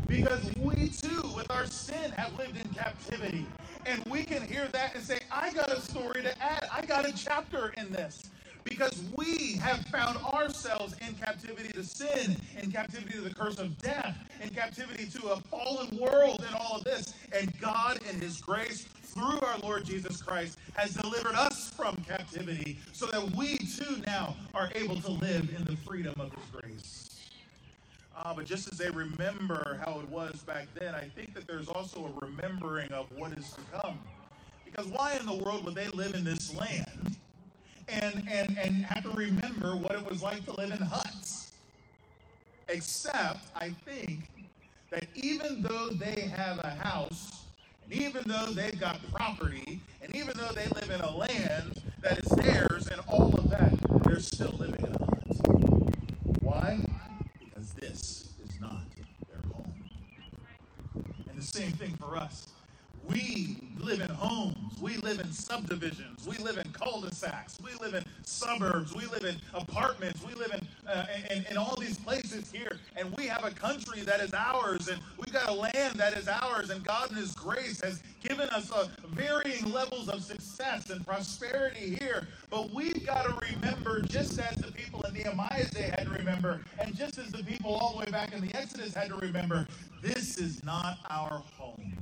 Because 0.06 0.42
we 0.56 0.88
too, 0.88 1.22
with 1.34 1.50
our 1.50 1.66
sin, 1.66 2.10
have 2.12 2.36
lived 2.38 2.58
in 2.58 2.68
captivity. 2.74 3.46
And 3.86 4.02
we 4.06 4.22
can 4.22 4.42
hear 4.42 4.68
that 4.72 4.94
and 4.94 5.04
say, 5.04 5.20
I 5.30 5.52
got 5.52 5.70
a 5.70 5.80
story 5.80 6.22
to 6.22 6.42
add. 6.42 6.68
I 6.72 6.84
got 6.86 7.06
a 7.06 7.12
chapter 7.12 7.74
in 7.76 7.92
this 7.92 8.30
because 8.64 9.02
we 9.14 9.54
have 9.56 9.84
found 9.86 10.16
ourselves 10.18 10.94
in 11.06 11.14
captivity 11.14 11.70
to 11.72 11.84
sin, 11.84 12.36
in 12.60 12.72
captivity 12.72 13.12
to 13.12 13.20
the 13.20 13.34
curse 13.34 13.58
of 13.58 13.76
death, 13.78 14.16
in 14.42 14.48
captivity 14.50 15.06
to 15.06 15.28
a 15.28 15.36
fallen 15.36 15.98
world, 15.98 16.42
and 16.46 16.56
all 16.56 16.78
of 16.78 16.84
this. 16.84 17.14
And 17.38 17.52
God, 17.60 18.00
in 18.10 18.20
His 18.20 18.40
grace, 18.40 18.84
through 19.02 19.40
our 19.40 19.58
Lord 19.58 19.84
Jesus 19.84 20.20
Christ, 20.22 20.58
has 20.74 20.94
delivered 20.94 21.34
us 21.34 21.70
from 21.70 21.96
captivity 22.08 22.78
so 22.92 23.06
that 23.06 23.30
we 23.36 23.58
too 23.58 24.02
now 24.06 24.34
are 24.54 24.70
able 24.74 25.00
to 25.02 25.10
live 25.12 25.54
in 25.56 25.64
the 25.64 25.76
freedom 25.76 26.14
of 26.18 26.32
His 26.32 26.60
grace. 26.60 27.13
Uh, 28.16 28.32
but 28.34 28.44
just 28.44 28.70
as 28.72 28.78
they 28.78 28.90
remember 28.90 29.80
how 29.84 30.00
it 30.00 30.08
was 30.08 30.42
back 30.46 30.68
then, 30.74 30.94
I 30.94 31.08
think 31.16 31.34
that 31.34 31.46
there's 31.46 31.68
also 31.68 32.06
a 32.06 32.24
remembering 32.24 32.92
of 32.92 33.06
what 33.16 33.32
is 33.32 33.50
to 33.52 33.78
come. 33.78 33.98
Because 34.64 34.86
why 34.86 35.16
in 35.18 35.26
the 35.26 35.34
world 35.34 35.64
would 35.64 35.74
they 35.74 35.88
live 35.88 36.14
in 36.14 36.24
this 36.24 36.54
land 36.56 37.16
and, 37.88 38.24
and, 38.30 38.56
and 38.56 38.84
have 38.86 39.02
to 39.04 39.10
remember 39.10 39.76
what 39.76 39.92
it 39.92 40.08
was 40.08 40.22
like 40.22 40.44
to 40.46 40.52
live 40.52 40.70
in 40.70 40.78
huts. 40.78 41.52
Except, 42.68 43.40
I 43.54 43.70
think, 43.84 44.30
that 44.90 45.06
even 45.14 45.62
though 45.62 45.90
they 45.90 46.32
have 46.34 46.58
a 46.60 46.70
house, 46.70 47.44
and 47.84 48.00
even 48.00 48.22
though 48.26 48.46
they've 48.46 48.78
got 48.78 49.00
property, 49.12 49.80
and 50.02 50.14
even 50.14 50.36
though 50.36 50.52
they 50.54 50.66
live 50.68 50.90
in 50.90 51.00
a 51.00 51.16
land 51.16 51.82
that 52.00 52.18
is 52.18 52.30
theirs 52.36 52.88
and 52.88 53.00
all 53.08 53.34
of 53.36 53.50
that, 53.50 53.72
they're 54.04 54.20
still 54.20 54.54
living 54.58 54.84
in 54.86 54.94
a 54.94 55.04
hut. 55.04 56.42
Why? 56.42 56.78
This 57.88 58.30
is 58.42 58.58
not 58.62 58.80
their 59.28 59.42
home. 59.52 59.74
And 61.28 61.36
the 61.38 61.42
same 61.42 61.70
thing 61.72 61.94
for 62.00 62.16
us. 62.16 62.53
We 63.06 63.58
live 63.78 64.00
in 64.00 64.08
homes. 64.08 64.80
We 64.80 64.96
live 64.98 65.20
in 65.20 65.30
subdivisions. 65.30 66.26
We 66.26 66.36
live 66.38 66.56
in 66.58 66.70
cul-de-sacs. 66.72 67.58
We 67.62 67.72
live 67.80 67.94
in 67.94 68.04
suburbs. 68.24 68.94
We 68.94 69.06
live 69.06 69.24
in 69.24 69.36
apartments. 69.52 70.22
We 70.24 70.34
live 70.34 70.52
in, 70.52 70.66
uh, 70.88 71.06
in, 71.30 71.44
in 71.50 71.56
all 71.56 71.76
these 71.76 71.98
places 71.98 72.50
here. 72.50 72.78
And 72.96 73.14
we 73.16 73.26
have 73.26 73.44
a 73.44 73.50
country 73.50 74.00
that 74.02 74.20
is 74.20 74.32
ours. 74.32 74.88
And 74.88 75.00
we've 75.18 75.32
got 75.32 75.48
a 75.48 75.52
land 75.52 75.96
that 75.96 76.16
is 76.16 76.28
ours. 76.28 76.70
And 76.70 76.82
God 76.82 77.10
in 77.10 77.16
His 77.16 77.34
grace 77.34 77.80
has 77.82 78.02
given 78.22 78.48
us 78.50 78.72
uh, 78.72 78.88
varying 79.08 79.70
levels 79.70 80.08
of 80.08 80.22
success 80.22 80.90
and 80.90 81.06
prosperity 81.06 81.96
here. 82.00 82.26
But 82.48 82.70
we've 82.70 83.04
got 83.06 83.24
to 83.24 83.54
remember, 83.54 84.00
just 84.02 84.38
as 84.38 84.56
the 84.56 84.72
people 84.72 85.02
in 85.02 85.14
Nehemiah's 85.14 85.70
day 85.70 85.92
had 85.96 86.06
to 86.06 86.12
remember, 86.12 86.62
and 86.80 86.96
just 86.96 87.18
as 87.18 87.30
the 87.32 87.44
people 87.44 87.74
all 87.74 87.92
the 87.92 87.98
way 87.98 88.10
back 88.10 88.32
in 88.32 88.40
the 88.40 88.54
Exodus 88.56 88.94
had 88.94 89.08
to 89.10 89.16
remember, 89.16 89.66
this 90.00 90.38
is 90.38 90.64
not 90.64 90.98
our 91.10 91.42
home. 91.56 91.94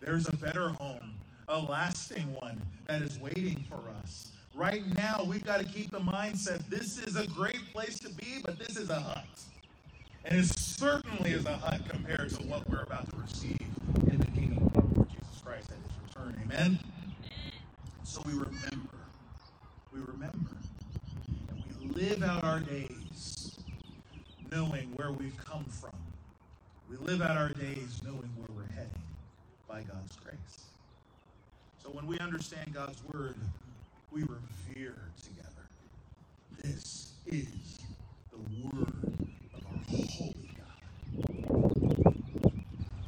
There's 0.00 0.28
a 0.28 0.36
better 0.36 0.68
home, 0.70 1.14
a 1.48 1.58
lasting 1.58 2.32
one 2.34 2.60
that 2.86 3.02
is 3.02 3.18
waiting 3.18 3.64
for 3.68 3.82
us. 4.00 4.30
Right 4.54 4.82
now, 4.96 5.24
we've 5.26 5.44
got 5.44 5.60
to 5.60 5.66
keep 5.66 5.90
the 5.90 6.00
mindset 6.00 6.64
this 6.68 6.98
is 6.98 7.16
a 7.16 7.26
great 7.26 7.60
place 7.72 7.98
to 8.00 8.08
be, 8.10 8.40
but 8.44 8.58
this 8.58 8.76
is 8.76 8.90
a 8.90 9.00
hut. 9.00 9.26
And 10.24 10.38
it 10.38 10.46
certainly 10.46 11.30
is 11.30 11.46
a 11.46 11.56
hut 11.56 11.80
compared 11.88 12.30
to 12.30 12.42
what 12.42 12.68
we're 12.70 12.82
about 12.82 13.10
to 13.10 13.16
receive 13.16 13.60
in 14.08 14.18
the 14.18 14.26
kingdom 14.26 14.70
of 14.74 14.96
Lord 14.96 15.08
Jesus 15.10 15.42
Christ 15.44 15.70
at 15.70 15.76
his 15.76 16.16
return. 16.16 16.40
Amen? 16.44 16.78
So 18.04 18.22
we 18.24 18.32
remember. 18.32 18.98
We 19.92 20.00
remember. 20.00 20.56
And 21.50 21.62
we 21.80 22.02
live 22.02 22.22
out 22.22 22.44
our 22.44 22.60
days 22.60 23.58
knowing 24.50 24.92
where 24.96 25.12
we've 25.12 25.36
come 25.36 25.64
from. 25.64 25.92
We 26.88 26.96
live 26.98 27.20
out 27.20 27.36
our 27.36 27.50
days 27.50 28.00
knowing 28.04 28.30
where 28.36 28.48
we're 28.56 28.74
heading 28.74 29.02
by 29.68 29.82
God's 29.82 30.16
grace. 30.24 30.64
So 31.82 31.90
when 31.90 32.06
we 32.06 32.18
understand 32.18 32.72
God's 32.72 33.02
word, 33.12 33.36
we 34.10 34.22
revere 34.22 34.96
together. 35.22 35.68
This 36.62 37.12
is 37.26 37.82
the 38.32 38.38
word 38.66 39.28
of 39.54 39.66
our 39.66 39.78
holy 39.90 40.50
God. 40.56 42.14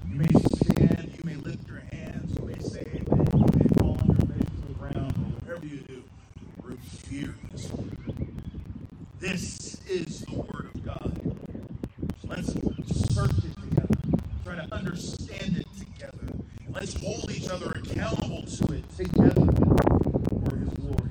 You 0.07 0.15
may 0.15 0.29
stand, 0.55 1.15
you 1.17 1.23
may 1.25 1.37
lift 1.37 1.67
your 1.67 1.83
hands, 1.93 2.37
you 2.39 2.45
may 2.45 2.59
say 2.59 2.81
amen, 2.81 3.27
you 3.33 3.51
may 3.57 3.69
fall 3.79 3.99
on 3.99 4.07
your 4.09 4.27
face 4.27 4.49
to 4.51 4.69
the 4.69 4.75
ground, 4.75 5.15
or 5.17 5.47
whatever 5.47 5.67
you 5.67 5.79
do, 5.79 6.05
revere 6.63 7.35
this 7.53 7.73
word. 7.73 7.97
This 9.19 9.81
is 9.89 10.21
the 10.27 10.37
word 10.37 10.71
of 10.75 10.85
God. 10.85 11.21
So 12.21 12.29
let's 12.29 13.15
search 13.15 13.31
it 13.31 13.55
together. 13.61 13.97
Try 14.45 14.57
to 14.57 14.75
understand 14.75 15.57
it 15.57 15.67
Let's 16.81 16.95
hold 16.95 17.31
each 17.31 17.51
other 17.51 17.73
accountable 17.73 18.43
to 18.43 18.73
it 18.73 18.89
together 18.97 19.53
for 19.53 20.57
His 20.57 20.69
glory. 20.71 21.11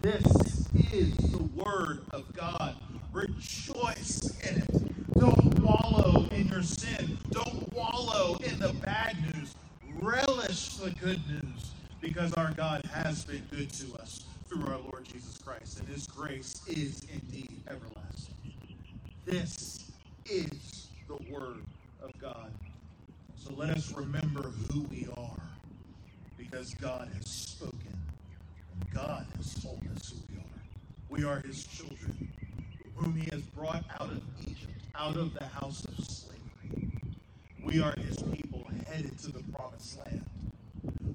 This 0.00 0.68
is 0.90 1.14
the 1.32 1.42
Word 1.54 2.00
of 2.12 2.32
God. 2.32 2.76
Rejoice 3.12 4.32
in 4.48 4.62
it. 4.62 5.12
Don't 5.18 5.60
wallow 5.60 6.26
in 6.30 6.48
your 6.48 6.62
sin. 6.62 7.18
Don't 7.30 7.70
wallow 7.74 8.36
in 8.42 8.58
the 8.58 8.72
bad 8.74 9.18
news. 9.34 9.54
Relish 10.00 10.76
the 10.76 10.90
good 10.92 11.20
news 11.28 11.72
because 12.22 12.34
our 12.34 12.52
God 12.52 12.84
has 12.84 13.24
been 13.24 13.42
good 13.50 13.68
to 13.72 13.94
us 14.00 14.24
through 14.48 14.64
our 14.66 14.78
Lord 14.78 15.04
Jesus 15.04 15.38
Christ, 15.38 15.80
and 15.80 15.88
His 15.88 16.06
grace 16.06 16.62
is 16.68 17.04
indeed 17.12 17.50
everlasting. 17.66 18.36
This 19.24 19.90
is 20.26 20.86
the 21.08 21.16
Word 21.32 21.64
of 22.00 22.12
God. 22.20 22.52
So 23.34 23.52
let 23.56 23.70
us 23.70 23.92
remember 23.92 24.52
who 24.70 24.82
we 24.82 25.08
are 25.16 25.42
because 26.38 26.74
God 26.74 27.10
has 27.18 27.28
spoken 27.28 27.80
and 27.90 28.90
God 28.94 29.26
has 29.36 29.54
told 29.54 29.82
us 29.96 30.12
who 30.12 30.18
we 30.32 30.38
are. 30.38 30.62
We 31.08 31.24
are 31.24 31.40
his 31.40 31.64
children, 31.64 32.32
whom 32.94 33.16
he 33.16 33.28
has 33.32 33.42
brought 33.42 33.84
out 33.98 34.12
of 34.12 34.22
Egypt, 34.42 34.78
out 34.94 35.16
of 35.16 35.34
the 35.34 35.44
house 35.46 35.84
of 35.84 36.04
slavery. 36.04 36.92
We 37.64 37.82
are 37.82 37.94
his 37.98 38.22
people 38.22 38.64
headed 38.86 39.18
to 39.20 39.32
the 39.32 39.42
promised 39.52 39.98
land. 39.98 40.24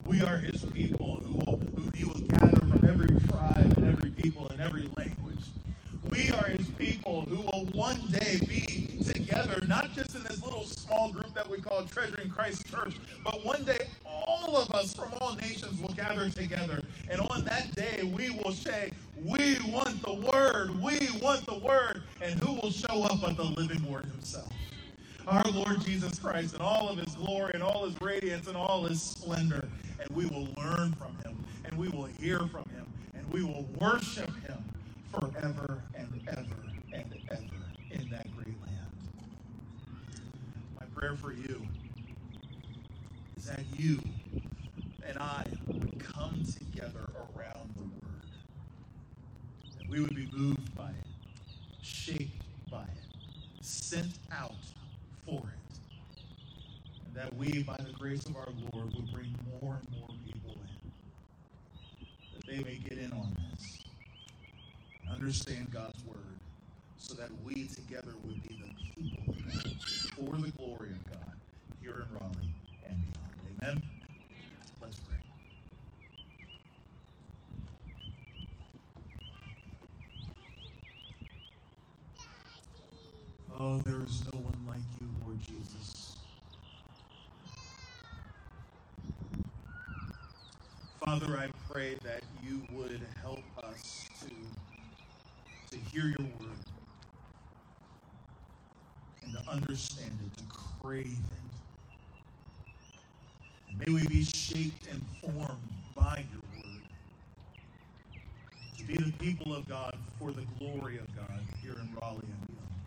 We 0.07 0.21
are 0.21 0.37
his 0.37 0.63
people 0.65 1.21
who, 1.25 1.33
will, 1.33 1.61
who 1.75 1.91
he 1.93 2.05
will 2.05 2.21
gather 2.21 2.61
from 2.61 2.87
every 2.87 3.09
tribe 3.27 3.73
and 3.77 3.87
every 3.89 4.09
people 4.11 4.47
and 4.47 4.61
every 4.61 4.89
language. 4.95 5.43
We 6.09 6.31
are 6.31 6.45
his 6.45 6.67
people 6.69 7.23
who 7.23 7.35
will 7.35 7.65
one 7.73 7.99
day 8.09 8.39
be 8.47 9.03
together, 9.03 9.61
not 9.67 9.93
just 9.93 10.15
in 10.15 10.23
this 10.23 10.41
little 10.41 10.63
small 10.63 11.11
group 11.11 11.33
that 11.33 11.49
we 11.49 11.59
call 11.59 11.83
Treasuring 11.83 12.29
Christ 12.29 12.71
Church, 12.71 12.95
but 13.25 13.45
one 13.45 13.65
day 13.65 13.79
all 14.05 14.55
of 14.55 14.71
us 14.71 14.93
from 14.93 15.11
all 15.19 15.35
nations 15.35 15.81
will 15.81 15.93
gather 15.93 16.29
together. 16.29 16.81
And 17.09 17.19
on 17.19 17.43
that 17.43 17.75
day, 17.75 18.09
we 18.15 18.29
will 18.29 18.53
say, 18.53 18.91
We 19.21 19.57
want 19.67 20.01
the 20.03 20.13
Word, 20.13 20.81
we 20.81 21.09
want 21.21 21.45
the 21.45 21.59
Word. 21.59 22.03
And 22.21 22.39
who 22.39 22.53
will 22.53 22.71
show 22.71 23.03
up 23.03 23.19
but 23.19 23.35
the 23.35 23.43
living 23.43 23.83
Word 23.91 24.05
Himself? 24.05 24.51
Our 25.27 25.43
Lord 25.51 25.81
Jesus 25.81 26.17
Christ 26.17 26.55
in 26.55 26.61
all 26.61 26.87
of 26.87 26.97
His 26.97 27.13
glory 27.15 27.51
and 27.53 27.61
all 27.61 27.85
His 27.85 27.99
radiance 28.01 28.47
and 28.47 28.55
all 28.55 28.85
His 28.85 29.01
splendor. 29.01 29.67
And 29.99 30.09
we 30.15 30.25
will 30.27 30.47
learn 30.57 30.93
from 30.93 31.17
Him, 31.23 31.43
and 31.65 31.77
we 31.77 31.89
will 31.89 32.05
hear 32.05 32.39
from 32.39 32.65
Him, 32.69 32.85
and 33.15 33.31
we 33.31 33.43
will 33.43 33.67
worship 33.79 34.29
Him 34.45 34.63
forever 35.11 35.81
and 35.95 36.07
ever 36.27 36.45
and 36.93 37.13
ever 37.31 37.41
in 37.91 38.09
that 38.09 38.27
great 38.35 38.55
land. 38.65 38.91
My 40.79 40.85
prayer 40.95 41.15
for 41.15 41.31
you 41.31 41.61
is 43.37 43.45
that 43.45 43.63
you 43.75 43.99
and 45.07 45.17
I 45.19 45.45
would 45.67 45.99
come 45.99 46.43
together 46.43 47.09
around 47.15 47.69
the 47.75 47.83
Word. 47.83 48.29
That 49.79 49.89
we 49.89 50.01
would 50.01 50.15
be 50.15 50.29
moved 50.33 50.75
by 50.75 50.89
it, 50.89 51.07
shaped 51.81 52.43
by 52.69 52.83
it, 52.83 53.61
sent 53.61 54.13
out 54.31 54.53
that 57.17 57.35
we, 57.35 57.63
by 57.63 57.75
the 57.77 57.91
grace 57.93 58.25
of 58.27 58.35
our 58.35 58.47
Lord, 58.73 58.93
would 58.95 59.11
bring 59.11 59.35
more 59.61 59.81
and 59.81 59.99
more 59.99 60.07
people 60.23 60.55
in. 60.61 60.77
That 62.35 62.45
they 62.45 62.59
may 62.63 62.77
get 62.77 62.99
in 62.99 63.11
on 63.11 63.35
this 63.51 63.79
understand 65.11 65.71
God's 65.71 66.03
word 66.05 66.37
so 66.97 67.15
that 67.15 67.29
we 67.43 67.67
together 67.67 68.13
would 68.23 68.41
be 68.43 68.55
the 68.55 69.01
people 69.01 69.23
for 70.15 70.37
the 70.37 70.51
glory 70.51 70.91
of 70.91 71.05
God 71.09 71.33
here 71.81 72.05
in 72.07 72.15
Raleigh 72.15 72.53
and 72.87 72.97
beyond. 73.05 73.63
Amen. 73.63 73.81
Let's 74.81 74.99
pray. 74.99 75.17
Oh, 83.59 83.79
there 83.79 84.03
is 84.03 84.23
no 84.33 84.39
one 84.41 84.65
like 84.67 84.85
you, 85.01 85.07
Lord 85.25 85.39
Jesus. 85.41 85.96
Father, 91.07 91.37
I 91.37 91.47
pray 91.71 91.95
that 92.03 92.21
you 92.43 92.63
would 92.73 93.07
help 93.21 93.39
us 93.63 94.09
to, 94.19 94.27
to 95.71 95.79
hear 95.89 96.03
your 96.03 96.27
word 96.37 96.59
and 99.23 99.31
to 99.31 99.39
understand 99.49 100.19
it, 100.25 100.37
to 100.37 100.43
crave 100.49 101.05
it. 101.07 101.51
May 103.87 103.93
we 103.93 104.05
be 104.07 104.25
shaped 104.25 104.85
and 104.91 105.01
formed 105.21 105.69
by 105.95 106.25
your 106.29 106.41
word 106.57 106.83
to 108.77 108.83
be 108.83 108.97
the 108.97 109.13
people 109.13 109.55
of 109.55 109.65
God 109.65 109.97
for 110.19 110.33
the 110.33 110.43
glory 110.59 110.97
of 110.97 111.15
God 111.15 111.47
here 111.61 111.71
in 111.71 111.87
Raleigh 112.01 112.19
and 112.23 112.47
beyond. 112.47 112.81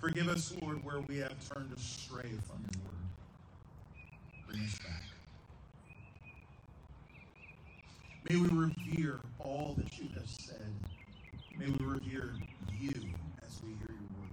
Forgive 0.00 0.28
us, 0.28 0.54
Lord, 0.62 0.84
where 0.84 1.00
we 1.08 1.16
have 1.16 1.34
turned 1.52 1.72
astray 1.72 2.30
from 2.46 2.64
your 2.72 2.84
word 2.84 3.01
back. 4.56 5.02
May 8.28 8.36
we 8.36 8.48
revere 8.48 9.20
all 9.38 9.76
that 9.78 9.98
you 9.98 10.08
have 10.14 10.28
said. 10.28 10.72
May 11.58 11.66
we 11.66 11.84
revere 11.84 12.34
you 12.78 12.92
as 13.46 13.60
we 13.64 13.70
hear 13.70 13.90
your 13.90 14.08
word. 14.18 14.30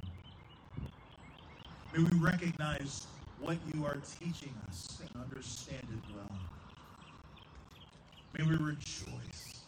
May 1.94 2.04
we 2.04 2.20
recognize 2.20 3.08
what 3.40 3.58
you 3.74 3.86
are 3.86 3.98
teaching 4.20 4.54
us 4.68 5.02
and 5.02 5.24
understand 5.24 5.88
it 5.92 6.16
well. 6.16 6.40
May 8.38 8.44
we 8.46 8.56
rejoice, 8.58 9.64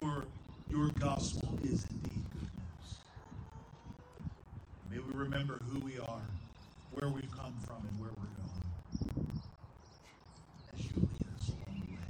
for 0.00 0.24
your 0.70 0.90
gospel 1.00 1.58
is 1.62 1.84
indeed 1.90 2.22
good 2.32 2.50
news. 2.58 2.98
May 4.90 4.98
we 4.98 5.12
remember 5.18 5.58
who 5.70 5.80
we 5.80 5.98
are, 5.98 6.28
where 6.92 7.10
we've 7.10 7.30
come 7.30 7.54
from, 7.66 7.86
and 7.88 8.00
where 8.00 8.10
we're 8.18 8.26
going 8.36 8.62
as 10.74 10.86
you 10.88 10.94
lead 11.12 11.34
us 11.34 11.50
along 11.50 11.82
the 11.88 11.94
way. 11.94 12.00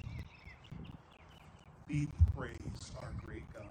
Be 1.88 2.08
praised, 2.36 2.92
our 3.00 3.10
great 3.24 3.44
God, 3.54 3.64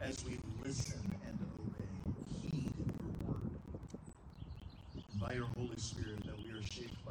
as 0.00 0.24
we 0.24 0.38
listen 0.64 1.00
and 1.26 1.38
obey, 1.60 2.48
heed 2.50 2.72
your 3.00 3.28
word. 3.30 3.50
By 5.20 5.34
your 5.34 5.46
Holy 5.56 5.76
Spirit, 5.76 6.24
that 6.26 6.36
we 6.42 6.50
are 6.58 6.62
shaped 6.62 7.03